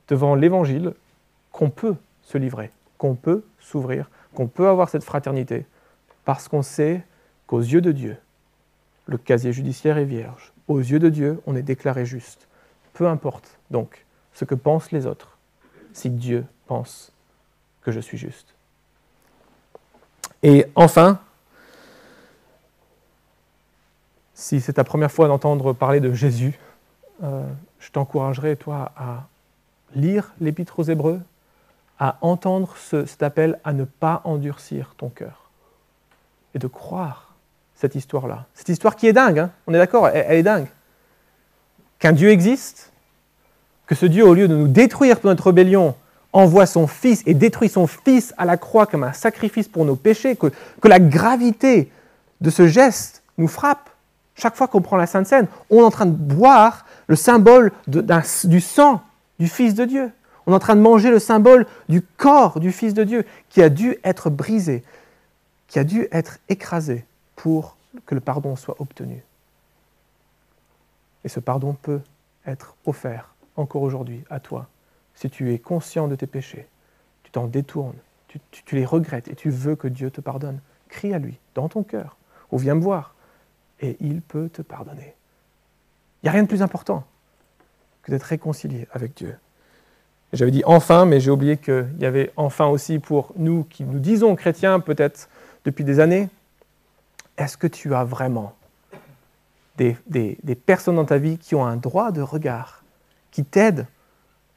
devant 0.09 0.35
l'Évangile 0.35 0.93
qu'on 1.53 1.71
peut 1.71 1.95
se 2.23 2.37
livrer, 2.37 2.71
qu'on 2.99 3.15
peut 3.15 3.45
s'ouvrir, 3.61 4.11
qu'on 4.35 4.47
peut 4.47 4.69
avoir 4.69 4.91
cette 4.91 5.05
fraternité, 5.05 5.65
parce 6.25 6.49
qu'on 6.49 6.63
sait 6.63 7.03
qu'aux 7.47 7.61
yeux 7.61 7.81
de 7.81 7.93
Dieu, 7.93 8.17
le 9.07 9.19
casier 9.19 9.53
judiciaire 9.53 9.99
est 9.99 10.05
vierge. 10.05 10.53
Aux 10.69 10.79
yeux 10.79 10.99
de 10.99 11.09
Dieu, 11.09 11.41
on 11.47 11.57
est 11.57 11.63
déclaré 11.63 12.07
juste. 12.07 12.47
Peu 12.93 13.09
importe 13.09 13.59
donc 13.71 14.05
ce 14.33 14.45
que 14.45 14.55
pensent 14.55 14.93
les 14.93 15.07
autres, 15.07 15.37
si 15.93 16.11
Dieu 16.11 16.45
pense 16.67 17.13
que 17.83 17.91
je 17.91 18.01
suis 18.01 18.19
juste. 18.19 18.55
Et 20.43 20.67
enfin, 20.75 21.21
si 24.35 24.61
c'est 24.61 24.75
ta 24.75 24.85
première 24.85 25.11
fois 25.11 25.29
d'entendre 25.29 25.73
parler 25.73 26.01
de 26.01 26.13
Jésus, 26.13 26.59
euh, 27.23 27.47
je 27.79 27.91
t'encouragerai, 27.91 28.57
toi, 28.57 28.93
à 28.97 29.27
lire 29.95 30.33
l'Épître 30.41 30.79
aux 30.79 30.85
Hébreux, 30.85 31.21
à 31.99 32.17
entendre 32.23 32.77
cet 32.77 33.23
appel 33.23 33.61
à 33.65 33.73
ne 33.73 33.85
pas 33.85 34.23
endurcir 34.25 34.95
ton 34.97 35.11
cœur 35.11 35.40
et 36.55 36.59
de 36.59 36.67
croire 36.67 37.35
cette 37.75 37.95
histoire-là. 37.95 38.47
Cette 38.55 38.69
histoire 38.69 38.97
qui 38.97 39.07
est 39.07 39.13
dingue, 39.13 39.39
hein. 39.39 39.51
on 39.67 39.75
est 39.75 39.79
d'accord, 39.79 40.09
elle, 40.09 40.37
est 40.37 40.43
dingue. 40.43 40.67
Qu'un 41.99 42.13
Dieu 42.13 42.31
existe, 42.31 42.93
que 43.87 43.95
ce 43.95 44.07
Dieu, 44.07 44.27
au 44.27 44.35
lieu 44.35 44.49
de 44.49 44.55
nous 44.55 44.69
détruire 44.69 45.19
pour 45.19 45.31
notre 45.31 45.47
rébellion, 45.47 45.95
envoie 46.33 46.67
son 46.67 46.87
Fils 46.87 47.23
et 47.27 47.35
détruit 47.35 47.69
son 47.69 47.87
Fils 47.87 48.35
à 48.39 48.45
la 48.45 48.57
croix 48.57 48.87
comme 48.87 49.03
un 49.03 49.13
sacrifice 49.13 49.69
pour 49.69 49.85
nos 49.85 49.97
péchés, 49.97 50.37
que, 50.37 50.49
la 50.89 51.01
gravité 51.01 51.91
de 52.41 52.51
ce 52.51 52.67
geste 52.67 53.23
nous 53.39 53.49
frappe. 53.49 53.91
Chaque 54.35 54.57
fois 54.57 54.69
qu'on 54.69 54.81
prend 54.81 54.97
la 54.97 55.07
Sainte 55.07 55.27
Seine, 55.27 55.49
on 55.71 55.81
est 55.81 55.85
en 55.85 55.91
train 55.91 56.07
de 56.07 56.13
boire 56.13 56.87
le 57.07 57.17
symbole 57.17 57.73
du 57.87 58.61
sang 58.61 59.03
du 59.39 59.49
Fils 59.49 59.75
de 59.75 59.85
Dieu. 59.85 60.11
On 60.47 60.53
est 60.53 60.55
en 60.57 60.61
train 60.61 60.77
de 60.77 60.81
manger 60.81 61.11
le 61.11 61.19
symbole 61.19 61.67
du 61.89 62.03
corps 62.03 62.61
du 62.61 62.73
Fils 62.73 62.95
de 62.95 63.05
Dieu 63.05 63.25
qui 63.49 63.63
a 63.63 63.69
dû 63.69 63.97
être 64.05 64.31
brisé, 64.31 64.83
qui 65.71 65.79
a 65.79 65.85
dû 65.85 66.09
être 66.11 66.39
écrasé 66.49 67.05
pour 67.37 67.77
que 68.05 68.15
le 68.15 68.21
pardon 68.21 68.57
soit 68.57 68.81
obtenu. 68.81 69.23
Et 71.25 71.29
ce 71.29 71.39
pardon 71.41 71.75
peut 71.75 72.01
être 72.45 72.75
offert 72.85 73.35
encore 73.57 73.83
aujourd'hui 73.83 74.25
à 74.31 74.41
toi 74.41 74.69
si 75.15 75.31
tu 75.31 75.53
es 75.53 75.59
conscient 75.59 76.09
de 76.09 76.17
tes 76.17 76.27
péchés, 76.27 76.67
tu 77.23 77.31
t'en 77.31 77.47
détournes, 77.47 77.97
tu, 78.27 78.41
les 78.75 78.85
regrettes 78.85 79.29
et 79.29 79.35
tu 79.35 79.51
veux 79.51 79.77
que 79.77 79.87
Dieu 79.87 80.11
te 80.11 80.21
pardonne. 80.21 80.61
Crie 80.89 81.15
à 81.15 81.19
lui 81.19 81.39
dans 81.55 81.69
ton 81.69 81.83
cœur 81.83 82.17
ou 82.51 82.59
viens 82.59 82.75
me 82.75 82.81
voir 82.81 83.15
et 83.81 83.97
il 84.01 84.23
peut 84.23 84.49
te 84.49 84.63
pardonner. 84.63 85.15
Il 86.23 86.27
n'y 86.27 86.29
a 86.31 86.33
rien 86.33 86.43
de 86.43 86.49
plus 86.49 86.63
important. 86.63 87.05
que 88.03 88.11
d'être 88.11 88.25
réconcilié 88.25 88.89
avec 88.93 89.15
Dieu. 89.15 89.37
J'avais 90.33 90.51
dit 90.51 90.63
enfin, 90.65 91.05
mais 91.05 91.21
j'ai 91.21 91.31
oublié 91.31 91.59
qu'il 91.59 91.95
y 91.99 92.07
avait 92.07 92.33
enfin 92.37 92.67
aussi 92.67 92.99
pour 92.99 93.33
nous 93.37 93.65
qui 93.65 93.85
nous 93.85 93.99
disons 93.99 94.35
chrétiens 94.37 94.81
peut-être 94.81 95.29
depuis 95.65 95.85
des 95.85 96.01
années. 96.01 96.29
Est-ce 97.37 97.57
que 97.57 97.67
tu 97.67 97.95
as 97.95 98.05
vraiment 98.05 98.55
des, 99.77 99.97
des, 100.07 100.55
personnes 100.55 100.97
dans 100.97 101.07
ta 101.07 101.17
vie 101.17 101.39
qui 101.39 101.55
ont 101.55 101.65
un 101.65 101.77
droit 101.77 102.11
de 102.13 102.21
regard, 102.21 102.83
qui 103.31 103.45
t'aident 103.45 103.87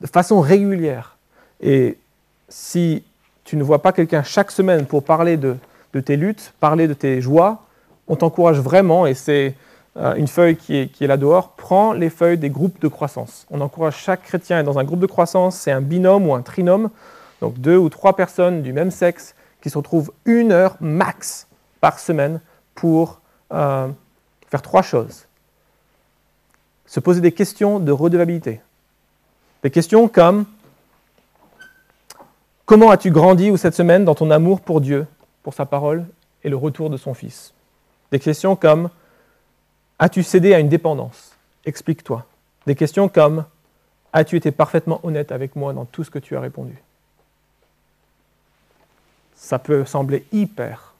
de 0.01 0.07
façon 0.07 0.41
régulière? 0.41 1.17
Et 1.61 1.97
si 2.49 3.03
tu 3.45 3.55
ne 3.55 3.63
vois 3.63 3.81
pas 3.81 3.93
quelqu'un 3.93 4.23
chaque 4.23 4.51
semaine 4.51 4.85
pour 4.85 5.03
parler 5.03 5.37
de, 5.37 5.55
de 5.93 5.99
tes 5.99 6.17
luttes, 6.17 6.53
parler 6.59 6.87
de 6.87 6.93
tes 6.93 7.21
joies, 7.21 7.63
on 8.07 8.15
t'encourage 8.15 8.59
vraiment, 8.59 9.05
et 9.05 9.13
c'est 9.13 9.55
euh, 9.95 10.15
une 10.15 10.27
feuille 10.27 10.55
qui 10.55 10.75
est, 10.77 11.07
là 11.07 11.17
dehors, 11.17 11.49
prends 11.49 11.93
les 11.93 12.09
feuilles 12.09 12.37
des 12.37 12.49
groupes 12.49 12.81
de 12.81 12.87
croissance. 12.87 13.45
On 13.51 13.61
encourage 13.61 13.95
chaque 13.97 14.23
chrétien 14.23 14.59
être 14.59 14.65
dans 14.65 14.79
un 14.79 14.83
groupe 14.83 14.99
de 14.99 15.05
croissance, 15.05 15.55
c'est 15.55 15.71
un 15.71 15.81
binôme 15.81 16.27
ou 16.27 16.33
un 16.33 16.41
trinôme, 16.41 16.89
donc 17.41 17.59
deux 17.59 17.77
ou 17.77 17.89
trois 17.89 18.15
personnes 18.15 18.61
du 18.63 18.73
même 18.73 18.91
sexe 18.91 19.35
qui 19.63 19.69
se 19.69 19.77
retrouvent 19.77 20.11
une 20.25 20.51
heure 20.51 20.75
max 20.81 21.47
par 21.79 21.97
semaine 21.97 22.41
pour 22.75 23.21
euh, 23.53 23.87
faire 24.49 24.61
trois 24.61 24.81
choses. 24.81 25.25
Se 26.85 26.99
poser 26.99 27.21
des 27.21 27.31
questions 27.31 27.79
de 27.79 27.91
redevabilité. 27.93 28.61
Des 29.63 29.71
questions 29.71 30.07
comme 30.09 30.45
Comment 32.65 32.91
as-tu 32.91 33.09
grandi 33.09 33.51
ou 33.51 33.57
cette 33.57 33.73
semaine 33.73 34.03
dans 34.03 34.15
ton 34.15 34.31
amour 34.31 34.59
pour 34.61 34.81
Dieu, 34.81 35.05
pour 35.43 35.53
sa 35.53 35.65
parole 35.65 36.05
et 36.43 36.49
le 36.49 36.57
retour 36.57 36.89
de 36.89 36.97
son 36.97 37.13
Fils? 37.13 37.53
Des 38.11 38.19
questions 38.19 38.57
comme 38.57 38.89
As-tu 39.97 40.23
cédé 40.23 40.53
à 40.53 40.59
une 40.59 40.69
dépendance? 40.69 41.37
Explique-toi. 41.65 42.25
Des 42.67 42.75
questions 42.75 43.07
comme 43.07 43.45
As-tu 44.11 44.35
été 44.35 44.51
parfaitement 44.51 44.99
honnête 45.03 45.31
avec 45.31 45.55
moi 45.55 45.71
dans 45.71 45.85
tout 45.85 46.03
ce 46.03 46.11
que 46.11 46.19
tu 46.19 46.35
as 46.35 46.41
répondu? 46.41 46.83
Ça 49.43 49.59
peut 49.59 49.83
sembler 49.83 50.25
hyper 50.31 50.93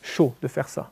chaud 0.00 0.34
de 0.40 0.48
faire 0.48 0.66
ça. 0.66 0.90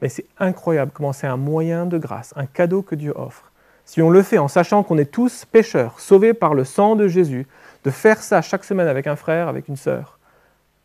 Mais 0.00 0.08
c'est 0.08 0.24
incroyable 0.38 0.90
comment 0.94 1.12
c'est 1.12 1.26
un 1.26 1.36
moyen 1.36 1.84
de 1.84 1.98
grâce, 1.98 2.32
un 2.34 2.46
cadeau 2.46 2.80
que 2.80 2.94
Dieu 2.94 3.12
offre. 3.14 3.52
Si 3.84 4.00
on 4.00 4.08
le 4.08 4.22
fait 4.22 4.38
en 4.38 4.48
sachant 4.48 4.82
qu'on 4.82 4.96
est 4.96 5.10
tous 5.10 5.44
pécheurs, 5.44 6.00
sauvés 6.00 6.32
par 6.32 6.54
le 6.54 6.64
sang 6.64 6.96
de 6.96 7.08
Jésus, 7.08 7.46
de 7.84 7.90
faire 7.90 8.22
ça 8.22 8.40
chaque 8.40 8.64
semaine 8.64 8.88
avec 8.88 9.06
un 9.06 9.16
frère, 9.16 9.48
avec 9.48 9.68
une 9.68 9.76
sœur, 9.76 10.18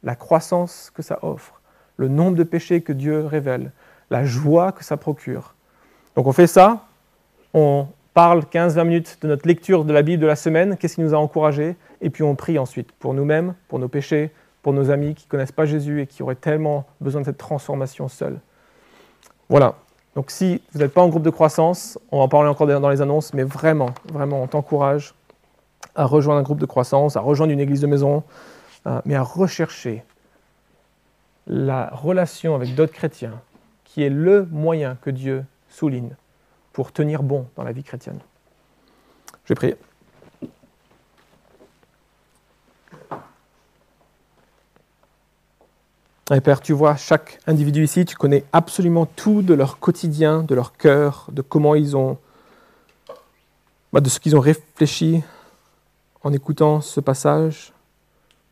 la 0.03 0.15
croissance 0.15 0.91
que 0.93 1.03
ça 1.03 1.19
offre, 1.21 1.61
le 1.95 2.09
nombre 2.09 2.35
de 2.35 2.43
péchés 2.43 2.81
que 2.81 2.91
Dieu 2.91 3.25
révèle, 3.25 3.71
la 4.09 4.25
joie 4.25 4.73
que 4.73 4.83
ça 4.83 4.97
procure. 4.97 5.53
Donc 6.17 6.27
on 6.27 6.33
fait 6.33 6.47
ça, 6.47 6.85
on 7.53 7.87
parle 8.13 8.41
15-20 8.41 8.83
minutes 8.83 9.17
de 9.21 9.29
notre 9.29 9.47
lecture 9.47 9.85
de 9.85 9.93
la 9.93 10.01
Bible 10.01 10.21
de 10.21 10.27
la 10.27 10.35
semaine, 10.35 10.75
qu'est-ce 10.75 10.95
qui 10.95 11.01
nous 11.01 11.15
a 11.15 11.17
encouragés, 11.17 11.77
et 12.01 12.09
puis 12.09 12.23
on 12.23 12.35
prie 12.35 12.59
ensuite 12.59 12.91
pour 12.91 13.13
nous-mêmes, 13.13 13.53
pour 13.69 13.79
nos 13.79 13.87
péchés, 13.87 14.31
pour 14.61 14.73
nos 14.73 14.91
amis 14.91 15.15
qui 15.15 15.25
ne 15.25 15.29
connaissent 15.29 15.51
pas 15.51 15.65
Jésus 15.65 16.01
et 16.01 16.07
qui 16.07 16.23
auraient 16.23 16.35
tellement 16.35 16.85
besoin 17.01 17.21
de 17.21 17.25
cette 17.25 17.37
transformation 17.37 18.07
seuls. 18.07 18.39
Voilà. 19.49 19.75
Donc 20.15 20.31
si 20.31 20.61
vous 20.73 20.79
n'êtes 20.79 20.93
pas 20.93 21.01
en 21.01 21.09
groupe 21.09 21.23
de 21.23 21.29
croissance, 21.29 21.97
on 22.11 22.17
va 22.17 22.23
en 22.23 22.27
parler 22.27 22.49
encore 22.49 22.67
dans 22.67 22.89
les 22.89 23.01
annonces, 23.01 23.33
mais 23.33 23.43
vraiment, 23.43 23.89
vraiment, 24.11 24.43
on 24.43 24.47
t'encourage 24.47 25.13
à 25.95 26.05
rejoindre 26.05 26.39
un 26.39 26.43
groupe 26.43 26.59
de 26.59 26.65
croissance, 26.65 27.15
à 27.15 27.21
rejoindre 27.21 27.53
une 27.53 27.59
église 27.59 27.81
de 27.81 27.87
maison, 27.87 28.23
euh, 28.87 29.01
mais 29.05 29.15
à 29.15 29.23
rechercher 29.23 30.03
la 31.47 31.89
relation 31.93 32.55
avec 32.55 32.75
d'autres 32.75 32.93
chrétiens, 32.93 33.39
qui 33.83 34.03
est 34.03 34.09
le 34.09 34.45
moyen 34.51 34.97
que 35.01 35.09
Dieu 35.09 35.45
souligne 35.67 36.15
pour 36.73 36.91
tenir 36.91 37.23
bon 37.23 37.47
dans 37.55 37.63
la 37.63 37.71
vie 37.71 37.83
chrétienne. 37.83 38.19
Je 39.45 39.53
vais 39.53 39.55
prier. 39.55 39.75
Et 46.31 46.41
Père, 46.41 46.61
tu 46.61 46.73
vois 46.73 46.95
chaque 46.95 47.39
individu 47.47 47.83
ici, 47.83 48.05
tu 48.05 48.15
connais 48.15 48.43
absolument 48.53 49.07
tout 49.07 49.41
de 49.41 49.53
leur 49.53 49.79
quotidien, 49.79 50.43
de 50.43 50.53
leur 50.53 50.73
cœur, 50.73 51.27
de 51.31 51.41
comment 51.41 51.73
ils 51.73 51.97
ont, 51.97 52.17
bah, 53.91 53.99
de 53.99 54.09
ce 54.09 54.19
qu'ils 54.19 54.35
ont 54.35 54.39
réfléchi 54.39 55.23
en 56.23 56.31
écoutant 56.31 56.81
ce 56.81 56.99
passage, 56.99 57.73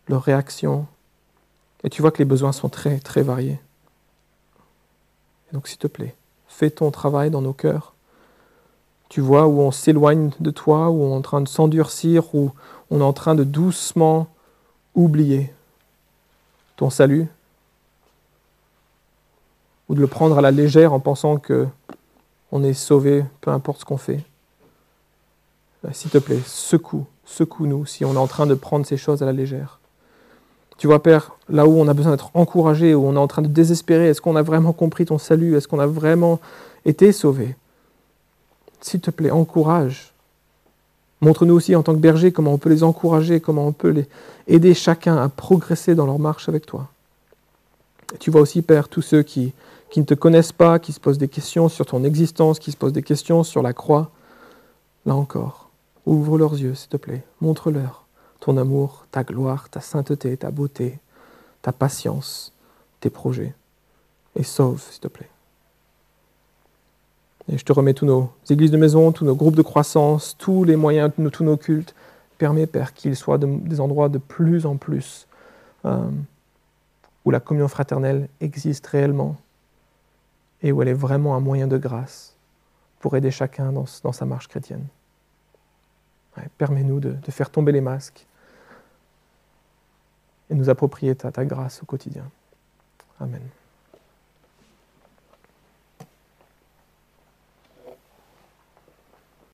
leurs 0.07 0.23
réactions. 0.23 0.87
Et 1.83 1.89
tu 1.89 2.01
vois 2.01 2.11
que 2.11 2.17
les 2.17 2.25
besoins 2.25 2.51
sont 2.51 2.69
très, 2.69 2.97
très 2.99 3.21
variés 3.21 3.59
donc 5.53 5.67
s'il 5.67 5.77
te 5.77 5.87
plaît, 5.87 6.15
fais 6.47 6.69
ton 6.69 6.91
travail 6.91 7.29
dans 7.29 7.41
nos 7.41 7.53
cœurs. 7.53 7.93
Tu 9.09 9.21
vois 9.21 9.47
où 9.47 9.61
on 9.61 9.71
s'éloigne 9.71 10.31
de 10.39 10.51
toi, 10.51 10.89
où 10.89 11.01
on 11.01 11.13
est 11.13 11.17
en 11.17 11.21
train 11.21 11.41
de 11.41 11.47
s'endurcir, 11.47 12.35
où 12.35 12.51
on 12.91 12.99
est 12.99 13.03
en 13.03 13.13
train 13.13 13.35
de 13.35 13.43
doucement 13.43 14.27
oublier 14.95 15.53
ton 16.75 16.89
salut, 16.89 17.27
ou 19.89 19.95
de 19.95 20.01
le 20.01 20.07
prendre 20.07 20.37
à 20.37 20.41
la 20.41 20.51
légère 20.51 20.93
en 20.93 20.99
pensant 20.99 21.37
que 21.37 21.67
on 22.51 22.63
est 22.63 22.73
sauvé, 22.73 23.25
peu 23.41 23.51
importe 23.51 23.81
ce 23.81 23.85
qu'on 23.85 23.97
fait. 23.97 24.21
Euh, 25.85 25.89
s'il 25.91 26.11
te 26.11 26.17
plaît, 26.17 26.39
secoue, 26.45 27.05
secoue-nous 27.25 27.85
si 27.85 28.05
on 28.05 28.13
est 28.13 28.17
en 28.17 28.27
train 28.27 28.47
de 28.47 28.53
prendre 28.53 28.85
ces 28.85 28.97
choses 28.97 29.21
à 29.21 29.25
la 29.25 29.33
légère. 29.33 29.79
Tu 30.77 30.87
vois, 30.87 31.01
Père, 31.01 31.31
là 31.49 31.65
où 31.65 31.77
on 31.79 31.87
a 31.87 31.93
besoin 31.93 32.11
d'être 32.11 32.31
encouragé, 32.35 32.93
où 32.93 33.05
on 33.05 33.15
est 33.15 33.19
en 33.19 33.27
train 33.27 33.41
de 33.41 33.47
désespérer, 33.47 34.09
est-ce 34.09 34.21
qu'on 34.21 34.35
a 34.35 34.43
vraiment 34.43 34.73
compris 34.73 35.05
ton 35.05 35.17
salut? 35.17 35.57
Est-ce 35.57 35.67
qu'on 35.67 35.79
a 35.79 35.87
vraiment 35.87 36.39
été 36.85 37.11
sauvé? 37.11 37.55
S'il 38.79 39.01
te 39.01 39.09
plaît, 39.09 39.31
encourage. 39.31 40.13
Montre-nous 41.21 41.55
aussi 41.55 41.75
en 41.75 41.81
tant 41.81 41.93
que 41.93 41.99
berger 41.99 42.31
comment 42.31 42.53
on 42.53 42.57
peut 42.59 42.69
les 42.69 42.83
encourager, 42.83 43.39
comment 43.39 43.65
on 43.65 43.71
peut 43.71 43.89
les 43.89 44.07
aider 44.47 44.75
chacun 44.75 45.17
à 45.17 45.29
progresser 45.29 45.95
dans 45.95 46.05
leur 46.05 46.19
marche 46.19 46.47
avec 46.47 46.65
toi. 46.65 46.87
tu 48.19 48.29
vois 48.29 48.41
aussi, 48.41 48.61
Père, 48.61 48.87
tous 48.87 49.01
ceux 49.01 49.23
qui, 49.23 49.53
qui 49.89 49.99
ne 49.99 50.05
te 50.05 50.13
connaissent 50.13 50.51
pas, 50.51 50.79
qui 50.79 50.91
se 50.91 50.99
posent 50.99 51.17
des 51.17 51.27
questions 51.27 51.69
sur 51.69 51.85
ton 51.85 52.03
existence, 52.03 52.59
qui 52.59 52.71
se 52.71 52.77
posent 52.77 52.93
des 52.93 53.03
questions 53.03 53.43
sur 53.43 53.61
la 53.61 53.73
croix. 53.73 54.11
Là 55.05 55.15
encore, 55.15 55.69
ouvre 56.05 56.37
leurs 56.37 56.53
yeux, 56.53 56.75
s'il 56.75 56.89
te 56.89 56.97
plaît. 56.97 57.23
Montre-leur 57.41 58.05
ton 58.39 58.57
amour, 58.57 59.05
ta 59.11 59.23
gloire, 59.23 59.69
ta 59.69 59.81
sainteté, 59.81 60.37
ta 60.37 60.51
beauté, 60.51 60.99
ta 61.61 61.71
patience, 61.71 62.53
tes 62.99 63.09
projets. 63.09 63.53
Et 64.35 64.43
sauve, 64.43 64.81
s'il 64.81 65.01
te 65.01 65.07
plaît. 65.07 65.29
Et 67.49 67.57
je 67.57 67.63
te 67.63 67.71
remets 67.71 67.93
tous 67.93 68.05
nos 68.05 68.29
églises 68.49 68.71
de 68.71 68.77
maison, 68.77 69.11
tous 69.11 69.25
nos 69.25 69.35
groupes 69.35 69.55
de 69.55 69.61
croissance, 69.61 70.35
tous 70.37 70.63
les 70.63 70.75
moyens, 70.75 71.11
tous 71.31 71.43
nos 71.43 71.57
cultes. 71.57 71.95
Permets, 72.37 72.67
Père, 72.67 72.93
qu'ils 72.93 73.15
soient 73.15 73.39
des 73.39 73.79
endroits 73.79 74.09
de 74.09 74.19
plus 74.19 74.65
en 74.65 74.75
plus 74.75 75.27
euh, 75.85 76.09
où 77.25 77.31
la 77.31 77.39
communion 77.39 77.67
fraternelle 77.67 78.29
existe 78.41 78.85
réellement 78.87 79.37
où 80.71 80.81
elle 80.81 80.87
est 80.87 80.93
vraiment 80.93 81.35
un 81.35 81.39
moyen 81.39 81.67
de 81.67 81.77
grâce 81.77 82.35
pour 82.99 83.15
aider 83.15 83.31
chacun 83.31 83.71
dans 83.71 83.85
sa 83.85 84.25
marche 84.25 84.47
chrétienne. 84.47 84.87
Permets-nous 86.57 86.99
de, 86.99 87.17
faire 87.29 87.49
tomber 87.49 87.71
les 87.71 87.81
masques 87.81 88.25
et 90.49 90.55
nous 90.55 90.69
approprier 90.69 91.15
ta 91.15 91.45
grâce 91.45 91.81
au 91.81 91.85
quotidien. 91.85 92.29
Amen. 93.19 93.41